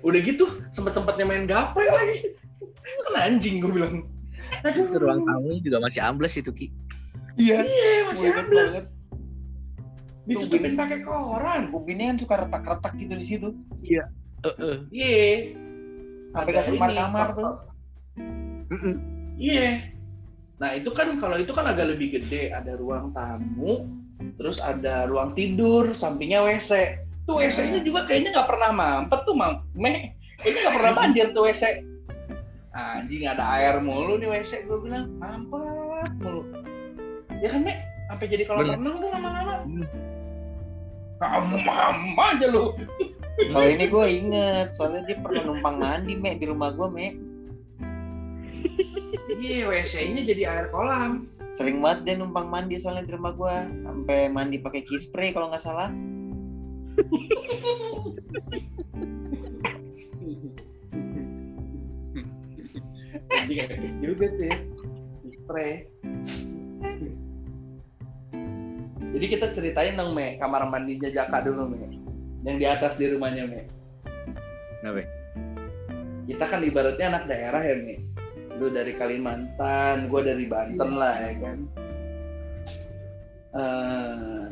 Udah 0.00 0.20
gitu 0.24 0.64
sempet-sempetnya 0.72 1.24
main 1.28 1.44
gaple 1.44 1.84
lagi. 1.84 2.32
Kan 2.78 3.14
anjing 3.16 3.58
gue 3.60 3.70
bilang. 3.70 4.06
Aduh. 4.66 4.86
Itu 4.86 4.96
ruang 4.98 5.22
tamunya 5.24 5.60
juga 5.62 5.78
masih 5.82 6.00
ambles 6.02 6.34
itu 6.36 6.50
Ki. 6.52 6.66
iya 7.38 7.62
Iya 7.64 7.92
masih 8.10 8.26
inget 8.28 8.44
ambles. 8.44 8.70
banget 8.70 8.86
Ditutupin 10.28 10.72
pakai 10.78 10.98
koran. 11.02 11.62
ubinnya 11.74 12.14
kan 12.14 12.16
suka 12.20 12.34
retak-retak 12.46 12.92
gitu 13.00 13.14
di 13.16 13.26
situ 13.26 13.48
Heeh. 14.40 14.76
Iya. 14.90 15.22
sampai 16.30 16.52
Ada 16.54 16.60
ke 16.62 16.70
ini, 16.70 16.78
kamar-kamar 16.78 17.28
tuh. 17.34 17.52
Iya. 19.34 19.68
Nah 20.60 20.70
itu 20.76 20.90
kan 20.92 21.16
kalau 21.18 21.36
itu 21.40 21.50
kan 21.50 21.64
agak 21.66 21.96
lebih 21.96 22.20
gede, 22.20 22.54
ada 22.54 22.76
ruang 22.78 23.10
tamu, 23.16 23.88
terus 24.38 24.60
ada 24.62 25.08
ruang 25.10 25.34
tidur, 25.34 25.90
sampingnya 25.96 26.44
WC. 26.44 27.00
Tuh 27.26 27.40
WC-nya 27.40 27.80
juga 27.82 28.06
kayaknya 28.06 28.36
nggak 28.36 28.48
pernah 28.48 28.70
mampet 28.70 29.20
tuh, 29.26 29.34
Mam. 29.34 29.64
Meh, 29.74 30.14
kayaknya 30.38 30.60
nggak 30.68 30.76
pernah 30.76 30.92
banjir 30.94 31.26
tuh 31.34 31.42
WC. 31.48 31.62
Anjing 32.70 33.26
ada 33.26 33.42
air 33.58 33.82
mulu 33.82 34.14
nih 34.14 34.30
WC, 34.30 34.64
gue 34.64 34.78
bilang 34.78 35.10
mampet 35.18 36.10
mulu. 36.22 36.46
Ya 37.42 37.50
kan, 37.50 37.66
Mek? 37.66 37.78
Sampai 38.06 38.26
jadi 38.30 38.44
kalau 38.46 38.62
renang 38.62 38.96
tuh 38.98 39.10
lama-lama. 39.10 39.54
Hmm. 39.66 39.86
Kamu 41.18 41.56
mama 41.60 42.24
aja 42.32 42.46
lu. 42.46 42.74
kalau 43.48 43.68
ini 43.68 43.84
gue 43.88 44.06
inget 44.06 44.68
soalnya 44.76 45.00
dia 45.08 45.16
pernah 45.16 45.42
numpang 45.48 45.80
mandi 45.80 46.12
mek 46.12 46.38
di 46.38 46.46
rumah 46.46 46.76
gue 46.76 46.88
mek 46.92 47.14
Iya, 49.40 49.64
WC-nya 49.64 50.28
jadi 50.28 50.42
air 50.44 50.66
kolam. 50.68 51.24
sering 51.50 51.80
banget 51.80 52.00
dia 52.04 52.14
numpang 52.14 52.46
mandi 52.46 52.76
soalnya 52.78 53.08
di 53.08 53.12
rumah 53.16 53.32
gue 53.32 53.54
sampai 53.82 54.28
mandi 54.28 54.60
pakai 54.60 54.84
key 54.84 55.00
spray 55.00 55.32
kalau 55.32 55.50
nggak 55.50 55.64
salah 55.64 55.88
Jadi 63.44 63.52
kayak 63.56 63.78
juga. 64.00 64.26
Di 65.24 65.30
spray. 65.40 65.72
Jadi 69.10 69.26
kita 69.26 69.46
ceritain 69.52 69.98
dong, 69.98 70.14
Me, 70.14 70.38
kamar 70.38 70.70
mandinya 70.70 71.10
Jaka 71.10 71.42
dulu, 71.42 71.66
Me. 71.66 71.82
Yang 72.46 72.56
di 72.56 72.66
atas 72.66 72.92
di 72.94 73.10
rumahnya, 73.10 73.44
Me. 73.50 73.66
Kenapa? 74.80 75.02
Kita 76.30 76.44
kan 76.46 76.62
ibaratnya 76.62 77.06
anak 77.10 77.24
daerah 77.26 77.62
ya, 77.64 77.74
Me. 77.74 77.98
Lu 78.56 78.70
dari 78.70 78.94
Kalimantan, 78.94 80.06
gue 80.06 80.20
dari 80.22 80.46
Banten 80.46 80.90
lah, 80.94 81.16
ya 81.20 81.32
kan. 81.42 81.58
Eh, 83.50 84.42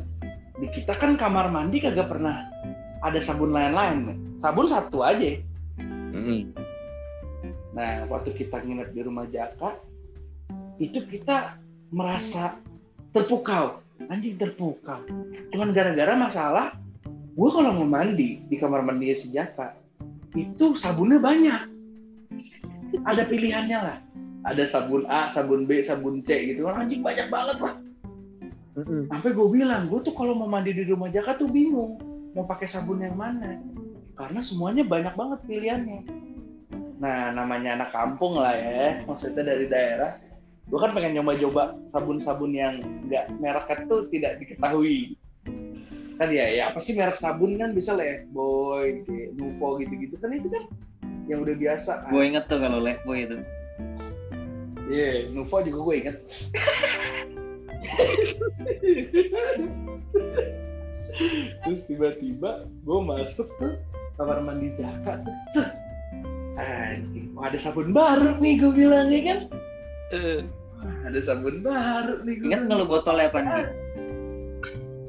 di 0.58 0.66
kita 0.74 0.98
kan 0.98 1.14
kamar 1.14 1.54
mandi 1.54 1.78
kagak 1.78 2.10
pernah 2.10 2.50
ada 3.06 3.20
sabun 3.22 3.54
lain-lain, 3.54 3.98
Me. 4.02 4.14
Sabun 4.42 4.66
satu 4.66 5.06
aja. 5.06 5.38
Mm-mm. 5.78 6.50
Nah, 7.78 8.10
waktu 8.10 8.34
kita 8.34 8.58
nginep 8.58 8.90
di 8.90 9.00
rumah 9.06 9.30
Jaka, 9.30 9.78
itu 10.82 10.98
kita 11.06 11.54
merasa 11.94 12.58
terpukau. 13.14 13.78
anjing 13.98 14.38
terpukau. 14.38 15.02
Cuman 15.50 15.74
gara-gara 15.74 16.14
masalah 16.14 16.74
gue 17.34 17.50
kalau 17.50 17.82
mau 17.82 17.86
mandi 17.86 18.38
di 18.46 18.54
kamar 18.54 18.86
mandi 18.86 19.10
senjata 19.10 19.74
itu 20.38 20.78
sabunnya 20.78 21.18
banyak. 21.18 21.66
Ada 23.02 23.26
pilihannya 23.26 23.78
lah. 23.78 23.98
Ada 24.46 24.70
sabun 24.70 25.02
A 25.10 25.34
sabun 25.34 25.66
B 25.66 25.82
sabun 25.82 26.22
C 26.22 26.54
gitu. 26.54 26.70
Anjing 26.70 27.02
banyak 27.02 27.26
banget 27.26 27.58
lah. 27.58 27.74
Sampai 29.10 29.34
gue 29.34 29.48
bilang 29.50 29.90
gue 29.90 29.98
tuh 30.06 30.14
kalau 30.14 30.38
mau 30.38 30.46
mandi 30.46 30.70
di 30.74 30.86
rumah 30.86 31.10
Jaka 31.10 31.34
tuh 31.34 31.50
bingung 31.50 31.98
mau 32.38 32.46
pakai 32.46 32.70
sabun 32.70 33.02
yang 33.02 33.18
mana. 33.18 33.58
Karena 34.14 34.46
semuanya 34.46 34.86
banyak 34.86 35.14
banget 35.18 35.38
pilihannya 35.42 36.27
nah 36.98 37.30
namanya 37.30 37.78
anak 37.78 37.90
kampung 37.94 38.38
lah 38.38 38.54
ya. 38.54 39.02
Maksudnya 39.06 39.42
dari 39.42 39.66
daerah. 39.70 40.18
Gue 40.68 40.76
kan 40.76 40.92
pengen 40.92 41.16
nyoba-coba 41.16 41.78
sabun-sabun 41.94 42.52
yang 42.52 42.82
nggak 43.08 43.32
mereknya 43.40 43.88
tuh 43.88 44.04
tidak 44.12 44.36
diketahui. 44.42 45.16
Kan 46.18 46.28
ya 46.34 46.50
ya 46.50 46.62
apa 46.74 46.82
sih 46.82 46.92
merek 46.92 47.16
sabun 47.16 47.56
kan? 47.56 47.72
Bisa 47.72 47.96
lah 47.96 48.26
boy 48.34 49.06
nuvo 49.38 49.78
gitu-gitu. 49.80 50.18
Kan 50.20 50.36
itu 50.36 50.50
kan 50.52 50.68
yang 51.30 51.40
udah 51.46 51.56
biasa 51.56 52.04
kan. 52.04 52.10
Gue 52.12 52.22
inget 52.28 52.44
tuh 52.50 52.60
kalau 52.60 52.82
Lifebuoy 52.82 53.24
itu. 53.24 53.38
Iya 54.88 55.28
yeah, 55.28 55.32
nuvo 55.36 55.60
juga 55.60 55.78
gue 55.84 55.94
inget 56.00 56.16
terus 61.64 61.80
tiba-tiba 61.88 62.64
gue 62.64 62.98
masuk 63.04 63.48
ke 63.60 63.68
kamar 64.16 64.40
mandi 64.40 64.72
Jaka 64.80 65.20
tuh 65.22 65.36
anjing 66.58 67.30
oh, 67.38 67.46
ada 67.46 67.58
sabun 67.62 67.94
baru 67.94 68.36
nih 68.42 68.54
gue 68.58 68.72
bilang 68.74 69.08
ya 69.14 69.20
kan? 69.22 69.38
Eh, 70.10 70.40
Wah, 70.78 70.96
ada 71.06 71.20
sabun 71.22 71.62
baru 71.62 72.26
nih 72.26 72.34
gue 72.42 72.46
inget 72.50 72.62
nggak 72.66 72.78
lu 72.82 72.86
botolnya 72.86 73.30
apa 73.30 73.38
nih 73.40 73.66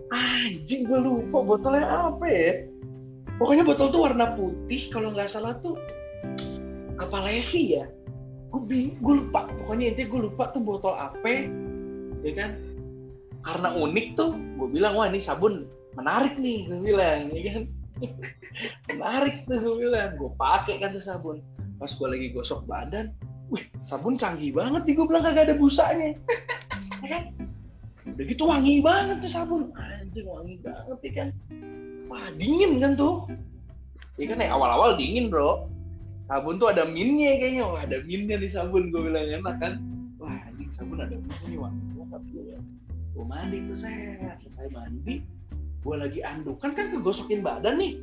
anjing 0.09 0.89
gue 0.89 0.99
lupa 0.99 1.37
botolnya 1.45 1.85
apa 1.85 2.25
ya. 2.27 2.51
Pokoknya 3.39 3.63
botol 3.63 3.87
tuh 3.93 4.01
warna 4.03 4.35
putih 4.35 4.91
kalau 4.91 5.15
nggak 5.15 5.31
salah 5.31 5.55
tuh 5.63 5.79
apa 6.99 7.17
Levi 7.23 7.79
ya? 7.79 7.85
Gue 8.51 8.61
bing 8.65 8.87
gue 8.99 9.15
lupa. 9.23 9.47
Pokoknya 9.47 9.95
intinya 9.95 10.07
gue 10.09 10.21
lupa 10.27 10.43
tuh 10.51 10.61
botol 10.61 10.93
apa 10.97 11.47
ya 12.25 12.33
kan? 12.35 12.57
Karena 13.45 13.69
unik 13.71 14.07
tuh 14.19 14.35
gue 14.35 14.67
bilang 14.67 14.99
wah 14.99 15.07
ini 15.07 15.23
sabun 15.23 15.63
menarik 15.95 16.35
nih 16.37 16.67
gue 16.67 16.79
bilang 16.83 17.31
ya 17.31 17.41
kan 17.55 17.63
menarik 18.91 19.35
tuh 19.45 19.57
gue 19.59 19.75
bilang. 19.85 20.15
Gue 20.15 20.31
pakai 20.35 20.79
kan 20.79 20.95
tuh 20.95 21.03
sabun. 21.03 21.43
Pas 21.79 21.91
gue 21.91 22.07
lagi 22.07 22.27
gosok 22.35 22.67
badan 22.67 23.15
wih 23.49 23.65
sabun 23.85 24.15
canggih 24.15 24.53
banget 24.53 24.85
nih. 24.85 24.93
Gue 24.95 25.05
bilang 25.09 25.23
kagak 25.25 25.49
ada 25.49 25.55
busanya. 25.57 26.13
Ya 27.01 27.07
kan 27.07 27.23
udah 28.09 28.25
gitu 28.25 28.43
wangi 28.45 28.81
banget 28.83 29.17
tuh 29.23 29.31
sabun. 29.31 29.61
Anjing 29.77 30.27
wangi 30.27 30.55
banget 30.61 30.97
ya 31.01 31.11
kan. 31.17 31.29
Wah 32.09 32.29
dingin 32.37 32.77
kan 32.81 32.93
tuh. 32.97 33.25
Ya 34.19 34.25
kan 34.29 34.43
ya 34.43 34.53
awal-awal 34.53 34.97
dingin 34.97 35.31
bro. 35.31 35.69
Sabun 36.29 36.61
tuh 36.61 36.69
ada 36.69 36.85
minnya 36.85 37.37
kayaknya. 37.41 37.65
Wah 37.65 37.81
ada 37.85 37.97
minnya 38.05 38.37
di 38.37 38.49
sabun 38.51 38.93
gue 38.93 39.01
bilang 39.01 39.25
enak 39.41 39.55
kan. 39.57 39.73
Wah 40.21 40.35
anjing 40.49 40.69
sabun 40.75 41.01
ada 41.01 41.15
minnya 41.17 41.57
wangi 41.57 41.83
banget. 41.97 42.21
Gue 42.29 42.55
gue 43.19 43.25
mandi 43.27 43.57
tuh 43.67 43.75
saya 43.75 44.37
selesai 44.39 44.71
mandi 44.71 45.38
gue 45.79 45.95
lagi 45.95 46.19
andukan 46.19 46.75
kan 46.75 46.91
kegosokin 46.91 47.39
badan 47.39 47.79
nih 47.79 47.93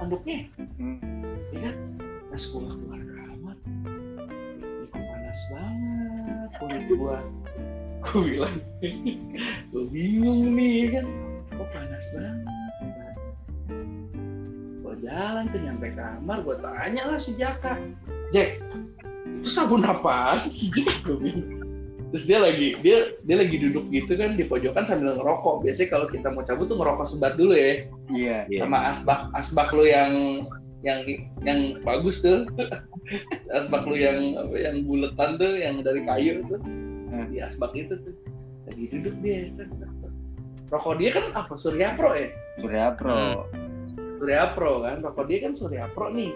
anduknya. 0.00 0.48
Hmm. 0.80 1.00
ya 1.52 1.68
kan 1.68 1.76
pas 2.32 2.42
gue 2.42 2.60
keluar 2.60 3.00
kamar 3.00 3.56
ini 3.68 4.86
kok 4.88 5.02
panas 5.04 5.40
banget. 5.52 6.48
Kulit 6.56 6.84
gue 6.88 7.16
gue 8.06 8.20
bilang 8.22 8.56
gue 9.72 9.84
bingung 9.92 10.42
nih 10.56 10.72
ya 10.72 10.86
kan. 11.00 11.06
Kok 11.56 11.68
panas 11.72 12.04
banget? 12.16 13.16
Gue 14.80 14.94
jalan 15.04 15.44
tuh 15.52 15.60
nyampe 15.60 15.86
kamar 15.92 16.38
gue 16.40 16.56
tanya 16.64 17.02
lah 17.12 17.20
si 17.20 17.36
Jaka. 17.36 17.76
Jack 18.34 18.58
itu 19.46 19.54
sabun 19.54 19.86
apaan 19.86 20.50
sih 20.50 20.72
Jack? 20.74 21.06
Gue 21.06 21.20
bilang 21.20 21.55
terus 22.14 22.24
dia 22.24 22.38
lagi 22.38 22.78
dia 22.86 23.18
dia 23.26 23.36
lagi 23.42 23.56
duduk 23.58 23.90
gitu 23.90 24.14
kan 24.14 24.38
di 24.38 24.46
pojokan 24.46 24.86
sambil 24.86 25.18
ngerokok. 25.18 25.66
Biasanya 25.66 25.88
kalau 25.90 26.06
kita 26.06 26.28
mau 26.30 26.46
cabut 26.46 26.70
tuh 26.70 26.78
ngerokok 26.78 27.06
sebat 27.06 27.34
dulu 27.34 27.54
ya. 27.54 27.72
Iya. 28.12 28.38
Iya. 28.46 28.60
sama 28.62 28.78
asbak 28.94 29.20
asbak 29.34 29.68
lu 29.74 29.84
yang 29.86 30.12
yang 30.86 31.02
yang 31.42 31.60
bagus 31.82 32.22
tuh. 32.22 32.46
Asbak 33.56 33.86
lu 33.86 33.94
yang 33.94 34.34
apa 34.34 34.54
yang 34.58 34.82
buletan 34.82 35.38
tuh 35.38 35.54
yang 35.58 35.78
dari 35.82 36.02
kayu 36.02 36.42
tuh. 36.46 36.60
Hmm. 37.06 37.30
di 37.30 37.38
asbak 37.38 37.70
itu 37.74 37.94
tuh. 38.02 38.14
Lagi 38.66 38.84
duduk 38.90 39.14
dia. 39.22 39.50
Rokok 40.70 40.98
dia 40.98 41.10
kan 41.14 41.30
apa? 41.38 41.54
Surya 41.54 41.94
Pro 41.94 42.10
ya? 42.14 42.28
Surya 42.58 42.86
Pro. 42.98 43.46
Surya 44.18 44.42
Pro 44.58 44.82
kan? 44.82 45.06
Rokok 45.06 45.26
dia 45.30 45.38
kan 45.46 45.52
Surya 45.54 45.86
Pro 45.94 46.10
nih. 46.10 46.34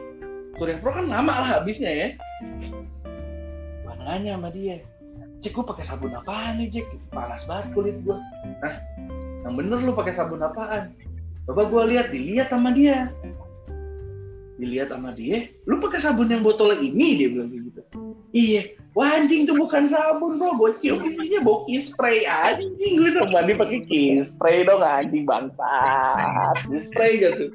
Surya 0.58 0.78
Pro 0.78 0.94
kan 0.94 1.10
lama 1.10 1.34
lah 1.42 1.48
habisnya 1.58 1.90
ya. 1.90 2.08
Gua 3.82 3.94
nanya 3.98 4.38
sama 4.38 4.54
dia 4.54 4.78
Cek 5.40 5.52
gue 5.56 5.64
pakai 5.64 5.84
sabun 5.88 6.12
apaan 6.12 6.60
nih 6.60 6.68
Jack 6.68 6.86
panas 7.10 7.42
banget 7.48 7.72
kulit 7.72 7.96
gue 8.04 8.16
Nah 8.60 8.74
yang 9.40 9.56
bener 9.56 9.80
lu 9.80 9.96
pakai 9.96 10.12
sabun 10.12 10.44
apaan? 10.44 10.92
Coba 11.48 11.64
gue 11.64 11.82
lihat 11.96 12.12
dilihat 12.12 12.52
sama 12.52 12.76
dia. 12.76 13.08
Dilihat 14.60 14.92
sama 14.92 15.16
dia? 15.16 15.48
Lu 15.64 15.80
pakai 15.80 16.04
sabun 16.04 16.28
yang 16.28 16.44
botol 16.44 16.76
ini 16.76 17.16
dia 17.16 17.28
bilang 17.32 17.48
kayak 17.48 17.62
gitu. 17.72 17.80
Iya. 18.36 18.62
Wah 18.92 19.16
anjing 19.16 19.48
itu 19.48 19.56
bukan 19.56 19.88
sabun 19.88 20.36
bro. 20.36 20.60
Gue 20.60 20.76
cium 20.84 21.00
isinya 21.08 21.40
bau 21.40 21.64
key 21.64 21.80
spray. 21.80 22.28
Anjing 22.28 23.00
gue 23.00 23.16
sama 23.16 23.40
mandi 23.40 23.56
pakai 23.56 23.80
key 23.88 24.20
spray 24.20 24.68
dong 24.68 24.84
anjing 24.84 25.24
bangsat. 25.24 26.60
Key 26.68 26.84
spray 26.84 27.16
gitu 27.16 27.48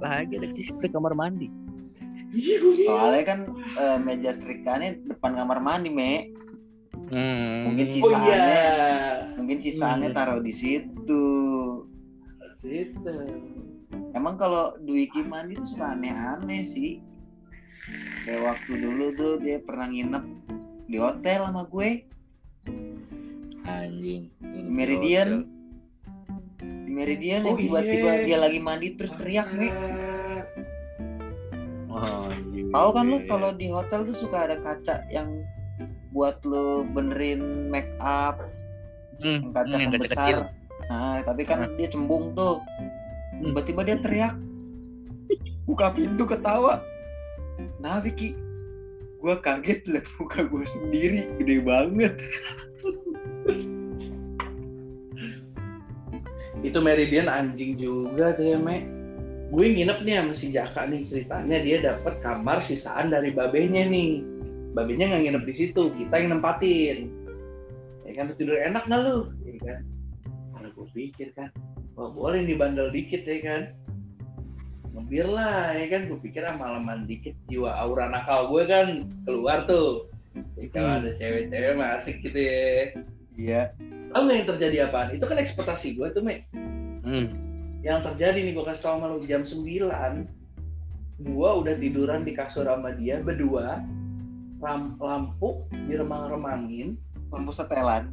lagi 0.00 0.32
ada 0.40 0.48
spray 0.64 0.90
kamar 0.90 1.12
mandi. 1.12 1.48
iya 2.30 2.62
soalnya 2.62 3.24
kan 3.26 3.40
eh, 3.74 3.98
meja 3.98 4.30
setrikanya 4.30 4.94
depan 5.02 5.34
kamar 5.34 5.58
mandi 5.58 5.90
me 5.90 6.30
Hmm. 7.10 7.66
Mungkin 7.66 7.86
oh 7.86 7.92
sisanya 7.92 8.30
iya 8.30 8.66
mungkin 9.34 9.58
sisanya 9.58 10.08
Hmm. 10.10 10.16
taruh 10.16 10.40
di 10.40 10.52
situ 10.54 11.26
Situ. 12.60 13.16
emang 14.12 14.36
kalau 14.36 14.76
Dwiki 14.78 15.24
mandi 15.24 15.56
tuh 15.56 15.66
suka 15.66 15.96
aneh-aneh 15.96 16.62
sih 16.62 17.00
kayak 18.22 18.42
waktu 18.44 18.72
dulu 18.78 19.10
tuh 19.12 19.32
dia 19.40 19.58
pernah 19.58 19.88
nginep 19.88 20.24
di 20.86 20.96
hotel 20.96 21.48
sama 21.48 21.66
gue 21.66 21.90
anjing. 23.64 24.28
di 24.38 24.60
Meridian 24.62 25.28
di 26.60 26.90
Meridian 26.92 27.42
Oh, 27.42 27.54
yang 27.54 27.58
tiba-tiba 27.58 28.10
iya. 28.12 28.24
dia 28.26 28.38
lagi 28.38 28.60
mandi 28.60 28.88
terus 28.94 29.14
teriak 29.14 29.50
me 29.50 29.68
Oh, 31.90 32.30
tahu 32.70 32.88
kan 32.94 33.04
lu 33.04 33.18
kalau 33.26 33.50
di 33.50 33.66
hotel 33.66 34.06
tuh 34.06 34.14
suka 34.14 34.46
ada 34.46 34.56
kaca 34.56 35.02
yang 35.10 35.26
buat 36.10 36.42
lu 36.42 36.82
benerin 36.90 37.70
make 37.70 37.90
up 38.02 38.42
hmm, 39.22 39.46
yang 39.46 39.52
kaca 39.54 39.74
hmm, 39.74 39.80
yang 39.80 39.92
besar. 39.94 40.10
kecil. 40.10 40.38
nah 40.90 41.22
tapi 41.22 41.42
kan 41.46 41.70
dia 41.78 41.88
cembung 41.88 42.34
tuh. 42.34 42.58
Hmm. 43.38 43.54
tiba-tiba 43.54 43.80
dia 43.86 43.96
teriak. 43.98 44.34
Buka 45.64 45.94
pintu 45.94 46.26
ketawa. 46.26 46.82
Nah 47.78 48.02
Vicky 48.02 48.34
gua 49.20 49.38
kaget 49.38 49.86
liat 49.86 50.06
muka 50.18 50.42
gue 50.42 50.64
sendiri. 50.66 51.20
Gede 51.38 51.56
banget. 51.62 52.14
Itu 56.60 56.78
Meridian 56.82 57.30
anjing 57.30 57.78
juga 57.78 58.34
tuh 58.34 58.44
ya 58.44 58.58
me. 58.58 58.84
Gue 59.50 59.66
nginep 59.72 59.98
nih 60.06 60.14
sama 60.20 60.34
si 60.36 60.46
Jaka 60.54 60.86
nih 60.86 61.02
ceritanya 61.06 61.58
dia 61.58 61.76
dapat 61.82 62.22
kamar 62.22 62.62
sisaan 62.62 63.10
dari 63.10 63.34
babenya 63.34 63.82
nih 63.88 64.22
babenya 64.72 65.10
nggak 65.10 65.22
nginep 65.26 65.44
di 65.46 65.54
situ 65.54 65.82
kita 65.94 66.14
yang 66.14 66.38
nempatin. 66.38 67.10
Ya 68.06 68.12
kan 68.18 68.34
tidur 68.34 68.58
enak 68.58 68.86
nggak 68.86 69.00
lu? 69.06 69.16
Ya 69.46 69.54
kan. 69.62 69.80
Karena 70.54 70.68
gue 70.74 70.86
pikir 70.94 71.28
kan 71.34 71.48
wah 71.98 72.10
boleh 72.10 72.42
nih 72.46 72.56
bandel 72.58 72.90
dikit 72.90 73.22
ya 73.26 73.38
kan. 73.42 73.62
Ngebir 74.94 75.26
lah 75.30 75.74
ya 75.74 75.86
kan. 75.90 76.10
Gue 76.10 76.18
pikir 76.22 76.42
ah 76.46 76.54
malaman 76.58 77.06
dikit 77.06 77.34
jiwa 77.46 77.70
aura 77.78 78.10
nakal 78.10 78.50
gue 78.50 78.62
kan 78.66 78.86
keluar 79.26 79.66
tuh. 79.66 80.10
Ya, 80.54 80.70
kalau 80.70 80.90
Hmm. 80.94 80.98
ada 81.02 81.10
cewek-cewek 81.18 81.74
mah 81.74 81.88
asik 81.98 82.22
gitu 82.22 82.38
ya. 82.38 82.94
Iya. 83.34 83.62
Tahu 84.14 84.22
nggak 84.26 84.36
yang 84.38 84.48
terjadi 84.54 84.76
apaan? 84.86 85.08
Itu 85.18 85.26
kan 85.26 85.38
ekspektasi 85.42 85.98
gue 85.98 86.06
tuh, 86.14 86.22
Me. 86.22 86.46
Hmm. 87.02 87.26
Yang 87.82 88.12
terjadi 88.12 88.38
nih, 88.38 88.52
gue 88.54 88.62
kasih 88.62 88.82
tau 88.84 88.94
sama 88.98 89.10
lu, 89.10 89.26
jam 89.26 89.42
9, 89.42 90.28
gue 91.18 91.50
udah 91.50 91.74
tiduran 91.80 92.22
di 92.22 92.32
kasur 92.36 92.68
sama 92.68 92.94
dia, 92.94 93.18
berdua, 93.24 93.82
lam- 94.60 94.96
lampu 95.00 95.64
diremang-remangin, 95.88 96.96
lampu 97.32 97.50
setelan 97.52 98.12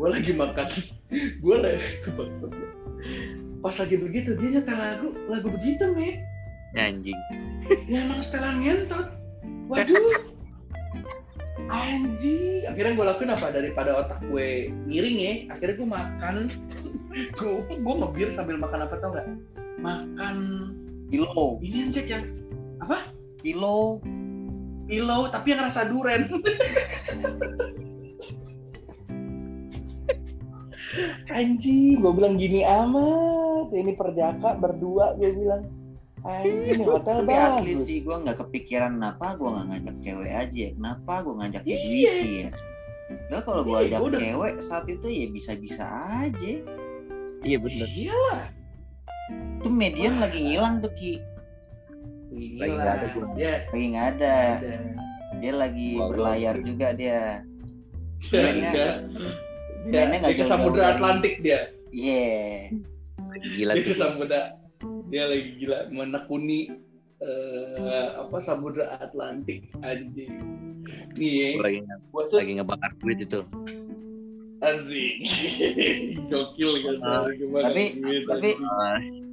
gue 0.00 0.08
lagi 0.08 0.32
makan, 0.32 0.68
gue 1.44 1.56
lagi 1.60 1.88
kebangsat. 2.00 2.50
Pas 3.60 3.76
lagi 3.76 3.96
begitu, 4.00 4.32
dia 4.40 4.56
nyetel 4.56 4.78
lagu, 4.80 5.08
lagu 5.28 5.48
begitu, 5.52 5.92
Me. 5.92 6.24
Anjing. 6.72 7.20
Ya 7.84 8.08
emang 8.08 8.24
setelan 8.24 8.64
ngentot. 8.64 9.12
Waduh. 9.68 10.00
anjing 11.70 12.66
akhirnya 12.66 12.98
gue 12.98 13.06
lakuin 13.06 13.30
apa 13.30 13.54
daripada 13.54 13.94
otak 13.94 14.18
gue 14.26 14.74
miring 14.90 15.18
ya 15.22 15.34
akhirnya 15.54 15.78
gue 15.78 15.88
makan 15.88 16.34
gue 17.38 17.52
gue 17.78 17.94
ngebir 17.94 18.28
sambil 18.34 18.58
makan 18.58 18.90
apa 18.90 18.98
tau 18.98 19.14
nggak 19.14 19.28
makan 19.78 20.36
Kilo, 21.10 21.58
ini 21.58 21.90
cek 21.90 22.06
yang 22.06 22.22
apa 22.78 23.10
kilo. 23.42 23.98
Pilau 24.90 25.30
tapi 25.30 25.54
yang 25.54 25.62
rasa 25.62 25.86
duren 25.86 26.26
anjing 31.30 32.02
gue 32.02 32.12
bilang 32.12 32.34
gini 32.34 32.66
amat 32.66 33.70
ini 33.70 33.94
perjaka 33.94 34.58
berdua 34.58 35.14
gue 35.14 35.30
bilang 35.32 35.62
anjing 36.20 36.74
ini 36.74 36.84
hotel 36.84 37.22
Tapi 37.22 37.30
asli 37.32 37.70
bagus 37.70 37.86
sih 37.86 37.98
gue 38.02 38.16
nggak 38.18 38.38
kepikiran 38.40 38.98
kenapa 38.98 39.38
gue 39.38 39.48
nggak 39.48 39.66
ngajak 39.70 39.96
cewek 40.02 40.32
aja 40.34 40.58
ya. 40.58 40.70
Kenapa 40.74 41.12
gue 41.22 41.34
ngajak 41.34 41.62
Iya. 41.62 41.78
Dwiki 41.78 42.30
ya. 42.36 42.48
Padahal 43.10 43.42
kalau 43.42 43.62
gue 43.62 43.70
Iya, 43.72 43.86
ajak 43.86 44.00
udah- 44.02 44.20
cewek 44.20 44.54
saat 44.60 44.84
itu 44.86 45.06
ya 45.08 45.26
bisa-bisa 45.30 45.84
aja. 46.20 46.52
Iya 47.40 47.56
bener. 47.56 47.88
iyalah 47.88 48.42
Tuh 49.62 49.70
median 49.70 50.18
lagi 50.18 50.38
ngilang 50.42 50.82
tuh 50.82 50.92
Ki. 50.92 51.22
Lagi 52.30 52.46
nggak 52.70 52.94
ada 52.94 53.06
gua. 53.10 53.26
dia 53.34 53.54
Lagi 53.66 53.86
nggak 53.88 54.08
ada. 54.12 54.36
ada 54.54 54.76
Dia 55.36 55.52
lagi 55.52 55.90
Waduh. 55.92 56.08
berlayar 56.08 56.56
juga 56.60 56.88
dia. 56.92 57.20
dia 58.20 58.40
mainnya 59.96 60.16
nggak 60.20 60.32
jauh-jauh 60.36 60.50
samudra 60.50 60.84
Atlantik 60.92 61.34
dia 61.40 61.60
Yeah. 61.90 62.70
Gila 63.50 63.72
dia 63.74 63.94
samudra 63.94 64.40
dia 65.08 65.24
lagi 65.26 65.58
gila 65.58 65.90
menekuni 65.90 66.70
eh, 67.18 67.74
apa 68.14 68.38
samudra 68.38 68.94
Atlantik 68.94 69.66
anjing 69.80 70.30
nih 71.12 71.56
Gua 71.56 71.64
lagi 71.64 71.78
tuh 72.26 72.36
lagi 72.36 72.52
ngebakar 72.54 72.90
duit 72.96 73.18
itu. 73.20 73.40
anjing 74.60 75.16
gokil 76.30 76.70
bakar 76.84 77.26
tapi- 77.64 77.92
duit, 77.96 78.22
tapi- 78.24 78.58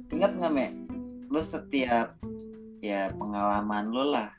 Ingat 0.08 0.32
nggak 0.34 0.50
Me? 0.50 0.66
Lu 1.28 1.40
setiap 1.40 2.16
ya 2.82 3.10
pengalaman 3.14 3.90
lu 3.90 4.04
lah. 4.12 4.30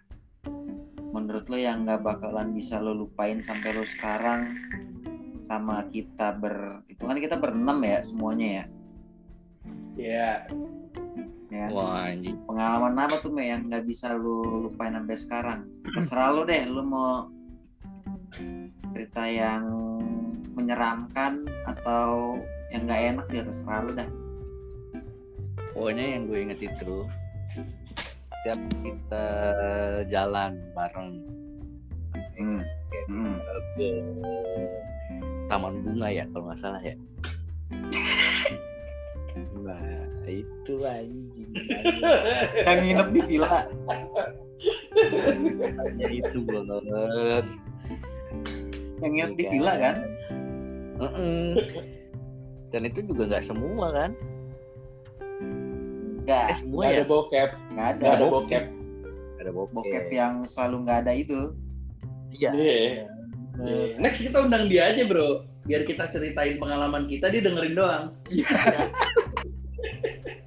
Menurut 1.10 1.50
lu 1.50 1.58
yang 1.58 1.84
nggak 1.84 2.06
bakalan 2.06 2.54
bisa 2.54 2.78
lu 2.78 2.94
lupain 2.94 3.42
sampai 3.42 3.74
lu 3.74 3.84
sekarang 3.84 4.56
sama 5.50 5.82
kita 5.90 6.38
ber 6.38 6.86
itu 6.86 7.02
kan 7.02 7.18
kita 7.18 7.36
berenam 7.42 7.82
ya 7.82 8.00
semuanya 8.06 8.48
ya. 8.48 8.66
ya 9.98 10.34
ya. 11.50 11.68
Wah 11.74 12.08
anjing. 12.08 12.38
Pengalaman 12.46 12.96
apa 12.96 13.16
tuh 13.20 13.34
Me 13.34 13.50
yang 13.50 13.68
nggak 13.68 13.84
bisa 13.86 14.14
lu 14.14 14.70
lupain 14.70 14.94
sampai 14.94 15.18
sekarang? 15.18 15.60
Terserah 15.92 16.30
lu 16.32 16.42
deh, 16.46 16.64
lu 16.70 16.82
mau 16.86 17.28
cerita 18.94 19.26
yang 19.26 19.66
menyeramkan 20.54 21.50
atau 21.66 22.38
yang 22.70 22.86
nggak 22.86 23.02
enak 23.16 23.28
ya 23.34 23.42
terserah 23.44 23.82
lu 23.84 23.92
dah. 23.98 24.10
Pokoknya 25.74 26.06
yang 26.18 26.28
gue 26.28 26.38
inget 26.38 26.60
itu 26.70 27.08
setiap 28.40 28.60
kita 28.80 29.26
jalan 30.08 30.56
bareng 30.72 31.12
Hmm. 32.40 32.64
kan, 32.64 32.64
kayak 32.88 33.06
Hmm. 33.12 33.36
ke 33.76 33.88
taman 35.52 35.74
bunga 35.84 36.08
ya 36.08 36.24
kalau 36.32 36.48
nggak 36.48 36.60
salah 36.64 36.80
ya. 36.80 36.96
Nah 39.60 39.84
itu 40.24 40.74
anjing. 40.88 41.52
Yang 42.64 42.80
nginep 42.80 43.08
di 43.12 43.22
villa. 43.28 43.68
Hanya 45.84 46.08
itu 46.08 46.40
banget. 46.48 47.46
Yang 49.04 49.12
nginep 49.12 49.34
di 49.36 49.44
villa 49.52 49.74
kan? 49.76 49.96
Mm-mm. 51.00 51.44
Dan 52.72 52.82
itu 52.88 53.00
juga 53.04 53.24
nggak 53.36 53.44
semua 53.44 53.88
kan? 53.92 54.12
Enggak, 56.30 56.46
Eh 56.46 56.58
semua 56.62 56.78
nggak 56.78 56.94
ya. 56.94 56.94
ada 56.94 57.06
bokep 57.10 57.50
nggak 57.74 57.88
ada. 57.90 58.06
ada 58.06 58.26
bokep. 58.30 58.30
bokep 58.30 58.64
Ada 59.40 59.50
bokep. 59.50 59.74
Bokep 59.74 60.06
yang 60.14 60.34
selalu 60.46 60.76
nggak 60.86 61.00
ada 61.02 61.14
itu. 61.18 61.42
Iya. 62.38 62.52
Iya. 62.54 63.98
next 63.98 64.22
kita 64.22 64.38
undang 64.46 64.70
dia 64.70 64.94
aja 64.94 65.04
bro 65.10 65.44
biar 65.68 65.84
kita 65.84 66.08
ceritain 66.14 66.56
pengalaman 66.62 67.10
kita 67.10 67.28
dia 67.28 67.42
dengerin 67.44 67.76
doang 67.76 68.04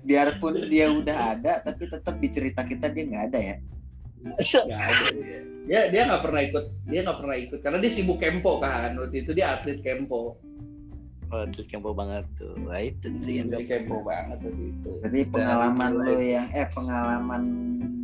Biarpun 0.03 0.67
dia 0.67 0.91
udah 0.91 1.39
ada, 1.39 1.63
tapi 1.63 1.87
tetap 1.87 2.19
di 2.19 2.29
cerita 2.31 2.67
kita 2.67 2.91
dia 2.91 3.05
nggak 3.07 3.25
ada 3.31 3.39
ya. 3.39 3.57
nggak 4.23 4.83
ada 4.87 5.07
dia 5.13 5.39
dia 5.67 5.81
dia 5.91 6.03
nggak 6.11 6.23
pernah 6.23 6.41
ikut 6.47 6.65
dia 6.91 7.01
nggak 7.03 7.19
pernah 7.23 7.37
ikut 7.39 7.59
karena 7.63 7.79
dia 7.83 7.91
sibuk 7.91 8.19
kempo 8.23 8.59
kan 8.63 8.95
waktu 8.99 9.27
itu 9.27 9.31
dia 9.35 9.59
atlet 9.59 9.79
kempo 9.83 10.39
Oh, 11.33 11.49
terus 11.49 11.65
kempo 11.65 11.97
banget 11.97 12.29
tuh. 12.37 12.53
Nah, 12.61 12.77
itu 12.77 13.09
sih 13.25 13.41
yang 13.41 13.49
dia 13.49 13.65
kempo 13.65 14.05
banget 14.05 14.45
itu 14.45 14.91
Berarti 15.01 15.21
pengalaman 15.27 15.91
mulai- 15.91 16.13
lo 16.13 16.21
yang 16.21 16.47
eh 16.53 16.67
pengalaman 16.69 17.43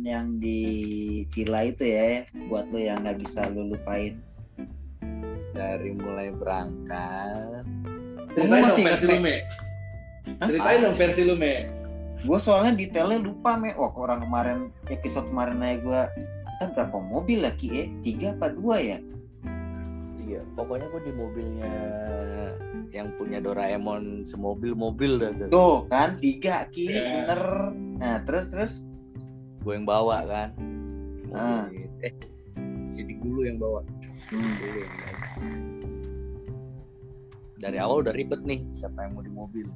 yang 0.01 0.25
di 0.41 0.59
villa 1.29 1.61
itu 1.61 1.85
ya, 1.85 2.25
buat 2.49 2.65
lo 2.73 2.81
yang 2.81 3.05
nggak 3.05 3.21
bisa 3.21 3.45
lo 3.47 3.69
lupain. 3.69 4.17
dari 5.49 5.91
mulai 5.91 6.31
berangkat 6.31 7.67
ceritain 8.31 8.63
masih 8.63 8.83
versi 8.85 9.03
inget, 9.03 9.11
lu 9.11 9.17
me 9.19 9.35
ceritain 10.39 10.77
dong 10.79 10.95
versi 10.95 11.21
lu 11.25 11.35
me 11.35 11.53
Gue 12.19 12.35
soalnya 12.35 12.71
detailnya 12.75 13.19
lupa 13.19 13.55
me. 13.55 13.71
Wah, 13.75 13.91
kok 13.91 13.99
orang 13.99 14.19
kemarin 14.23 14.57
episode 14.87 15.27
kemarin 15.27 15.59
aja 15.59 15.75
gue 15.79 16.01
kita 16.47 16.65
berapa 16.75 16.97
mobil 16.99 17.39
lagi 17.43 17.67
eh? 17.75 17.87
Tiga 17.99 18.35
apa 18.35 18.51
dua 18.51 18.79
ya? 18.79 18.97
Iya 20.29 20.41
pokoknya 20.53 20.85
gue 20.93 21.01
di 21.09 21.13
mobilnya 21.17 21.71
yang 22.89 23.09
punya 23.17 23.41
Doraemon 23.41 24.25
semobil-mobil 24.25 25.11
dah 25.17 25.31
tuh 25.33 25.49
Tuh 25.49 25.77
kan 25.89 26.17
tiga 26.21 26.65
ki 26.69 26.89
Iya. 26.89 27.25
bener. 27.25 27.41
Nah 27.97 28.15
terus 28.25 28.45
terus 28.53 28.73
gue 29.61 29.73
yang 29.73 29.85
bawa 29.89 30.21
kan 30.25 30.49
Ah. 31.29 31.69
Eh 32.01 32.13
sidik 32.89 33.21
dulu 33.21 33.45
yang 33.45 33.61
bawa 33.61 33.85
hmm. 34.29 34.53
dulu 34.57 34.77
yang 34.81 34.93
bawa. 34.93 35.13
dari 37.59 37.77
awal 37.77 38.01
udah 38.01 38.13
ribet 38.15 38.41
nih 38.41 38.65
siapa 38.71 39.05
yang 39.05 39.13
mau 39.13 39.21
di 39.21 39.33
mobil 39.33 39.67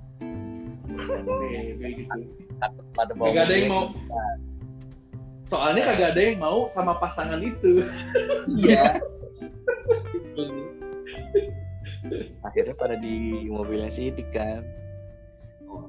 kayak 0.94 1.94
gitu 2.00 2.20
Takut 2.58 2.86
pada 2.96 3.12
bawa 3.14 3.30
ada 3.34 3.54
yang 3.54 3.70
mau 3.70 3.86
soalnya 5.46 5.82
kagak 5.86 6.10
ada 6.18 6.22
yang 6.26 6.38
mau 6.42 6.66
sama 6.74 6.98
pasangan 6.98 7.38
itu 7.38 7.86
Iya. 8.50 8.98
akhirnya 12.44 12.76
pada 12.76 12.96
di 13.00 13.48
mobilnya 13.48 13.90
sidik 13.90 14.28
kan. 14.34 14.66
Oh 15.70 15.88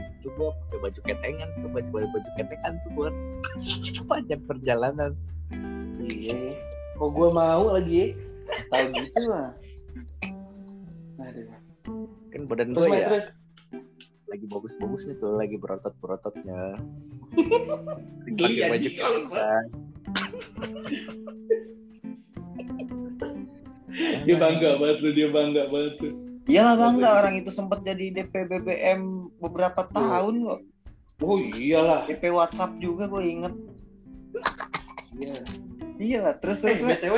itu 0.00 0.28
gue 0.32 0.48
pakai 0.50 0.78
baju 0.82 1.00
ketengan 1.04 1.48
tuh. 1.62 1.70
Baju 1.70 1.88
baju, 1.90 2.06
baju 2.14 2.30
ketengan 2.38 2.72
tuh 2.82 2.90
buat 2.94 3.14
sepanjang 3.96 4.42
perjalanan. 4.46 5.12
Iya. 6.02 6.54
Kok 6.96 7.10
gue 7.12 7.28
mau 7.34 7.74
lagi? 7.74 8.16
Tahu 8.46 8.86
gitu 8.94 9.22
lah 9.30 9.50
Aduh. 11.26 11.48
kan 12.30 12.42
badan 12.44 12.76
Mai, 12.76 13.00
ya 13.00 13.08
terus. 13.08 13.26
lagi 14.28 14.46
bagus-bagus 14.52 15.02
nih 15.08 15.16
tuh 15.16 15.32
lagi 15.38 15.56
berotot 15.56 15.94
berototnya 16.02 16.76
Geli 18.36 18.60
pakai 18.60 18.70
baju 18.76 18.90
kalau 19.00 19.20
ketengan 19.32 19.64
dia 23.96 24.36
bangga 24.36 24.76
banget 24.76 24.96
tuh 25.00 25.12
dia 25.12 25.28
bangga 25.32 25.62
banget 25.72 25.94
tuh. 25.98 26.12
Iyalah 26.46 26.74
bangga 26.78 27.08
orang 27.10 27.34
itu 27.42 27.50
sempat 27.50 27.82
jadi 27.82 28.12
DP 28.12 28.46
BBM 28.46 29.32
beberapa 29.42 29.82
tahun 29.90 30.34
kok. 30.46 30.60
oh 31.24 31.38
iyalah. 31.40 32.06
DP 32.06 32.28
WhatsApp 32.30 32.78
juga 32.78 33.08
gue 33.08 33.22
inget. 33.24 33.54
iya. 35.18 35.36
Iyalah 35.96 36.34
terus 36.38 36.60
eh 36.60 36.76
terus. 36.76 36.84
Me. 36.84 36.94
btw 36.94 37.16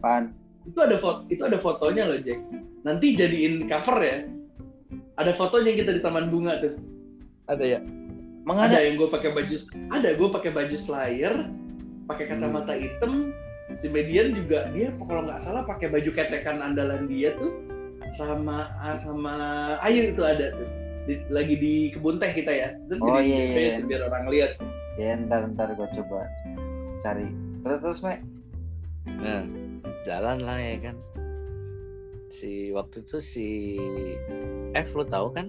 Pan. 0.00 0.32
itu 0.66 0.78
ada 0.82 0.98
foto 0.98 1.20
itu 1.30 1.42
ada 1.46 1.58
fotonya 1.62 2.02
loh 2.10 2.18
Jack. 2.24 2.40
Nanti 2.82 3.14
jadiin 3.14 3.70
cover 3.70 3.98
ya. 4.02 4.18
Ada 5.16 5.32
fotonya 5.38 5.72
kita 5.78 5.94
di 5.94 6.00
taman 6.02 6.32
bunga 6.32 6.58
tuh. 6.58 6.74
Ada 7.46 7.64
ya? 7.64 7.80
Emang 8.46 8.58
ada 8.62 8.78
ada? 8.78 8.86
yang 8.86 8.94
gue 8.94 9.10
pakai 9.10 9.30
baju 9.34 9.56
ada 9.90 10.08
gue 10.14 10.28
pakai 10.30 10.50
baju 10.54 10.76
slayer 10.78 11.34
pakai 12.06 12.30
kacamata 12.30 12.78
hitam 12.78 13.34
si 13.76 13.86
median 13.86 14.32
juga 14.32 14.68
dia 14.70 14.88
kalau 14.98 15.22
nggak 15.24 15.40
salah 15.40 15.62
pakai 15.62 15.88
baju 15.88 16.10
ketekan 16.10 16.58
andalan 16.60 17.04
dia 17.06 17.36
tuh 17.36 17.52
sama 18.16 18.70
sama 18.98 19.34
Ayu 19.82 20.10
itu 20.10 20.22
ada 20.22 20.52
tuh 20.52 20.68
Di- 21.06 21.22
lagi 21.30 21.54
di 21.54 21.74
kebun 21.94 22.18
teh 22.18 22.32
kita 22.32 22.50
ya 22.50 22.68
itu 22.74 22.98
Oh, 22.98 23.20
iya, 23.20 23.40
iya. 23.46 23.78
tuh, 23.78 23.86
biar 23.86 24.02
orang 24.08 24.24
lihat 24.26 24.52
Ya 24.96 25.12
ntar 25.20 25.44
ntar 25.52 25.70
gue 25.70 25.84
coba 25.92 26.24
cari. 27.00 27.28
Terus 27.62 27.78
terus 27.78 28.00
Me. 28.00 28.14
nah 29.06 29.44
jalan 30.02 30.42
lah 30.42 30.56
ya 30.56 30.76
kan 30.82 30.96
si 32.26 32.72
waktu 32.72 33.04
itu 33.04 33.18
si 33.20 33.46
F 34.72 34.90
lo 34.92 35.04
tahu 35.04 35.30
kan 35.30 35.46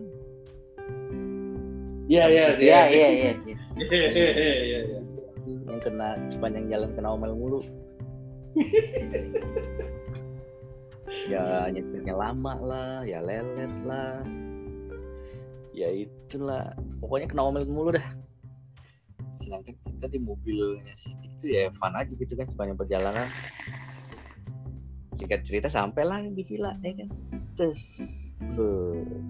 iya 2.08 2.30
iya 2.30 2.46
Iya 2.54 2.82
iya 2.88 3.08
iya. 3.10 3.32
iya. 3.34 3.56
iya 3.82 4.08
iya 4.38 4.80
iya 4.84 5.00
yang 5.68 5.80
kena 5.80 6.16
sepanjang 6.28 6.66
jalan 6.68 6.90
kena 6.94 7.10
omel 7.12 7.34
mulu 7.34 7.60
ya 11.32 11.72
nyetirnya 11.72 12.16
lama 12.16 12.54
lah 12.62 13.06
ya 13.06 13.22
lelet 13.22 13.74
lah. 13.86 14.26
Ya 15.78 15.94
itulah 15.94 16.74
pokoknya 16.98 17.28
kena 17.30 17.44
omel 17.46 17.70
mulu 17.70 17.94
dah. 17.94 18.08
Sedangkan 19.38 19.78
kita 19.78 20.10
di 20.10 20.20
mobilnya 20.20 20.94
Sidik 20.98 21.38
itu 21.38 21.54
ya 21.54 21.70
fun 21.70 21.94
aja 21.94 22.10
gitu 22.10 22.34
kan 22.34 22.50
sepanjang 22.50 22.78
perjalanan. 22.78 23.30
Singkat 25.14 25.46
cerita 25.46 25.70
sampai 25.70 26.04
lah 26.06 26.22
di 26.26 26.42
villa 26.42 26.74
ya 26.82 26.94
kan? 26.98 27.10
Terus 27.54 27.82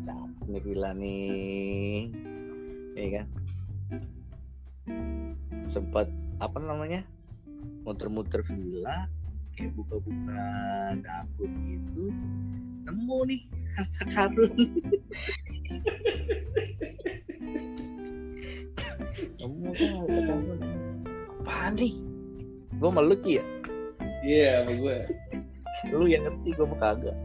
capek 0.07 0.45
nih 0.47 0.61
villa 0.63 0.89
nih. 0.95 1.99
Ya 2.95 3.07
kan? 3.19 3.25
Sempat 5.67 6.07
apa 6.39 6.57
namanya 6.63 7.03
muter-muter 7.83 8.43
villa 8.43 9.07
kayak 9.57 9.73
buka-buka 9.73 10.45
dapur 11.01 11.49
gitu 11.65 12.13
nemu 12.85 13.17
nih 13.27 13.41
harta 13.73 14.03
karun 14.13 14.53
nemu 19.41 19.67
kan 19.73 19.89
harta 19.97 20.21
karun 20.29 20.77
apaan 21.47 21.79
nih? 21.79 21.95
Gue 22.75 22.89
meluk 22.91 23.23
ya? 23.23 23.43
Iya, 24.19 24.67
sama 24.67 24.71
gue. 24.83 24.97
lu 25.95 26.05
yang 26.11 26.27
ngerti 26.27 26.49
gue 26.51 26.65
mah 26.67 26.79
kagak. 26.83 27.17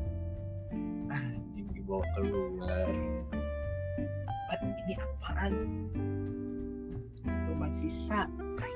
Anjing 1.11 1.67
dibawa 1.75 2.07
keluar. 2.15 2.87
Apa 4.31 4.55
ini 4.63 4.95
apaan? 4.95 5.53
Cuma 7.27 7.67
sisa. 7.83 8.31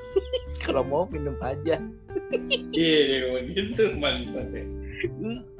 Kalau 0.66 0.82
mau 0.82 1.06
minum 1.06 1.38
aja 1.38 1.78
Iya, 2.74 3.30
begitu. 3.32 3.82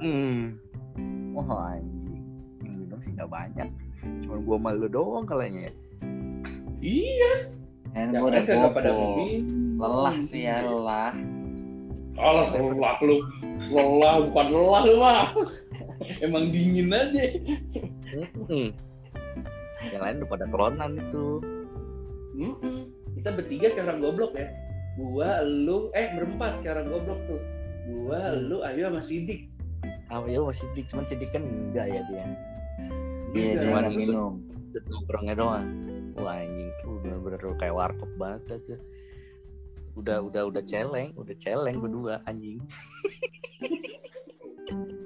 Hmm. 0.03 0.59
Wah 1.37 1.77
anjing. 1.77 2.25
Yang 2.65 2.75
minum 2.81 2.99
sih 3.05 3.13
gak 3.15 3.31
banyak. 3.31 3.69
Cuman 4.27 4.39
gua 4.43 4.59
malu 4.59 4.87
doang 4.91 5.27
kalanya 5.27 5.71
ya. 5.71 5.75
Iya, 6.87 7.33
kan 7.97 8.13
jangan 8.13 8.21
gue 8.21 8.29
udah 8.77 8.93
bobo 8.93 9.25
lelah 9.77 10.17
sih 10.21 10.45
ya 10.45 10.61
lelah 10.61 11.13
Alah, 12.17 12.49
lelah 12.49 12.97
lu. 13.05 13.21
Lelah, 13.69 14.15
bukan 14.25 14.47
lelah 14.49 14.83
lu 14.89 14.95
mah. 14.97 15.37
Emang 16.25 16.49
dingin 16.49 16.89
aja. 16.89 17.25
Hmm. 18.49 18.73
Yang 19.85 20.01
lain 20.01 20.17
udah 20.25 20.29
pada 20.33 20.45
keronan 20.49 20.91
itu. 20.97 21.45
Mm-mm. 22.41 22.89
Kita 23.21 23.37
bertiga 23.37 23.69
kayak 23.69 23.85
orang 23.85 24.01
goblok 24.01 24.33
ya. 24.33 24.49
Gua, 24.97 25.45
lu, 25.45 25.93
eh 25.93 26.09
berempat 26.13 26.61
kayak 26.61 26.73
orang 26.75 26.89
goblok 26.89 27.21
tuh. 27.29 27.41
Gua, 27.87 28.21
Hmm. 28.33 28.41
lu, 28.49 28.57
Ayu 28.65 28.89
sama 28.89 29.01
Sidik. 29.01 29.41
Ah 30.07 30.23
ya 30.23 30.39
masih 30.39 30.71
sidik, 30.71 30.87
cuman 30.87 31.05
sidik 31.05 31.31
kan 31.31 31.43
enggak 31.43 31.87
ya 31.89 32.01
dia. 32.07 32.25
iya 33.35 33.53
dia 33.59 33.69
nggak 33.69 33.91
itu- 33.91 33.99
minum 33.99 34.33
nongkrongnya 34.87 35.35
doang. 35.35 35.67
Wah 36.15 36.39
anjing 36.39 36.71
tuh 36.79 37.03
bener-bener 37.03 37.43
kayak 37.59 37.75
warkop 37.75 38.11
banget 38.17 38.43
aja. 38.55 38.77
Udah 39.93 40.23
udah 40.23 40.43
udah 40.47 40.63
celeng, 40.63 41.11
udah 41.19 41.35
celeng 41.37 41.77
berdua 41.77 42.23
anjing. 42.25 42.63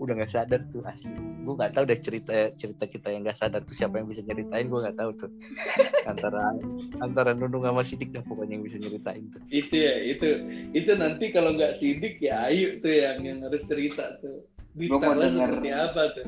udah 0.00 0.16
nggak 0.16 0.32
sadar 0.32 0.64
tuh 0.66 0.80
asli 0.82 1.12
gue 1.12 1.54
nggak 1.54 1.72
tahu 1.72 1.84
deh 1.84 2.00
cerita 2.00 2.32
cerita 2.56 2.84
kita 2.84 3.12
yang 3.12 3.20
nggak 3.20 3.36
sadar 3.36 3.60
tuh 3.60 3.76
siapa 3.76 4.00
yang 4.00 4.08
bisa 4.08 4.24
nyeritain 4.24 4.64
gue 4.64 4.80
nggak 4.80 4.96
tahu 4.96 5.10
tuh 5.14 5.30
antara 6.10 6.56
antara 6.98 7.30
Nunung 7.30 7.60
sama 7.60 7.84
Sidik 7.84 8.08
dah 8.08 8.24
pokoknya 8.24 8.56
yang 8.56 8.64
bisa 8.64 8.76
nyeritain 8.76 9.28
tuh 9.28 9.44
Itu 9.46 9.76
ya, 9.76 9.94
itu 10.00 10.26
itu 10.72 10.90
nanti 10.94 11.28
kalau 11.28 11.52
nggak 11.52 11.76
Sidik 11.76 12.16
ya 12.18 12.48
Ayu 12.48 12.80
tuh 12.80 12.88
yang 12.88 13.20
yang 13.20 13.38
harus 13.44 13.60
cerita 13.64 14.16
tuh. 14.18 14.40
Gua 14.72 14.98
mau 14.98 15.12
seperti 15.14 15.68
apa 15.68 16.02
tuh? 16.16 16.24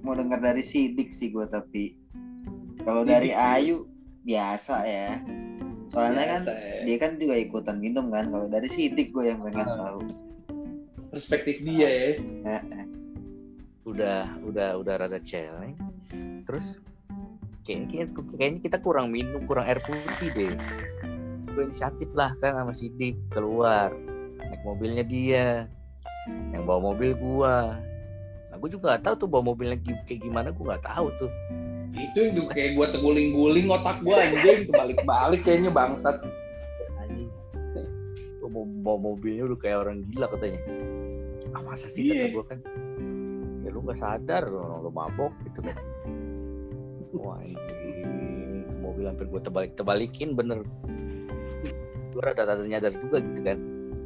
mau 0.00 0.14
dengar 0.14 0.38
dari 0.38 0.62
sidik 0.62 1.10
sih 1.10 1.34
gue 1.34 1.50
tapi 1.50 1.98
kalau 2.80 3.02
dari. 3.02 3.34
Ayu 3.34 3.90
biasa 4.22 4.86
ya 4.86 5.18
soalnya 5.88 6.24
kan 6.28 6.42
Biasa 6.42 6.54
ya. 6.54 6.78
dia 6.84 6.96
kan 6.96 7.12
juga 7.16 7.34
ikutan 7.34 7.76
minum 7.78 8.06
kan 8.08 8.30
kalau 8.30 8.46
dari 8.46 8.70
sidik 8.70 9.10
gue 9.10 9.26
yang 9.26 9.42
pengen 9.42 9.66
Ah. 9.66 9.78
tahu 9.90 10.00
perspektif 11.10 11.58
dia 11.60 11.90
ya. 11.90 12.10
Udah 13.86 14.26
udah 14.42 14.68
udah 14.82 14.94
rada 14.98 15.22
celeng. 15.22 15.78
Terus 16.42 16.82
kayaknya, 17.62 18.10
kayaknya 18.34 18.60
kita 18.60 18.78
kurang 18.82 19.14
minum 19.14 19.46
kurang 19.46 19.70
air 19.70 19.78
putih 19.78 20.30
deh. 20.34 20.54
Gue 21.54 21.62
inisiatif 21.70 22.10
lah 22.12 22.34
kan 22.42 22.58
sama 22.58 22.74
Sidik 22.74 23.16
keluar. 23.30 23.94
Naik 24.42 24.62
mobilnya 24.66 25.06
dia. 25.06 25.70
Yang 26.50 26.62
bawa 26.66 26.80
mobil 26.92 27.14
gua. 27.14 27.78
Nah, 28.50 28.56
gue 28.58 28.68
juga 28.74 28.98
gak 28.98 29.06
tahu 29.06 29.14
tuh 29.24 29.28
bawa 29.30 29.54
mobilnya 29.54 29.78
kayak 29.78 30.20
gimana 30.20 30.50
gue 30.50 30.64
gak 30.66 30.82
tahu 30.82 31.06
tuh. 31.22 31.30
Itu 31.96 32.18
yang 32.28 32.50
kayak 32.50 32.76
gua 32.76 32.86
terguling-guling 32.92 33.70
otak 33.70 34.02
gua 34.02 34.20
anjing. 34.20 34.68
Balik-balik 34.68 35.40
kayaknya 35.46 35.70
bangsat. 35.70 36.20
Gua 38.42 38.48
mau 38.50 38.66
bawa 38.66 38.98
mobilnya 39.14 39.46
udah 39.46 39.58
kayak 39.62 39.78
orang 39.86 40.02
gila 40.10 40.26
katanya. 40.28 40.60
Ah 41.54 41.62
masa 41.62 41.86
sih 41.86 42.10
kata 42.10 42.16
Iya. 42.16 42.26
gue 42.34 42.44
kan 42.44 42.58
ya 43.86 43.92
lu 43.92 43.92
gak 43.94 44.00
sadar 44.02 44.42
lu, 44.50 44.62
lu 44.82 44.90
mabok 44.90 45.32
gitu 45.46 45.62
kan 45.62 45.78
wah 47.14 47.38
Itu 47.46 47.74
mobil 48.82 49.06
hampir 49.06 49.26
gue 49.30 49.40
terbalik 49.40 49.72
terbalikin 49.78 50.34
bener 50.34 50.66
gue 52.10 52.22
rada 52.22 52.42
rada 52.42 52.66
nyadar 52.66 52.90
juga 52.90 53.22
gitu 53.22 53.40
kan 53.46 53.58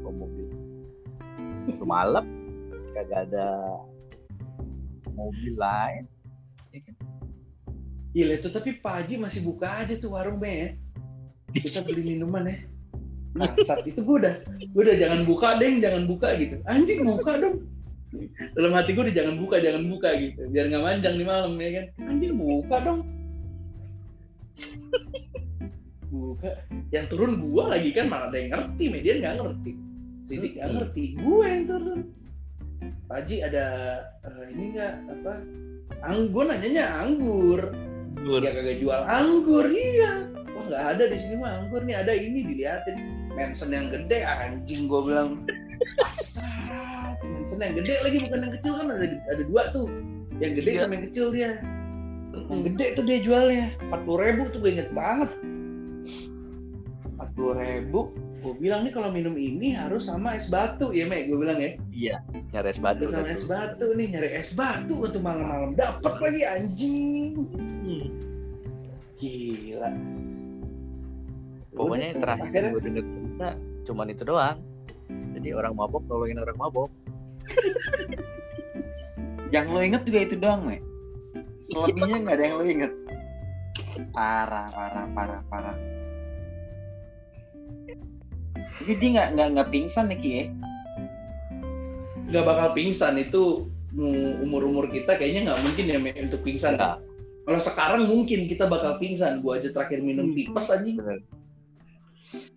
bawa 0.04 0.12
mobil 0.28 0.46
Udah 1.72 1.88
malam 1.88 2.24
kagak 2.92 3.32
ada 3.32 3.48
mobil 5.16 5.54
lain 5.56 6.04
ya 6.76 6.80
kan? 6.84 6.94
Gila 8.10 8.32
itu 8.42 8.48
tapi 8.50 8.74
Pak 8.82 8.94
Haji 9.06 9.14
masih 9.22 9.40
buka 9.46 9.86
aja 9.86 9.94
tuh 9.94 10.18
warung 10.18 10.42
be 10.42 10.50
ya. 10.50 10.68
Kita 11.54 11.86
beli 11.86 12.02
minuman 12.02 12.42
ya. 12.42 12.58
Bangsat 13.38 13.86
itu 13.86 14.02
gua 14.02 14.18
udah 14.18 14.34
gua 14.74 14.82
udah 14.90 14.96
jangan 14.98 15.20
buka 15.22 15.48
deh, 15.62 15.78
jangan 15.78 16.02
buka 16.10 16.34
gitu. 16.34 16.58
Anjing 16.66 17.06
buka 17.06 17.38
dong. 17.38 17.70
Dalam 18.58 18.74
hati 18.74 18.90
gua 18.90 19.06
udah 19.06 19.14
jangan 19.14 19.34
buka, 19.38 19.56
jangan 19.62 19.82
buka 19.86 20.08
gitu. 20.18 20.40
Biar 20.50 20.66
nggak 20.66 20.82
manjang 20.82 21.14
di 21.14 21.24
malam 21.24 21.54
ya 21.62 21.70
kan. 21.78 21.86
Anjing 22.10 22.34
buka 22.34 22.76
dong. 22.82 23.00
Buka. 26.10 26.50
Yang 26.90 27.06
turun 27.14 27.32
gua 27.38 27.78
lagi 27.78 27.90
kan 27.94 28.10
mana 28.10 28.26
ada 28.30 28.36
yang 28.38 28.50
ngerti, 28.50 28.84
media 28.90 29.12
nggak 29.22 29.34
ngerti. 29.38 29.72
Sidik 30.26 30.52
nggak 30.58 30.70
ngerti, 30.74 31.02
gua 31.22 31.44
yang 31.46 31.64
turun. 31.70 32.00
Pak 32.80 33.26
Haji 33.26 33.36
ada 33.44 33.66
eh, 34.24 34.44
ini 34.54 34.64
nggak 34.74 34.94
apa? 35.10 35.34
Anggur 36.06 36.44
nanyanya 36.48 36.84
anggur. 37.02 37.60
Gur. 38.20 38.40
Ya 38.42 38.50
kagak 38.52 38.78
jual 38.82 39.02
anggur, 39.06 39.66
iya. 39.70 40.26
Wah 40.50 40.64
nggak 40.66 40.84
ada 40.96 41.04
di 41.10 41.16
sini 41.18 41.34
mah 41.38 41.62
anggur 41.62 41.82
nih 41.86 41.96
ada 42.02 42.12
ini 42.14 42.42
diliatin. 42.42 42.98
Mansion 43.34 43.70
yang 43.70 43.90
gede 43.90 44.26
anjing 44.26 44.90
gue 44.90 45.00
bilang. 45.06 45.42
"Bangsat, 47.60 47.76
Mansion 47.76 47.76
yang 47.76 47.76
gede 47.76 47.94
lagi 48.00 48.18
bukan 48.24 48.38
yang 48.40 48.54
kecil 48.56 48.72
kan 48.72 48.86
ada 48.88 49.06
ada 49.28 49.42
dua 49.44 49.62
tuh. 49.76 49.86
Yang 50.40 50.52
gede 50.64 50.70
Iya. 50.72 50.80
sama 50.80 50.92
yang 50.96 51.04
kecil 51.12 51.26
dia. 51.28 51.50
Yang 52.48 52.60
gede 52.72 52.86
tuh 52.96 53.04
dia 53.04 53.18
jualnya 53.20 53.64
empat 53.84 54.00
puluh 54.08 54.20
ribu 54.24 54.42
tuh 54.48 54.58
gue 54.64 54.70
inget 54.72 54.90
banget. 54.96 55.30
Empat 57.14 57.28
puluh 57.36 57.54
ribu. 57.60 58.00
Gue 58.40 58.56
bilang 58.56 58.88
nih 58.88 58.92
kalau 58.96 59.12
minum 59.12 59.36
ini 59.36 59.76
harus 59.76 60.08
sama 60.08 60.32
es 60.32 60.48
batu 60.48 60.96
ya 60.96 61.04
Mek. 61.04 61.28
Gue 61.28 61.44
bilang 61.44 61.60
ya. 61.60 61.76
iya 61.92 62.16
nyari 62.56 62.72
es 62.72 62.80
batu 62.80 63.04
Harus 63.04 63.12
sama 63.12 63.28
es 63.36 63.44
batu 63.44 63.86
nih 63.92 64.06
nyari 64.16 64.28
es 64.40 64.50
batu 64.56 64.94
untuk 64.96 65.20
malam-malam 65.20 65.76
dapat 65.76 66.14
lagi 66.24 66.40
anjing. 66.48 67.44
Hmm. 67.84 68.08
Gila. 69.20 69.92
pokoknya 71.76 72.16
terakhir 72.16 72.72
gue 72.72 72.82
denger 72.82 73.04
cerita 73.04 73.48
cuman 73.84 74.06
itu 74.10 74.22
doang 74.24 74.58
jadi 75.36 75.54
orang 75.54 75.76
mabok 75.76 76.02
nolongin 76.08 76.40
orang 76.40 76.58
mabok 76.58 76.90
yang 79.54 79.66
lo 79.70 79.82
inget 79.82 80.02
juga 80.06 80.18
itu 80.22 80.36
doang 80.38 80.62
me 80.62 80.90
selebihnya 81.60 82.18
nggak 82.24 82.36
ada 82.36 82.44
yang 82.44 82.56
lo 82.56 82.64
inget. 82.64 82.92
Parah 84.10 84.68
parah 84.72 85.06
parah 85.12 85.40
parah. 85.46 85.76
Tapi 88.80 88.92
dia 88.96 89.08
nggak 89.12 89.28
nggak 89.36 89.48
nggak 89.54 89.68
pingsan 89.68 90.08
nih 90.08 90.18
Ki 90.18 90.30
ya? 90.32 90.44
Nggak 92.32 92.44
bakal 92.48 92.68
pingsan. 92.72 93.14
Itu 93.20 93.68
umur 94.40 94.64
umur 94.64 94.88
kita 94.88 95.20
kayaknya 95.20 95.52
nggak 95.52 95.60
mungkin 95.66 95.84
ya 95.84 95.98
Me, 96.00 96.10
untuk 96.16 96.40
pingsan. 96.42 96.80
Nggak. 96.80 96.96
kalau 97.40 97.58
sekarang 97.58 98.02
mungkin 98.06 98.46
kita 98.46 98.70
bakal 98.70 98.96
pingsan. 98.96 99.42
Gua 99.44 99.58
aja 99.58 99.74
terakhir 99.74 100.00
minum 100.00 100.32
tipes 100.32 100.70
aja 100.70 100.86
bener 100.86 101.20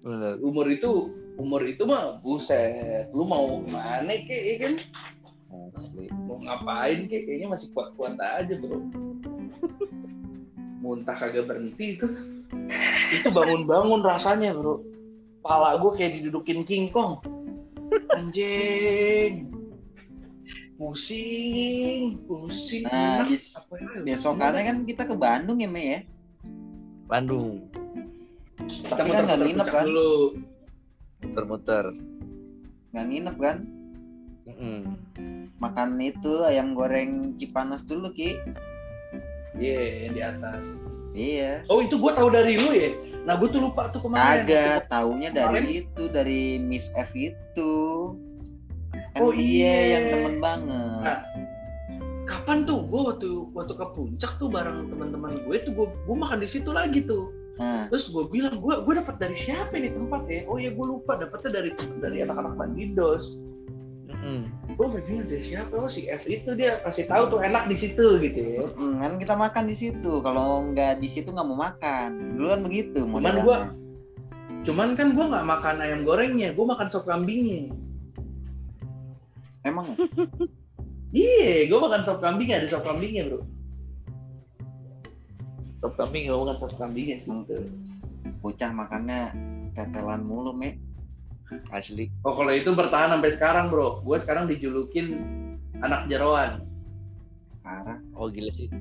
bener. 0.01 0.37
Umur 0.39 0.65
itu 0.69 1.09
umur 1.37 1.61
itu 1.65 1.83
mah 1.85 2.21
buset. 2.21 3.09
Lu 3.11 3.25
mau 3.25 3.61
ke 3.61 3.69
mana 3.69 4.13
kek 4.25 4.41
ya 4.43 4.55
kan? 4.61 4.73
Asli. 5.73 6.09
Mau 6.25 6.41
ngapain 6.41 7.09
kek 7.09 7.25
kayaknya 7.25 7.47
masih 7.53 7.67
kuat 7.73 7.93
kuat 7.97 8.17
aja 8.17 8.53
bro. 8.57 8.79
Muntah 10.81 11.15
kagak 11.17 11.49
berhenti 11.49 11.97
itu. 11.97 12.07
Itu 13.13 13.27
bangun 13.33 13.65
bangun 13.65 14.01
rasanya 14.05 14.53
bro. 14.53 14.81
Pala 15.43 15.75
gue 15.81 15.91
kayak 15.97 16.21
didudukin 16.21 16.63
King 16.63 16.87
Kong. 16.93 17.19
Anjing. 18.15 19.51
Pusing, 20.73 22.17
pusing. 22.25 22.83
Nah, 22.89 23.23
bis- 23.29 23.55
ya? 23.55 24.03
Besokannya 24.03 24.61
kan 24.65 24.77
kita 24.83 25.03
ke 25.05 25.15
Bandung 25.15 25.61
ya, 25.61 25.69
Me 25.69 25.83
ya. 25.85 25.99
Bandung 27.07 27.69
Kita 28.67 28.95
tapi 28.95 29.09
kan 29.11 29.23
nggak 29.27 29.39
nginep, 29.43 29.67
kan? 29.67 29.85
Dulu. 29.87 30.15
muter-muter 31.23 31.85
Nggak 32.91 33.05
nginep 33.09 33.35
kan? 33.39 33.57
Mm-mm. 34.43 34.79
Makan 35.57 35.89
itu 36.03 36.43
ayam 36.43 36.75
goreng 36.75 37.39
Cipanas 37.39 37.87
dulu, 37.87 38.11
Ki. 38.11 38.35
Iya, 39.55 40.09
yang 40.09 40.13
di 40.13 40.21
atas. 40.21 40.61
Iya. 41.13 41.63
Oh, 41.71 41.79
itu 41.79 41.95
gua 41.95 42.17
tahu 42.17 42.33
dari 42.33 42.59
lu 42.59 42.73
ya? 42.73 42.91
Nah, 43.23 43.39
gua 43.39 43.47
tuh 43.47 43.61
lupa 43.63 43.87
tuh 43.93 44.03
kemarin. 44.03 44.43
Kagak, 44.43 44.91
taunya 44.91 45.29
Kemarin? 45.31 45.63
dari 45.63 45.71
itu, 45.79 46.03
dari 46.11 46.41
Miss 46.59 46.91
F 46.97 47.15
itu. 47.15 47.73
Kan 49.13 49.21
Oh, 49.21 49.31
dia 49.31 49.45
iya. 49.47 49.77
yang 49.95 50.05
demen 50.09 50.35
banget. 50.41 51.05
Nah, 51.05 51.19
kapan 52.27 52.65
tuh 52.65 52.83
gua 52.89 53.13
waktu 53.13 53.29
waktu 53.53 53.73
ke 53.77 53.85
puncak 53.93 54.31
tuh 54.41 54.49
bareng 54.49 54.89
teman-teman 54.89 55.37
gue 55.45 55.57
tuh 55.63 55.71
gua, 55.71 55.87
gua 56.09 56.17
makan 56.27 56.43
di 56.43 56.49
situ 56.49 56.73
lagi 56.73 57.05
tuh. 57.05 57.29
Nah, 57.53 57.85
Terus 57.85 58.09
gue 58.09 58.25
bilang, 58.27 58.57
gue 58.57 58.75
gue 58.81 58.93
dapat 58.97 59.15
dari 59.17 59.37
siapa 59.37 59.77
nih 59.77 59.93
tempatnya? 59.93 60.49
Oh 60.49 60.57
ya 60.57 60.73
gue 60.73 60.85
lupa, 60.87 61.15
dapetnya 61.15 61.51
dari 61.53 61.69
dari 62.01 62.17
anak-anak 62.19 62.57
Bandidos. 62.57 63.37
Mm-mm. 64.09 64.49
Gue 64.73 64.87
bilang 64.89 65.29
dari 65.29 65.45
siapa? 65.45 65.69
Oh 65.71 65.85
si 65.85 66.05
F 66.05 66.25
itu 66.25 66.49
dia 66.53 66.81
kasih 66.81 67.05
tahu 67.05 67.29
tuh 67.29 67.39
enak 67.39 67.69
di 67.69 67.77
situ 67.77 68.17
gitu 68.17 68.39
ya. 68.39 68.65
mm, 68.67 68.95
kan 68.97 69.13
kita 69.15 69.33
makan 69.35 69.63
di 69.65 69.75
situ. 69.75 70.13
Kalau 70.19 70.65
nggak 70.67 70.97
di 70.97 71.07
situ 71.07 71.29
nggak 71.29 71.45
mau 71.45 71.59
makan. 71.59 72.35
Dulu 72.35 72.47
kan 72.47 72.61
begitu. 72.63 72.99
Cuman 73.05 73.37
gua- 73.43 73.69
Cuman 74.63 74.95
kan 74.95 75.11
gue 75.11 75.25
nggak 75.27 75.43
makan 75.45 75.75
ayam 75.77 76.01
gorengnya, 76.01 76.49
gue 76.51 76.63
makan 76.63 76.87
sop 76.87 77.03
kambingnya. 77.03 77.69
emang 79.63 79.91
Iya, 81.13 81.69
gue 81.69 81.77
makan 81.77 82.01
sop 82.01 82.17
kambingnya, 82.19 82.63
ada 82.63 82.67
sop 82.67 82.81
kambingnya 82.81 83.29
bro. 83.29 83.45
Sop 85.83 85.99
kambing, 85.99 86.31
gue 86.31 86.37
makan 86.39 86.55
sop 86.63 86.79
kambingnya 86.79 87.19
sih. 87.19 87.27
Hmm. 87.27 88.39
bocah 88.39 88.71
makannya 88.71 89.35
tetelan 89.75 90.23
mulu, 90.23 90.55
Me. 90.55 90.79
asli 91.75 92.07
Oh 92.23 92.39
kalau 92.39 92.55
itu 92.55 92.71
bertahan 92.71 93.11
sampai 93.11 93.35
sekarang 93.35 93.67
bro. 93.67 93.99
Gue 93.99 94.15
sekarang 94.23 94.47
dijulukin 94.47 95.19
anak 95.83 96.07
jeroan. 96.07 96.63
Parah. 97.59 97.99
oh 98.15 98.31
gila 98.31 98.51
sih 98.55 98.71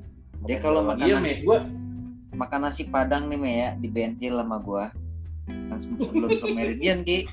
Dia 0.47 0.63
kalau 0.63 0.79
makan 0.83 1.03
Iya 1.03 1.15
nasi, 1.19 1.43
gue 1.43 1.59
makan 2.39 2.59
nasi 2.71 2.83
padang 2.87 3.27
nih, 3.27 3.39
Me 3.39 3.51
ya, 3.51 3.69
di 3.75 3.87
bentil 3.91 4.39
sama 4.39 4.63
gua. 4.63 4.87
Kan 5.47 5.79
sebelum 5.83 6.39
ke 6.39 6.47
Meridian, 6.55 7.03
Ki. 7.03 7.27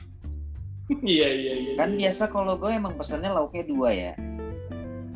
iya 1.14 1.30
iya 1.30 1.52
iya. 1.54 1.72
Kan 1.78 1.94
biasa 1.94 2.26
kalau 2.26 2.58
gue 2.58 2.74
emang 2.74 2.98
pesannya 2.98 3.30
lauknya 3.30 3.64
dua 3.70 3.94
ya. 3.94 4.12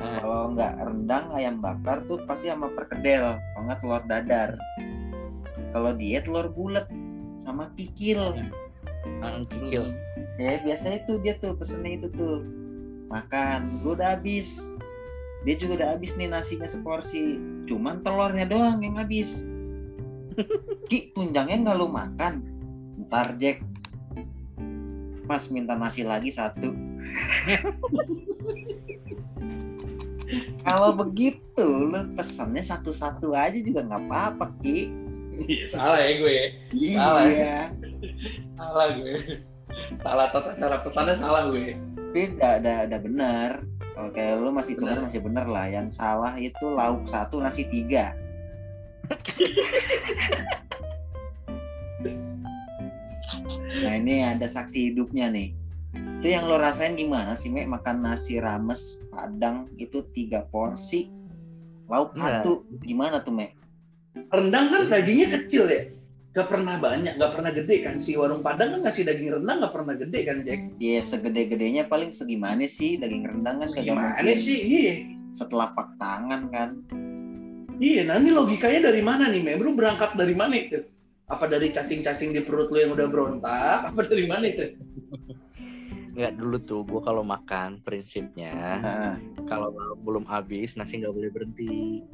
Ah, 0.04 0.20
Kalau 0.20 0.52
nggak 0.52 0.72
rendang 0.84 1.26
ayam 1.32 1.64
bakar 1.64 2.04
tuh 2.04 2.20
pasti 2.28 2.52
sama 2.52 2.68
perkedel, 2.68 3.40
kalau 3.40 3.62
nggak 3.64 3.80
telur 3.80 4.02
dadar. 4.04 4.50
Kalau 5.72 5.90
dia 5.96 6.20
telur 6.20 6.52
bulat 6.52 6.84
sama 7.40 7.72
kikil. 7.72 8.36
ah, 9.24 9.40
kikil 9.48 9.96
Ya 10.36 10.60
biasa 10.60 11.00
itu 11.00 11.16
dia 11.24 11.40
tuh 11.40 11.56
pesennya 11.56 12.04
itu 12.04 12.08
tuh 12.12 12.44
makan. 13.08 13.80
Gue 13.80 13.96
udah 13.96 14.20
habis. 14.20 14.60
Dia 15.48 15.56
juga 15.56 15.80
udah 15.80 15.88
habis 15.96 16.20
nih 16.20 16.28
nasinya 16.28 16.68
seporsi. 16.68 17.40
Cuman 17.64 18.04
telurnya 18.04 18.44
doang 18.44 18.84
yang 18.84 19.00
habis. 19.00 19.40
Ki 20.90 21.16
tunjangnya 21.16 21.64
nggak 21.64 21.76
lu 21.80 21.88
makan. 21.88 22.44
Ntar 23.08 23.40
Jack. 23.40 23.64
Mas 25.24 25.48
minta 25.48 25.72
nasi 25.72 26.04
lagi 26.04 26.28
satu. 26.28 26.76
Kalau 30.64 30.96
begitu 30.96 31.68
lu 31.92 32.00
pesannya 32.16 32.64
satu-satu 32.64 33.36
aja 33.36 33.60
juga 33.60 33.84
nggak 33.84 34.02
apa-apa 34.08 34.48
Ki. 34.64 34.88
Iya, 35.34 35.66
salah 35.68 35.98
ya 36.00 36.12
gue. 36.16 36.38
Salah. 36.96 37.24
Iya. 37.28 37.58
Salah 38.56 38.86
gue. 38.96 39.14
Salah 40.00 40.26
tata 40.32 40.50
cara 40.56 40.76
pesannya 40.80 41.14
salah 41.20 41.42
gue. 41.52 41.76
Tapi 41.76 42.20
udah 42.38 42.52
ada 42.62 42.72
ada 42.88 42.96
benar. 43.02 43.50
Kalau 43.94 44.10
kayak 44.10 44.42
lu 44.42 44.50
masih 44.50 44.74
Benar. 44.78 45.06
masih 45.06 45.20
benar 45.22 45.46
lah. 45.46 45.66
Yang 45.70 45.94
salah 45.98 46.34
itu 46.38 46.66
lauk 46.66 47.06
satu 47.06 47.38
nasi 47.38 47.62
tiga. 47.70 48.14
nah 53.84 54.00
ini 54.00 54.24
ada 54.24 54.48
saksi 54.48 54.94
hidupnya 54.94 55.28
nih. 55.28 55.52
Itu 56.24 56.32
yang 56.32 56.48
lo 56.48 56.56
rasain 56.56 56.96
gimana 56.96 57.36
sih, 57.36 57.52
Mek? 57.52 57.68
Makan 57.68 58.00
nasi 58.00 58.40
rames 58.40 59.04
padang 59.12 59.68
itu 59.76 60.00
tiga 60.08 60.40
porsi, 60.48 61.12
lauk 61.84 62.16
Nah. 62.16 62.40
satu, 62.40 62.64
gimana 62.80 63.20
tuh, 63.20 63.36
Mek? 63.36 63.52
Rendang 64.32 64.72
kan 64.72 64.82
dagingnya 64.88 65.28
kecil 65.36 65.68
ya. 65.68 65.84
Gak 66.32 66.48
pernah 66.48 66.80
banyak, 66.80 67.20
gak 67.20 67.28
pernah 67.36 67.52
gede 67.52 67.76
kan. 67.84 68.00
Si 68.00 68.16
warung 68.16 68.40
Padang 68.40 68.72
kan 68.72 68.88
ngasih 68.88 69.04
daging 69.04 69.36
rendang 69.36 69.68
gak 69.68 69.74
pernah 69.76 69.94
gede 70.00 70.20
kan, 70.24 70.36
Jack. 70.48 70.60
Ya 70.80 71.00
segede-gedenya 71.04 71.92
paling 71.92 72.08
segimana 72.16 72.64
sih 72.64 72.96
daging 72.96 73.28
rendang 73.28 73.60
kan 73.60 73.68
kagak 73.76 73.84
Gimana 73.84 74.16
mungkin 74.16 74.38
sih? 74.40 74.58
Iya. 74.64 74.94
setelapak 75.36 75.88
tangan 76.00 76.48
kan. 76.48 76.70
Iya, 77.76 78.08
nah 78.08 78.16
ini 78.16 78.32
logikanya 78.32 78.88
dari 78.88 79.04
mana 79.04 79.28
nih, 79.28 79.44
Mem? 79.44 79.60
Lu 79.60 79.76
berangkat 79.76 80.16
dari 80.16 80.32
mana 80.32 80.56
itu? 80.56 80.88
Apa 81.28 81.52
dari 81.52 81.68
cacing-cacing 81.68 82.32
di 82.32 82.40
perut 82.40 82.72
lu 82.72 82.80
yang 82.80 82.96
udah 82.96 83.12
berontak? 83.12 83.92
Apa 83.92 84.08
dari 84.08 84.24
mana 84.24 84.48
itu? 84.48 84.72
nggak 86.14 86.32
dulu 86.38 86.56
tuh 86.56 86.80
gue 86.86 87.00
kalau 87.02 87.20
makan 87.20 87.82
prinsipnya 87.82 88.54
Nah, 88.78 89.14
kalau 89.44 89.74
belum 89.98 90.22
habis 90.24 90.78
nasi 90.78 91.02
nggak 91.02 91.10
boleh 91.10 91.30
berhenti 91.30 92.06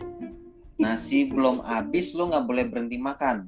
nasi 0.81 1.29
belum 1.29 1.61
habis 1.61 2.17
lu 2.17 2.33
nggak 2.33 2.47
boleh 2.49 2.65
berhenti 2.65 2.97
makan. 2.97 3.45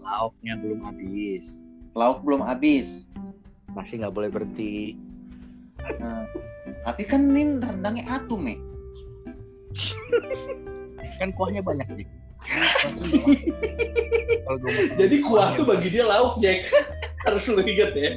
lauknya 0.00 0.56
belum 0.56 0.80
habis 0.82 1.60
Lauk 1.92 2.22
belum 2.22 2.46
habis. 2.46 3.04
nasi 3.76 4.00
nggak 4.00 4.14
boleh 4.14 4.30
berhenti 4.32 4.96
Nah, 6.00 6.26
tapi 6.82 7.06
kan 7.06 7.22
ini 7.30 7.62
rendangnya 7.62 8.18
atu, 8.18 8.34
Mek. 8.34 8.58
kan 11.18 11.30
kuahnya 11.32 11.62
banyak 11.62 11.86
nih 11.94 12.06
Jadi 14.96 15.16
kuah 15.22 15.54
tuh 15.54 15.64
bagi 15.68 15.88
dia 15.92 16.04
lauk, 16.08 16.40
Jack. 16.40 16.68
Harus 17.28 17.44
lu 17.50 17.60
inget 17.60 17.92
ya. 17.92 18.10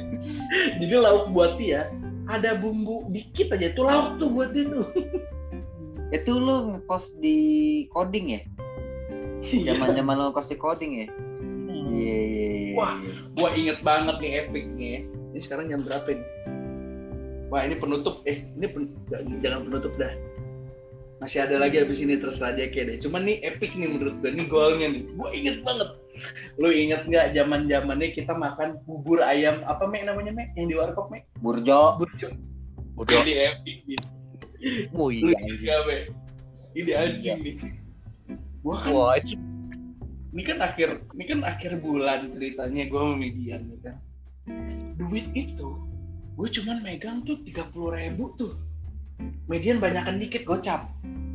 Jadi 0.80 0.94
lauk 0.96 1.30
buat 1.34 1.60
dia 1.60 1.92
ada 2.30 2.54
bumbu 2.56 3.10
dikit 3.10 3.52
aja 3.52 3.74
itu 3.74 3.82
lauk 3.82 4.16
tuh 4.16 4.28
buat 4.30 4.50
dia 4.54 4.64
tuh. 4.68 4.86
Itu 6.16 6.36
lu 6.36 6.68
ngekos 6.76 7.16
di 7.24 7.36
coding 7.88 8.36
ya? 8.36 8.40
Iya. 9.48 9.72
Zaman-zaman 9.72 10.12
lu 10.12 10.22
ngekos 10.28 10.52
di 10.52 10.56
coding 10.60 10.92
ya? 11.00 11.06
Iya, 11.72 12.18
iya, 12.20 12.48
iya. 12.52 12.72
Wah. 12.76 13.00
Gua 13.32 13.48
inget 13.56 13.80
banget 13.80 14.20
nih 14.20 14.44
epic 14.44 14.64
nih. 14.76 15.08
Ini 15.32 15.40
sekarang 15.40 15.72
jam 15.72 15.80
berapa 15.80 16.12
nih? 16.12 16.28
Wah 17.48 17.64
ini 17.64 17.80
penutup. 17.80 18.20
Eh 18.28 18.44
ini 18.44 18.68
pen- 18.68 18.92
jangan 19.40 19.72
penutup 19.72 19.92
dah. 19.96 20.12
Masih 21.22 21.46
ada 21.46 21.62
lagi 21.62 21.78
habis 21.78 22.02
ini 22.02 22.18
terserah 22.18 22.50
aja 22.50 22.66
kayak 22.66 22.86
deh. 22.90 22.98
Cuman 23.06 23.22
nih 23.22 23.38
epic 23.46 23.78
nih 23.78 23.86
menurut 23.86 24.18
gue. 24.18 24.34
Ini 24.34 24.44
golnya 24.50 24.86
nih. 24.90 25.02
Gue 25.14 25.28
inget 25.30 25.56
banget. 25.62 25.94
Lu 26.58 26.68
inget 26.74 27.06
nggak 27.06 27.38
zaman 27.38 27.70
zamannya 27.70 28.10
kita 28.10 28.34
makan 28.34 28.82
bubur 28.82 29.22
ayam 29.22 29.62
apa 29.70 29.86
mek 29.86 30.02
namanya 30.02 30.34
mek 30.34 30.50
yang 30.58 30.66
di 30.66 30.74
warkop 30.74 31.06
mek? 31.14 31.30
Burjo. 31.38 32.02
Burjo. 32.02 32.28
udah 32.98 33.24
Ini 33.24 33.32
epic 33.54 33.78
gitu. 33.86 34.06
wih 34.98 35.22
Lu 35.22 35.30
inget 35.30 35.58
nggak 35.62 35.80
mek? 35.86 36.02
Ini 36.74 36.90
anjing 36.98 37.38
nih. 37.40 37.54
Gua 38.66 38.82
kan 38.82 38.90
wah 38.90 39.14
itu 39.14 39.38
ini 40.32 40.42
kan 40.48 40.58
akhir 40.64 41.04
ini 41.12 41.24
kan 41.28 41.40
akhir 41.44 41.72
bulan 41.84 42.32
ceritanya 42.32 42.88
gue 42.88 43.00
sama 43.00 43.14
Median 43.20 43.62
ya 43.68 43.78
kan 43.84 43.96
duit 44.96 45.28
itu 45.36 45.68
gue 46.32 46.48
cuman 46.60 46.80
megang 46.80 47.20
tuh 47.28 47.36
tiga 47.44 47.68
puluh 47.68 47.92
ribu 47.92 48.32
tuh 48.40 48.56
Median 49.50 49.82
banyakan 49.82 50.22
dikit 50.22 50.46
gocap. 50.46 50.88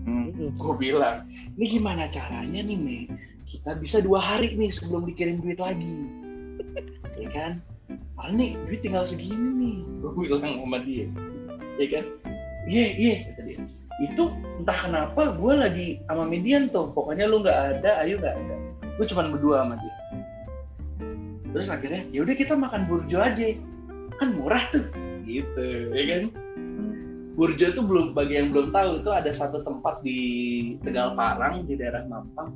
Hmm. 0.08 0.32
gue 0.56 0.76
bilang 0.80 1.28
ini 1.60 1.76
gimana 1.76 2.08
caranya 2.08 2.64
nih 2.64 2.80
Me 2.80 3.00
kita 3.44 3.76
bisa 3.80 4.00
dua 4.00 4.20
hari 4.24 4.56
nih 4.56 4.72
sebelum 4.72 5.08
dikirim 5.08 5.40
duit 5.44 5.60
lagi. 5.60 5.88
Ya 7.18 7.34
kan? 7.34 7.66
Padahal 8.14 8.38
nih 8.38 8.54
duit 8.70 8.86
tinggal 8.86 9.02
segini 9.02 9.50
nih. 9.58 9.78
Gue 10.06 10.30
bilang 10.30 10.62
sama 10.62 10.78
dia. 10.86 11.10
Ya 11.82 11.88
kan? 11.90 12.06
Iya 12.70 12.86
iya 12.94 13.16
kata 13.26 13.42
dia. 13.42 13.58
Itu 14.06 14.30
entah 14.62 14.78
kenapa 14.86 15.34
gue 15.34 15.54
lagi 15.58 15.88
sama 16.06 16.30
Median 16.30 16.70
tuh. 16.70 16.94
Pokoknya 16.94 17.26
lu 17.26 17.42
nggak 17.42 17.82
ada 17.82 18.06
Ayu 18.06 18.22
nggak 18.22 18.38
ada. 18.38 18.56
Gue 19.02 19.06
cuma 19.10 19.34
berdua 19.34 19.66
sama 19.66 19.82
dia. 19.82 19.96
Terus 21.58 21.68
akhirnya 21.74 22.06
ya 22.14 22.22
udah 22.22 22.36
kita 22.38 22.54
makan 22.54 22.86
burjo 22.86 23.18
aja. 23.18 23.58
Kan 24.22 24.38
murah 24.38 24.62
tuh. 24.70 24.86
Gitu 25.26 25.66
ya 25.98 26.04
kan 26.06 26.24
burjo 27.38 27.70
tuh 27.78 27.86
belum 27.86 28.18
bagi 28.18 28.42
yang 28.42 28.50
belum 28.50 28.74
tahu 28.74 29.06
itu 29.06 29.10
ada 29.14 29.30
satu 29.30 29.62
tempat 29.62 30.02
di 30.02 30.20
Tegal 30.82 31.14
Parang 31.14 31.70
di 31.70 31.78
daerah 31.78 32.02
Mampang. 32.10 32.50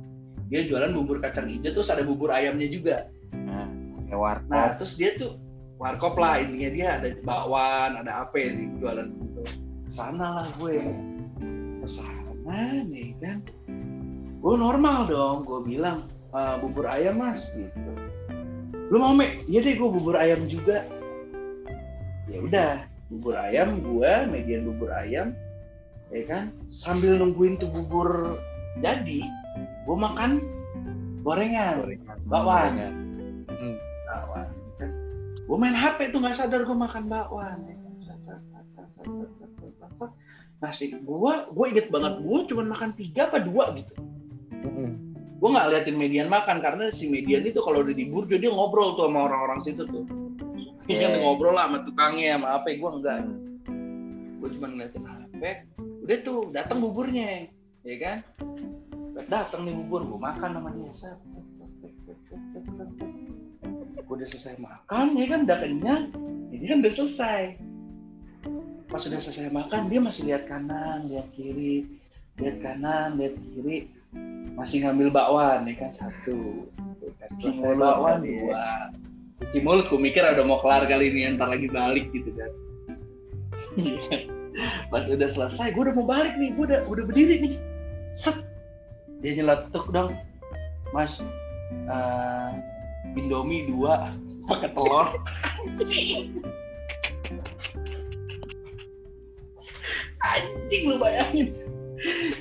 Dia 0.50 0.66
jualan 0.66 0.90
bubur 0.90 1.22
kacang 1.22 1.46
hijau 1.48 1.70
terus 1.70 1.88
ada 1.88 2.02
bubur 2.02 2.34
ayamnya 2.34 2.66
juga. 2.66 3.06
Nah, 3.32 3.70
warkop. 4.12 4.50
nah 4.50 4.76
terus 4.76 4.98
dia 4.98 5.14
tuh 5.16 5.38
warkop 5.78 6.18
lah 6.18 6.42
intinya 6.42 6.70
dia 6.74 6.88
ada 6.98 7.08
bakwan 7.22 7.96
ada 7.96 8.26
apa 8.26 8.36
di 8.36 8.68
jualan 8.82 9.06
gitu. 9.06 9.42
Sana 9.94 10.26
lah 10.42 10.46
gue. 10.58 10.82
Ke 11.80 11.86
sana 11.86 12.82
nih 12.90 13.14
kan. 13.22 13.38
Gue 14.42 14.54
normal 14.58 15.06
dong 15.06 15.46
gue 15.46 15.62
bilang 15.62 16.10
"Eh, 16.34 16.56
bubur 16.58 16.90
ayam 16.90 17.22
mas 17.22 17.40
gitu. 17.54 17.92
Lu 18.90 18.98
mau 18.98 19.14
me 19.14 19.40
iya 19.46 19.62
deh 19.62 19.78
gue 19.78 19.88
bubur 19.88 20.18
ayam 20.18 20.50
juga. 20.50 20.84
Ya 22.28 22.38
udah 22.42 22.91
bubur 23.12 23.36
ayam 23.36 23.84
gue 23.84 24.12
median 24.32 24.64
bubur 24.64 24.88
ayam 24.96 25.36
ya 26.08 26.24
kan? 26.28 26.44
Sambil 26.68 27.20
nungguin 27.20 27.60
tuh 27.60 27.68
bubur 27.68 28.40
jadi 28.80 29.28
gue 29.84 29.96
makan 29.96 30.40
gorengan 31.20 31.84
bakwan. 32.26 32.72
hmm. 33.46 33.76
bakwan 34.08 34.48
ya 34.48 34.72
kan? 34.80 34.90
gue 35.44 35.56
main 35.60 35.76
hp 35.76 35.98
tuh 36.10 36.18
nggak 36.24 36.36
sadar 36.40 36.64
gue 36.64 36.76
makan 36.76 37.04
bakwan 37.06 37.58
ya 37.68 37.76
nasi 40.62 40.94
gue 40.94 41.32
gue 41.50 41.66
inget 41.74 41.90
banget 41.90 42.22
gue 42.22 42.38
cuma 42.54 42.62
makan 42.70 42.94
tiga 42.94 43.26
apa 43.26 43.42
dua 43.42 43.74
gitu. 43.74 43.94
Hmm. 44.62 44.94
Gue 45.42 45.50
nggak 45.50 45.68
liatin 45.74 45.98
median 45.98 46.30
makan 46.30 46.62
karena 46.62 46.94
si 46.94 47.10
median 47.10 47.42
itu 47.42 47.58
kalau 47.58 47.82
udah 47.82 47.90
di 47.90 48.06
burjo 48.06 48.38
dia 48.38 48.46
ngobrol 48.46 48.94
tuh 48.94 49.10
sama 49.10 49.26
orang-orang 49.26 49.58
situ 49.66 49.82
tuh 49.90 50.06
yeah. 50.88 50.98
Iya, 50.98 51.08
iya. 51.14 51.18
ngobrol 51.22 51.54
lah 51.54 51.70
sama 51.70 51.78
tukangnya 51.86 52.38
sama 52.38 52.48
apa 52.58 52.66
gue 52.74 52.90
enggak. 52.90 53.18
Gue 54.42 54.48
cuma 54.58 54.66
ngeliatin 54.70 55.04
HP 55.06 55.42
udah 56.02 56.18
tuh 56.26 56.50
datang 56.50 56.82
buburnya 56.82 57.46
ya 57.86 57.96
kan? 58.02 58.18
Datang 59.30 59.62
nih 59.64 59.74
bubur 59.78 60.02
gue 60.02 60.18
makan 60.18 60.50
sama 60.58 60.68
dia. 60.74 60.90
Gue 64.02 64.14
udah 64.18 64.28
selesai 64.28 64.58
makan 64.58 65.06
ya 65.14 65.26
kan? 65.30 65.40
Udah 65.46 65.58
kenyang. 65.62 66.02
Ya 66.50 66.56
Jadi 66.58 66.64
kan 66.66 66.78
udah 66.82 66.92
selesai. 66.94 67.42
Pas 68.90 69.02
udah 69.08 69.20
selesai 69.22 69.48
makan 69.54 69.88
dia 69.88 70.00
masih 70.02 70.22
lihat 70.26 70.50
kanan 70.50 71.06
lihat 71.06 71.30
kiri. 71.38 71.86
Lihat 72.42 72.58
kanan 72.60 73.16
lihat 73.16 73.38
kiri. 73.38 73.88
Masih 74.58 74.84
ngambil 74.84 75.08
bakwan 75.14 75.64
ya 75.70 75.74
kan? 75.78 75.90
Satu. 75.94 76.66
Kan, 77.22 77.30
selesai 77.40 77.72
bakwan 77.78 78.20
ya. 78.26 78.26
dua 78.26 78.66
cuci 79.42 79.58
mulut 79.58 79.90
gue 79.90 79.98
mikir 79.98 80.22
udah 80.22 80.46
mau 80.46 80.62
kelar 80.62 80.86
kali 80.86 81.10
ini 81.10 81.34
ntar 81.34 81.50
lagi 81.50 81.66
balik 81.66 82.06
gitu 82.14 82.30
kan. 82.38 82.50
Pas 84.94 85.02
udah 85.08 85.28
selesai 85.34 85.74
gue 85.74 85.82
udah 85.82 85.96
mau 85.98 86.06
balik 86.06 86.38
nih 86.38 86.54
gue 86.54 86.64
udah 86.70 86.80
udah 86.86 87.04
berdiri 87.10 87.34
nih. 87.42 87.54
Set. 88.14 88.38
Dia 89.18 89.42
nyeletuk 89.42 89.90
dong. 89.90 90.14
Mas 90.94 91.18
eh, 91.90 92.50
indomie 93.18 93.66
dua 93.66 94.14
pakai 94.50 94.70
telur. 94.70 95.10
Anjing 100.22 100.82
lu 100.86 100.96
bayangin. 101.02 101.48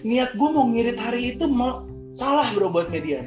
Niat 0.05 0.37
gue 0.37 0.49
mau 0.53 0.69
ngirit 0.69 1.01
hari 1.01 1.33
itu 1.33 1.49
mau 1.49 1.85
salah 2.21 2.53
bro 2.53 2.69
buat 2.69 2.93
media 2.93 3.25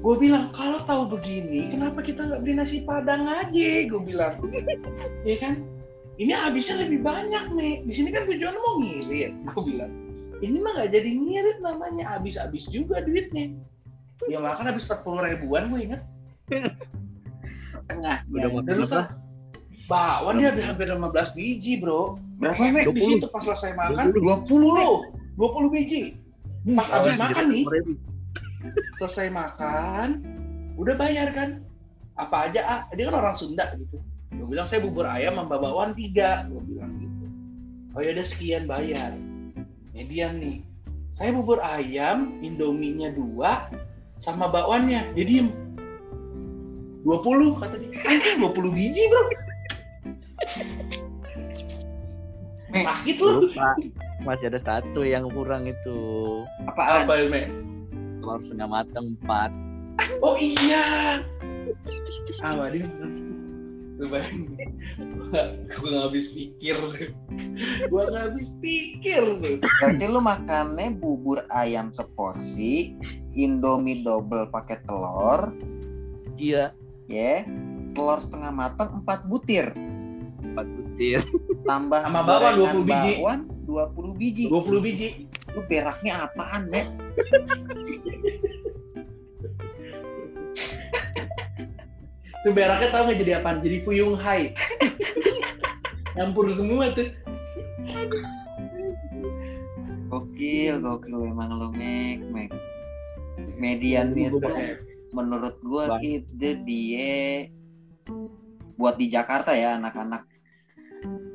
gue 0.00 0.14
bilang 0.20 0.52
kalau 0.52 0.84
tahu 0.84 1.18
begini 1.18 1.72
kenapa 1.72 2.04
kita 2.04 2.24
nggak 2.24 2.40
beli 2.44 2.54
nasi 2.56 2.82
padang 2.84 3.26
aja? 3.26 3.68
Gue 3.88 4.02
bilang. 4.02 4.38
Ya 5.24 5.36
kan? 5.40 5.64
Ini 6.16 6.32
habisnya 6.32 6.80
lebih 6.80 7.04
banyak 7.04 7.52
nih. 7.52 7.74
Di 7.84 7.92
sini 7.92 8.08
kan 8.08 8.24
tujuannya 8.24 8.60
mau 8.60 8.80
ngirit. 8.80 9.32
Gue 9.52 9.62
bilang. 9.68 9.92
Ini 10.40 10.56
mah 10.64 10.72
nggak 10.80 10.90
jadi 10.96 11.10
ngirit 11.12 11.58
namanya. 11.60 12.04
Habis-habis 12.16 12.64
juga 12.72 13.04
duitnya. 13.04 13.52
Ya 14.32 14.40
makan 14.40 14.72
habis 14.72 14.88
40 14.88 15.04
ribuan 15.04 15.68
gue 15.68 15.80
inget 15.92 16.02
Tengah. 17.84 18.24
Udah 18.32 18.48
mau 18.48 18.64
berapa? 18.64 19.12
bakwan 19.86 20.42
dia 20.42 20.50
habis 20.50 20.64
hampir 20.66 20.88
15 20.88 21.36
biji 21.36 21.72
bro. 21.78 22.18
Berapa, 22.40 22.64
Mek? 22.68 22.90
di 22.90 23.00
situ 23.06 23.28
pas 23.28 23.44
selesai 23.44 23.76
makan. 23.76 24.12
20, 24.16 24.48
Mek. 24.72 24.88
20 25.36 25.36
20 25.36 25.74
biji. 25.76 26.02
Pas 26.74 26.88
habis 26.90 27.14
makan 27.20 27.44
nih. 27.52 27.64
Selesai 28.98 29.28
makan 29.30 30.24
udah 30.76 30.94
bayar 30.96 31.32
kan? 31.32 31.62
Apa 32.16 32.48
aja 32.48 32.60
ah 32.64 32.80
dia 32.96 33.12
kan 33.12 33.16
orang 33.20 33.36
Sunda 33.36 33.76
gitu. 33.76 34.00
Gue 34.36 34.46
bilang 34.48 34.68
saya 34.68 34.84
bubur 34.84 35.04
ayam 35.08 35.36
sama 35.36 35.56
bakwan 35.56 35.92
tiga. 35.96 36.44
Gue 36.48 36.62
bilang 36.64 36.92
gitu. 37.00 37.26
Oh 37.96 38.00
ya 38.00 38.12
udah 38.16 38.26
sekian 38.26 38.64
bayar. 38.68 39.16
Median 39.96 40.40
nih. 40.40 40.58
Saya 41.16 41.32
bubur 41.32 41.60
ayam 41.64 42.36
indominya 42.44 43.08
dua 43.12 43.72
sama 44.20 44.48
bakwannya. 44.52 45.12
Dia 45.16 45.24
diem. 45.24 45.48
20 47.06 47.62
kata 47.62 47.74
dia. 47.78 47.94
Anjing 48.02 48.36
20 48.42 48.76
biji 48.76 49.02
bro. 49.06 49.22
Sakit 52.74 53.16
lu. 53.22 53.46
Lupa. 53.46 53.78
Masih 54.26 54.50
ada 54.50 54.58
satu 54.58 55.06
yang 55.06 55.30
kurang 55.30 55.70
itu. 55.70 55.98
Apaan? 56.66 57.06
apa 57.06 57.14
Me? 57.30 57.46
Telur 58.26 58.42
setengah 58.42 58.66
matang 58.66 59.14
empat. 59.14 59.54
oh 60.18 60.34
iya 60.34 61.22
sama 62.34 62.74
dia 62.74 62.90
lu 63.96 64.10
bayangin 64.10 64.50
gue 65.70 65.86
gak 65.86 66.02
habis 66.02 66.26
pikir 66.34 66.74
gue 67.86 68.02
gak 68.02 68.22
habis 68.26 68.50
pikir 68.58 69.22
tuh 69.38 69.62
Berarti 69.62 70.04
lu 70.10 70.18
makannya 70.18 70.90
bubur 70.92 71.46
ayam 71.48 71.94
seporsi, 71.94 72.98
Indomie 73.32 74.02
double 74.02 74.50
pakai 74.50 74.82
telur, 74.82 75.54
Iya. 76.34 76.74
ya. 77.06 77.46
Telur 77.94 78.18
setengah 78.18 78.50
matang 78.50 79.06
4 79.06 79.22
butir, 79.22 79.70
Empat 80.42 80.66
butir. 80.66 81.22
tambah 81.62 82.02
Sama 82.02 82.26
bakwan 82.26 82.42
gorengan 82.58 82.74
20 82.74 82.82
biji. 82.82 83.12
bakwan 83.14 83.38
20 83.62 84.18
biji. 84.18 84.44
20 84.50 84.82
biji 84.82 85.08
Lu 85.56 85.64
beraknya 85.64 86.28
apaan, 86.28 86.68
Mek? 86.68 86.86
Itu 92.44 92.52
beraknya 92.52 92.88
tau 92.92 93.08
gak 93.08 93.18
jadi 93.24 93.32
apaan? 93.40 93.64
Jadi 93.64 93.80
puyung 93.80 94.20
hai. 94.20 94.52
Nyampur 96.12 96.52
semua 96.52 96.92
tuh. 96.92 97.08
Gokil, 100.12 100.84
gokil 100.84 101.24
emang 101.24 101.56
lu, 101.56 101.72
Mek, 101.72 102.20
Mek. 102.28 102.52
Median 103.56 104.12
itu 104.12 104.36
menurut 105.16 105.56
gua 105.64 105.96
gitu 106.04 106.60
dia 106.68 107.48
buat 108.76 109.00
di 109.00 109.08
Jakarta 109.08 109.56
ya 109.56 109.80
anak-anak 109.80 110.28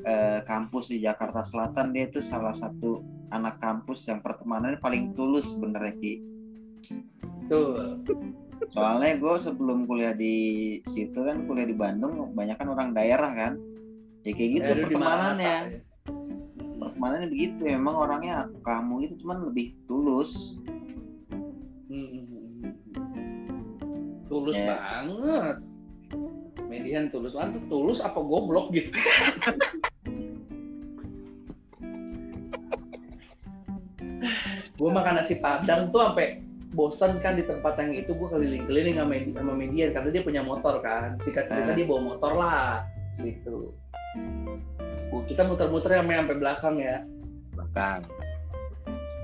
eh, 0.06 0.40
kampus 0.46 0.94
di 0.94 1.02
Jakarta 1.02 1.42
Selatan 1.42 1.90
dia 1.90 2.06
itu 2.06 2.22
salah 2.22 2.54
satu 2.54 3.02
anak 3.32 3.58
kampus 3.64 4.06
yang 4.06 4.20
pertemanannya 4.20 4.78
paling 4.78 5.16
tulus 5.16 5.56
bener 5.56 5.96
Ki. 5.98 6.20
Tuh. 7.48 8.00
Soalnya 8.72 9.18
gue 9.18 9.36
sebelum 9.42 9.90
kuliah 9.90 10.14
di 10.14 10.36
situ 10.86 11.18
kan 11.18 11.44
kuliah 11.50 11.66
di 11.66 11.76
Bandung 11.76 12.32
banyak 12.32 12.56
kan 12.56 12.70
orang 12.70 12.94
daerah 12.94 13.32
kan. 13.34 13.54
Ya 14.22 14.32
kayak 14.38 14.52
gitu 14.62 14.70
di 14.70 14.82
pertemanannya. 14.86 15.56
mana, 15.58 15.66
Pak? 15.66 16.78
Pertemanannya 16.78 17.28
begitu 17.34 17.62
emang 17.66 17.96
orangnya 17.98 18.46
kamu 18.62 18.96
itu 19.10 19.16
cuman 19.26 19.50
lebih 19.50 19.74
tulus. 19.90 20.62
Hmm, 21.90 22.08
hmm, 22.08 22.26
hmm. 22.30 22.72
Tulus 24.30 24.56
Ya. 24.56 24.78
banget. 24.78 25.56
Median 26.70 27.06
tulus 27.12 27.34
banget. 27.36 27.60
Tulus 27.68 28.00
apa 28.00 28.20
goblok 28.22 28.72
gitu. 28.72 28.94
gue 34.74 34.90
makan 34.90 35.14
nasi 35.18 35.38
padang 35.38 35.90
tuh 35.90 36.02
sampai 36.02 36.40
bosan 36.72 37.20
kan 37.20 37.36
di 37.36 37.44
tempat 37.44 37.76
yang 37.78 37.92
itu. 37.96 38.12
Gue 38.12 38.30
keliling-keliling 38.30 38.96
sama, 38.96 39.14
sama 39.34 39.54
median 39.54 39.92
karena 39.92 40.10
dia 40.10 40.22
punya 40.22 40.42
motor 40.42 40.80
kan. 40.80 41.18
Sikat 41.22 41.48
cerita 41.48 41.72
Ah. 41.72 41.76
dia 41.76 41.86
bawa 41.86 42.02
motor 42.14 42.32
lah 42.34 42.86
gitu. 43.20 43.76
Gua- 45.10 45.26
kita 45.26 45.44
muter-muter 45.44 45.92
sampai 45.94 46.16
sampai 46.16 46.38
belakang 46.38 46.76
ya. 46.78 46.98
Belakang. 47.52 48.02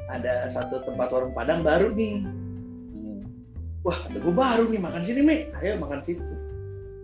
ada 0.07 0.47
satu 0.55 0.87
tempat 0.87 1.11
warung 1.11 1.35
padang 1.35 1.67
baru 1.67 1.91
nih. 1.91 2.23
Hmm. 2.95 3.27
wah 3.83 4.07
gue 4.07 4.31
baru 4.31 4.71
nih 4.71 4.79
makan 4.79 5.03
sini 5.03 5.19
mi. 5.19 5.35
Ayo 5.59 5.75
makan 5.75 5.99
situ. 5.99 6.23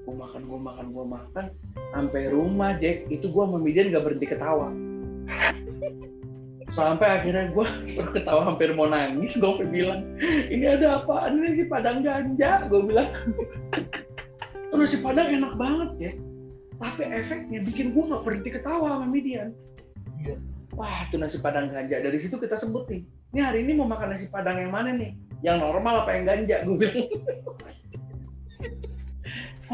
Gue 0.04 0.16
makan 0.16 0.48
gue 0.48 0.56
makan 0.56 0.86
gue 0.88 1.06
makan. 1.12 1.46
Sampai 1.92 2.32
rumah 2.32 2.80
Jack 2.80 3.04
itu 3.08 3.28
gue 3.28 3.44
sama 3.44 3.60
Midian 3.60 3.92
gak 3.92 4.08
berhenti 4.08 4.26
ketawa 4.26 4.72
sampai 6.74 7.22
akhirnya 7.22 7.54
gue 7.54 7.68
ketawa 8.18 8.50
hampir 8.50 8.74
mau 8.74 8.90
nangis 8.90 9.38
gue 9.38 9.66
bilang 9.70 10.02
ini 10.50 10.66
ada 10.66 11.02
apaan 11.02 11.38
ini 11.40 11.62
si 11.62 11.64
padang 11.70 12.02
ganja? 12.02 12.66
Gue 12.68 12.82
bilang 12.86 13.10
terus 14.74 14.90
si 14.90 14.98
padang 15.02 15.30
enak 15.30 15.54
banget 15.56 15.90
ya. 16.02 16.12
Tapi 16.82 17.06
efeknya 17.06 17.64
bikin 17.64 17.94
gue 17.94 18.04
gak 18.10 18.26
berhenti 18.26 18.50
ketawa 18.50 19.00
sama 19.00 19.08
Midian. 19.08 19.54
Iya. 20.24 20.40
wah 20.74 21.06
itu 21.06 21.22
nasi 21.22 21.38
padang 21.38 21.70
ganja. 21.70 22.02
Dari 22.02 22.18
situ 22.18 22.34
kita 22.42 22.58
sebut 22.58 22.90
nih 22.90 23.06
ini 23.34 23.40
hari 23.42 23.60
ini 23.66 23.78
mau 23.78 23.86
makan 23.86 24.18
nasi 24.18 24.26
padang 24.30 24.58
yang 24.58 24.74
mana 24.74 24.94
nih? 24.94 25.14
Yang 25.46 25.58
normal 25.62 26.06
apa 26.06 26.18
yang 26.18 26.26
ganja? 26.26 26.66
Gue 26.66 26.78
bilang. 26.82 27.06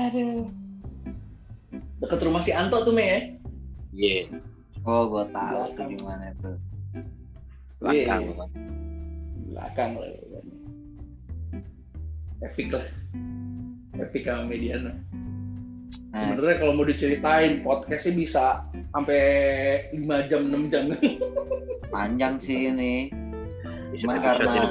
Aduh. 0.07 0.47
Deket 1.99 2.23
rumah 2.23 2.39
si 2.39 2.55
Anto 2.55 2.79
tuh, 2.87 2.95
Me 2.95 3.03
ya? 3.03 3.19
Iya, 3.91 4.31
Oh, 4.87 5.11
gue 5.11 5.27
tahu 5.35 5.75
tuh 5.75 5.85
gimana 5.91 6.31
tuh. 6.39 6.55
Belakang. 7.79 8.21
Iya. 8.23 8.45
Belakang 9.49 9.91
lah. 9.97 10.09
Epic 12.39 12.67
lah. 12.71 12.85
Epic 13.99 14.23
sama 14.23 14.43
Mediana. 14.47 14.93
Nah, 16.09 16.33
Sebenarnya 16.33 16.57
kalau 16.57 16.73
mau 16.73 16.87
diceritain 16.89 17.61
podcastnya 17.61 18.13
bisa 18.17 18.45
sampai 18.95 19.21
5 19.93 20.29
jam 20.31 20.41
6 20.47 20.71
jam. 20.73 20.83
panjang 21.93 22.33
sih 22.41 22.69
ini. 22.71 23.09
Episode 23.93 24.21
karena-. 24.21 24.69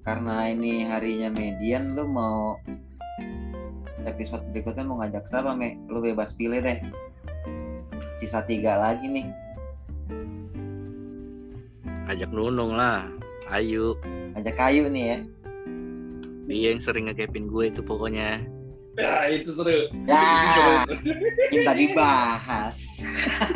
Karena 0.00 0.36
ini 0.48 0.88
harinya 0.88 1.28
median, 1.28 1.92
lu 1.92 2.08
mau 2.08 2.56
episode 4.08 4.44
berikutnya 4.48 4.84
mau 4.88 5.00
ngajak 5.04 5.28
siapa, 5.28 5.52
Me? 5.52 5.76
Lu 5.92 6.00
bebas 6.00 6.32
pilih 6.32 6.64
deh. 6.64 6.80
Sisa 8.16 8.40
tiga 8.48 8.80
lagi 8.80 9.08
nih. 9.08 9.28
Ajak 12.10 12.30
Nunung 12.30 12.74
lah. 12.74 13.06
Ayo, 13.50 13.98
Ajak 14.38 14.54
kayu 14.54 14.86
nih 14.86 15.04
ya. 15.10 15.18
dia 16.46 16.74
yang 16.74 16.82
sering 16.82 17.06
ngekepin 17.10 17.46
gue 17.46 17.70
itu 17.70 17.82
pokoknya. 17.82 18.42
Ya, 18.98 19.26
itu 19.30 19.54
seru. 19.54 19.86
Ya, 20.06 20.82
minta 21.54 21.72
dibahas. 21.74 22.78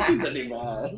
Bisa 0.09 0.29
dibahas. 0.31 0.95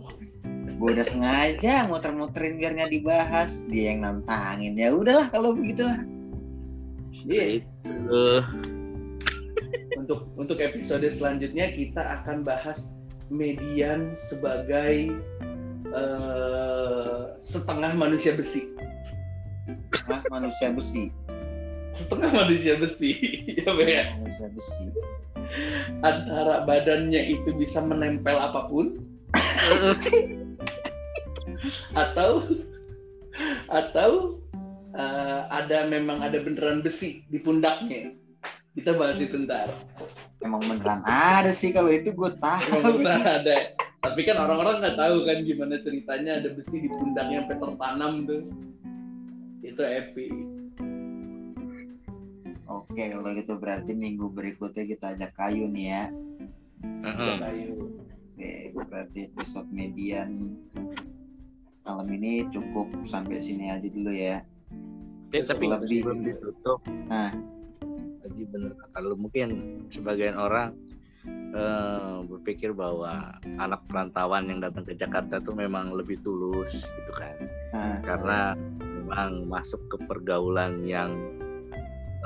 Gue 0.77 0.89
udah 0.93 1.05
sengaja 1.05 1.89
muter-muterin 1.89 2.61
biar 2.61 2.71
nggak 2.77 2.93
dibahas. 2.93 3.65
Dia 3.65 3.93
yang 3.93 4.05
nantangin. 4.05 4.77
Ya 4.77 4.93
udahlah 4.93 5.29
kalau 5.33 5.57
begitu 5.57 5.85
lah. 5.85 5.99
Iya. 7.25 7.61
Itu. 7.61 8.21
Untuk 9.97 10.19
untuk 10.37 10.57
episode 10.61 11.05
selanjutnya 11.11 11.73
kita 11.73 12.21
akan 12.21 12.45
bahas 12.45 12.77
median 13.33 14.13
sebagai 14.29 15.11
eh, 15.93 17.21
setengah 17.43 17.91
manusia 17.95 18.35
besi. 18.35 18.71
Nah, 20.07 20.21
manusia 20.31 20.71
besi. 20.71 21.11
Setengah 21.95 22.31
manusia 22.31 22.79
besi. 22.79 23.11
ya, 23.57 23.71
ya. 23.73 24.03
Manusia 24.19 24.47
besi. 24.51 24.85
Antara 26.03 26.67
badannya 26.67 27.39
itu 27.39 27.55
bisa 27.55 27.79
menempel 27.79 28.35
apa 28.35 28.67
pun 28.67 28.99
atau 32.03 32.43
atau 33.71 34.11
eh, 34.91 35.41
ada 35.47 35.87
memang 35.87 36.19
ada 36.19 36.43
beneran 36.43 36.83
besi 36.83 37.23
di 37.31 37.39
pundaknya. 37.39 38.11
Kita 38.77 38.93
bahas 38.93 39.17
itu 39.17 39.41
ntar. 39.47 39.71
Emang 40.37 40.61
beneran 40.61 41.01
ada 41.01 41.49
sih 41.49 41.69
kalau 41.69 41.89
itu 41.89 42.09
gue 42.09 42.31
tahu 42.35 42.69
Emang 42.75 42.97
beneran 42.99 43.17
sih. 43.17 43.33
ada. 43.41 43.55
Tapi 43.97 44.21
kan 44.23 44.37
orang-orang 44.37 44.75
nggak 44.79 44.95
tahu 44.95 45.15
kan 45.25 45.37
gimana 45.41 45.75
ceritanya 45.81 46.31
ada 46.37 46.49
besi 46.53 46.77
di 46.77 46.89
pundaknya 46.89 47.43
sampai 47.43 47.57
tertanam 47.57 48.13
tuh. 48.23 48.41
Itu 49.59 49.81
epic. 49.81 50.31
Oke 52.67 53.03
kalau 53.09 53.29
gitu 53.33 53.53
berarti 53.55 53.91
minggu 53.91 54.27
berikutnya 54.27 54.83
kita 54.85 55.05
ajak 55.13 55.31
kayu 55.33 55.65
nih 55.67 55.85
ya. 55.87 56.03
Heeh. 57.03 57.35
Kayu. 57.39 57.75
Oke, 58.27 58.51
berarti 58.71 59.19
episode 59.25 59.65
median 59.67 60.37
malam 61.81 62.05
ini 62.11 62.45
cukup 62.51 62.91
sampai 63.07 63.39
sini 63.39 63.71
aja 63.71 63.87
dulu 63.87 64.11
ya. 64.11 64.43
Eh, 65.31 65.41
tapi 65.41 65.65
Lebih. 65.65 65.87
sebelum 65.89 66.19
ditutup, 66.21 66.79
Nah. 67.07 67.33
Tadi 68.27 68.43
bener 68.43 68.75
kata 68.75 68.99
lu 68.99 69.15
mungkin 69.15 69.49
sebagian 69.87 70.35
orang 70.35 70.75
eh, 71.55 72.19
berpikir 72.27 72.75
bahwa 72.75 73.39
anak 73.55 73.87
perantauan 73.87 74.51
yang 74.51 74.59
datang 74.59 74.83
ke 74.83 74.99
Jakarta 74.99 75.39
tuh 75.39 75.55
memang 75.55 75.95
lebih 75.95 76.19
tulus 76.19 76.83
gitu 76.83 77.11
kan, 77.15 77.39
Nah, 77.71 78.03
karena 78.03 78.39
memang 78.83 79.47
masuk 79.47 79.79
ke 79.87 79.97
pergaulan 80.03 80.83
yang 80.83 81.15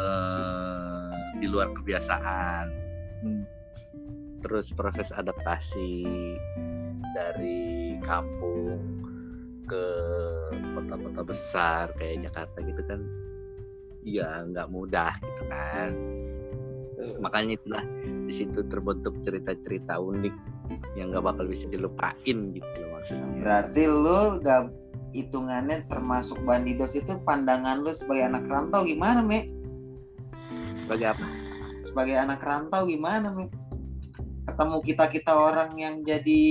eh, 0.02 1.14
di 1.38 1.46
luar 1.46 1.70
kebiasaan. 1.78 2.66
Hmm. 3.22 3.46
Terus 4.42 4.74
proses 4.74 5.14
adaptasi 5.14 6.02
dari 7.14 7.94
kampung 8.02 8.82
ke 9.70 9.86
kota-kota 10.74 11.22
besar 11.22 11.86
kayak 11.94 12.26
Jakarta 12.26 12.58
gitu 12.66 12.82
kan 12.90 13.00
ya 14.02 14.46
nggak 14.48 14.68
mudah 14.70 15.14
gitu 15.22 15.44
kan 15.50 15.92
makanya 17.18 17.58
itulah 17.58 17.84
di 18.30 18.34
situ 18.34 18.62
terbentuk 18.70 19.18
cerita-cerita 19.26 19.98
unik 19.98 20.36
yang 20.94 21.10
nggak 21.10 21.26
bakal 21.26 21.46
bisa 21.50 21.66
dilupain 21.68 22.38
gitu 22.54 22.78
loh 22.86 22.90
maksudnya 22.98 23.26
berarti 23.42 23.84
lu 23.90 24.20
gak 24.42 24.70
hitungannya 25.12 25.84
termasuk 25.92 26.40
bandidos 26.44 26.96
itu 26.96 27.20
pandangan 27.28 27.84
lu 27.84 27.92
sebagai 27.92 28.32
anak 28.32 28.48
rantau 28.48 28.82
gimana, 28.88 29.20
Me? 29.20 29.48
sebagai 30.84 31.16
apa 31.16 31.26
Sebagai 31.82 32.16
anak 32.16 32.40
rantau 32.40 32.88
gimana, 32.88 33.28
Me? 33.36 33.52
Ketemu 34.48 34.78
kita-kita 34.84 35.32
orang 35.36 35.76
yang 35.76 35.96
jadi 36.04 36.42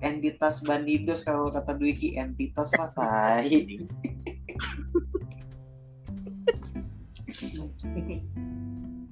entitas 0.00 0.64
bandidos 0.64 1.20
kalau 1.20 1.52
kata 1.52 1.76
Dwiki 1.76 2.16
entitas 2.16 2.72
lah 2.72 2.90
tai. 2.96 3.68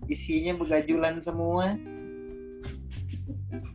Isinya 0.09 0.57
begajulan 0.57 1.21
semua. 1.21 1.77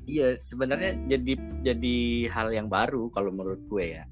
iya 0.03 0.38
sebenarnya 0.45 0.93
jadi 1.09 1.34
jadi 1.61 1.97
hal 2.29 2.53
yang 2.53 2.67
baru 2.67 3.07
kalau 3.13 3.29
menurut 3.29 3.61
gue 3.69 4.01
ya. 4.01 4.03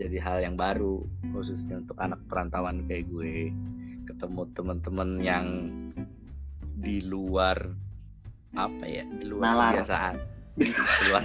Jadi 0.00 0.16
hal 0.16 0.40
yang 0.40 0.56
baru 0.56 1.04
khususnya 1.36 1.84
untuk 1.84 2.00
anak 2.00 2.20
perantauan 2.24 2.88
kayak 2.88 3.04
gue. 3.12 3.52
Ketemu 4.08 4.42
teman-teman 4.56 5.10
yang 5.20 5.46
di 6.80 7.04
luar 7.04 7.68
apa 8.56 8.84
ya 8.88 9.04
di 9.04 9.28
luar 9.28 9.44
Nalar. 9.44 9.72
kebiasaan. 9.76 10.16
Di 10.56 11.04
luar 11.12 11.24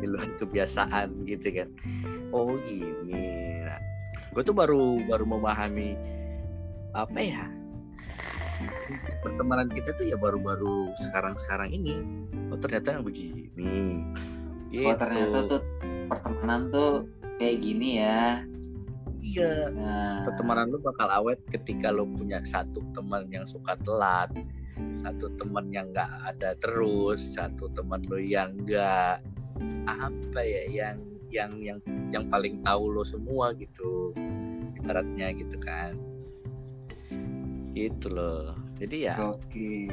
di 0.00 0.06
luar 0.08 0.28
kebiasaan 0.40 1.08
gitu 1.28 1.48
kan. 1.52 1.68
Oh 2.32 2.56
gini. 2.64 3.60
Nah, 3.68 3.80
gue 4.32 4.42
tuh 4.42 4.56
baru 4.56 5.04
baru 5.04 5.24
memahami 5.28 5.96
apa 6.96 7.20
ya 7.20 7.59
pertemanan 9.22 9.68
kita 9.70 9.94
tuh 9.94 10.06
ya 10.08 10.16
baru-baru 10.16 10.92
sekarang-sekarang 11.10 11.70
ini. 11.72 12.00
Oh 12.50 12.58
ternyata 12.58 13.00
begini. 13.00 14.04
Oh 14.86 14.94
ternyata 14.94 15.38
Gitu. 15.44 15.50
tuh 15.56 15.62
pertemanan 16.10 16.60
tuh 16.70 16.92
kayak 17.38 17.56
gini 17.62 17.88
ya. 18.02 18.42
iya. 19.20 19.68
Nah, 19.70 20.26
pertemanan 20.26 20.72
lu 20.72 20.80
bakal 20.82 21.06
awet 21.06 21.38
ketika 21.52 21.92
lu 21.92 22.08
punya 22.08 22.40
satu 22.42 22.82
teman 22.96 23.28
yang 23.30 23.46
suka 23.46 23.76
telat 23.84 24.32
satu 24.96 25.28
teman 25.36 25.68
yang 25.68 25.92
nggak 25.92 26.08
ada 26.34 26.56
terus 26.56 27.36
satu 27.36 27.68
teman 27.76 28.00
lu 28.08 28.16
yang 28.16 28.56
nggak 28.64 29.20
apa 29.86 30.40
ya 30.40 30.62
yang 30.72 30.96
yang 31.30 31.52
yang 31.60 31.78
yang 32.10 32.24
paling 32.26 32.58
tahu 32.64 32.90
lo 32.90 33.04
semua 33.06 33.52
gitu 33.54 34.10
ibaratnya 34.80 35.30
gitu 35.36 35.56
kan 35.60 35.94
gitu 37.74 38.06
loh 38.10 38.54
jadi 38.80 39.12
ya 39.12 39.14
Oke. 39.20 39.86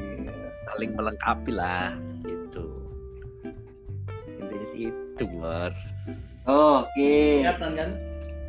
saling 0.66 0.90
melengkapi 0.96 1.52
lah 1.54 1.94
gitu 2.24 2.66
intinya 4.38 4.68
itu 4.74 5.24
Bor. 5.28 5.72
Oke. 6.48 7.44
Kelihatan 7.44 7.76
kan? 7.76 7.90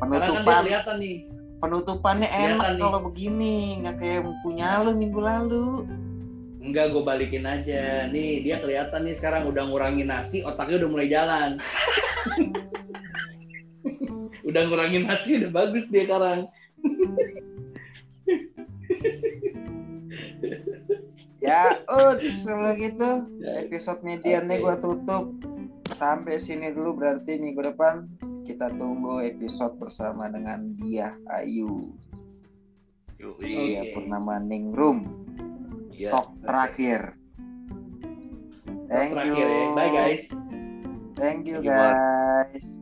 kan 0.00 0.02
Penutupan 0.08 0.64
kelihatan 0.64 0.96
nih. 0.96 1.16
penutupannya 1.60 2.28
enak 2.32 2.68
nih. 2.72 2.80
kalau 2.80 3.00
begini, 3.04 3.56
nggak 3.84 4.00
kayak 4.00 4.24
punya 4.40 4.80
lu 4.80 4.96
minggu 4.96 5.20
lalu. 5.20 5.84
Enggak, 6.64 6.96
gue 6.96 7.02
balikin 7.04 7.44
aja. 7.44 8.08
Nih, 8.08 8.40
dia 8.40 8.64
kelihatan 8.64 9.04
nih 9.04 9.20
sekarang 9.20 9.44
udah 9.44 9.68
ngurangin 9.68 10.08
nasi, 10.08 10.40
otaknya 10.40 10.80
udah 10.80 10.88
mulai 10.88 11.08
jalan. 11.12 11.60
udah 14.48 14.62
ngurangin 14.72 15.04
nasi, 15.04 15.36
udah 15.44 15.52
bagus 15.52 15.84
dia 15.92 16.08
sekarang. 16.08 16.48
Ya, 21.40 21.80
uts, 21.88 22.44
kalau 22.44 22.76
gitu 22.76 23.10
episode 23.56 24.04
mediannya 24.04 24.60
gua 24.60 24.76
tutup. 24.76 25.40
Sampai 25.96 26.36
sini 26.36 26.68
dulu 26.68 27.00
berarti 27.00 27.40
minggu 27.40 27.64
depan 27.64 28.04
kita 28.44 28.68
tunggu 28.76 29.24
episode 29.24 29.80
bersama 29.80 30.28
dengan 30.28 30.60
dia 30.76 31.16
Ayu. 31.32 31.96
Dia 33.16 33.32
Oke. 33.32 33.96
Purnama 33.96 34.36
Ningrum. 34.36 35.08
Iya. 35.96 36.12
Stok 36.12 36.28
terakhir. 36.44 37.16
Thank 38.92 39.16
you. 39.24 39.32
Terakhir 39.34 39.46
ya. 39.48 39.66
Bye 39.72 39.90
guys. 39.90 40.24
Thank 41.16 41.48
you 41.48 41.58
guys. 41.64 42.80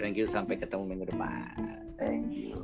thank 0.00 0.16
you 0.16 0.26
sampai 0.26 0.56
ketemu 0.56 0.84
minggu 0.96 1.06
depan 1.12 1.84
Thank 1.94 2.34
you. 2.34 2.58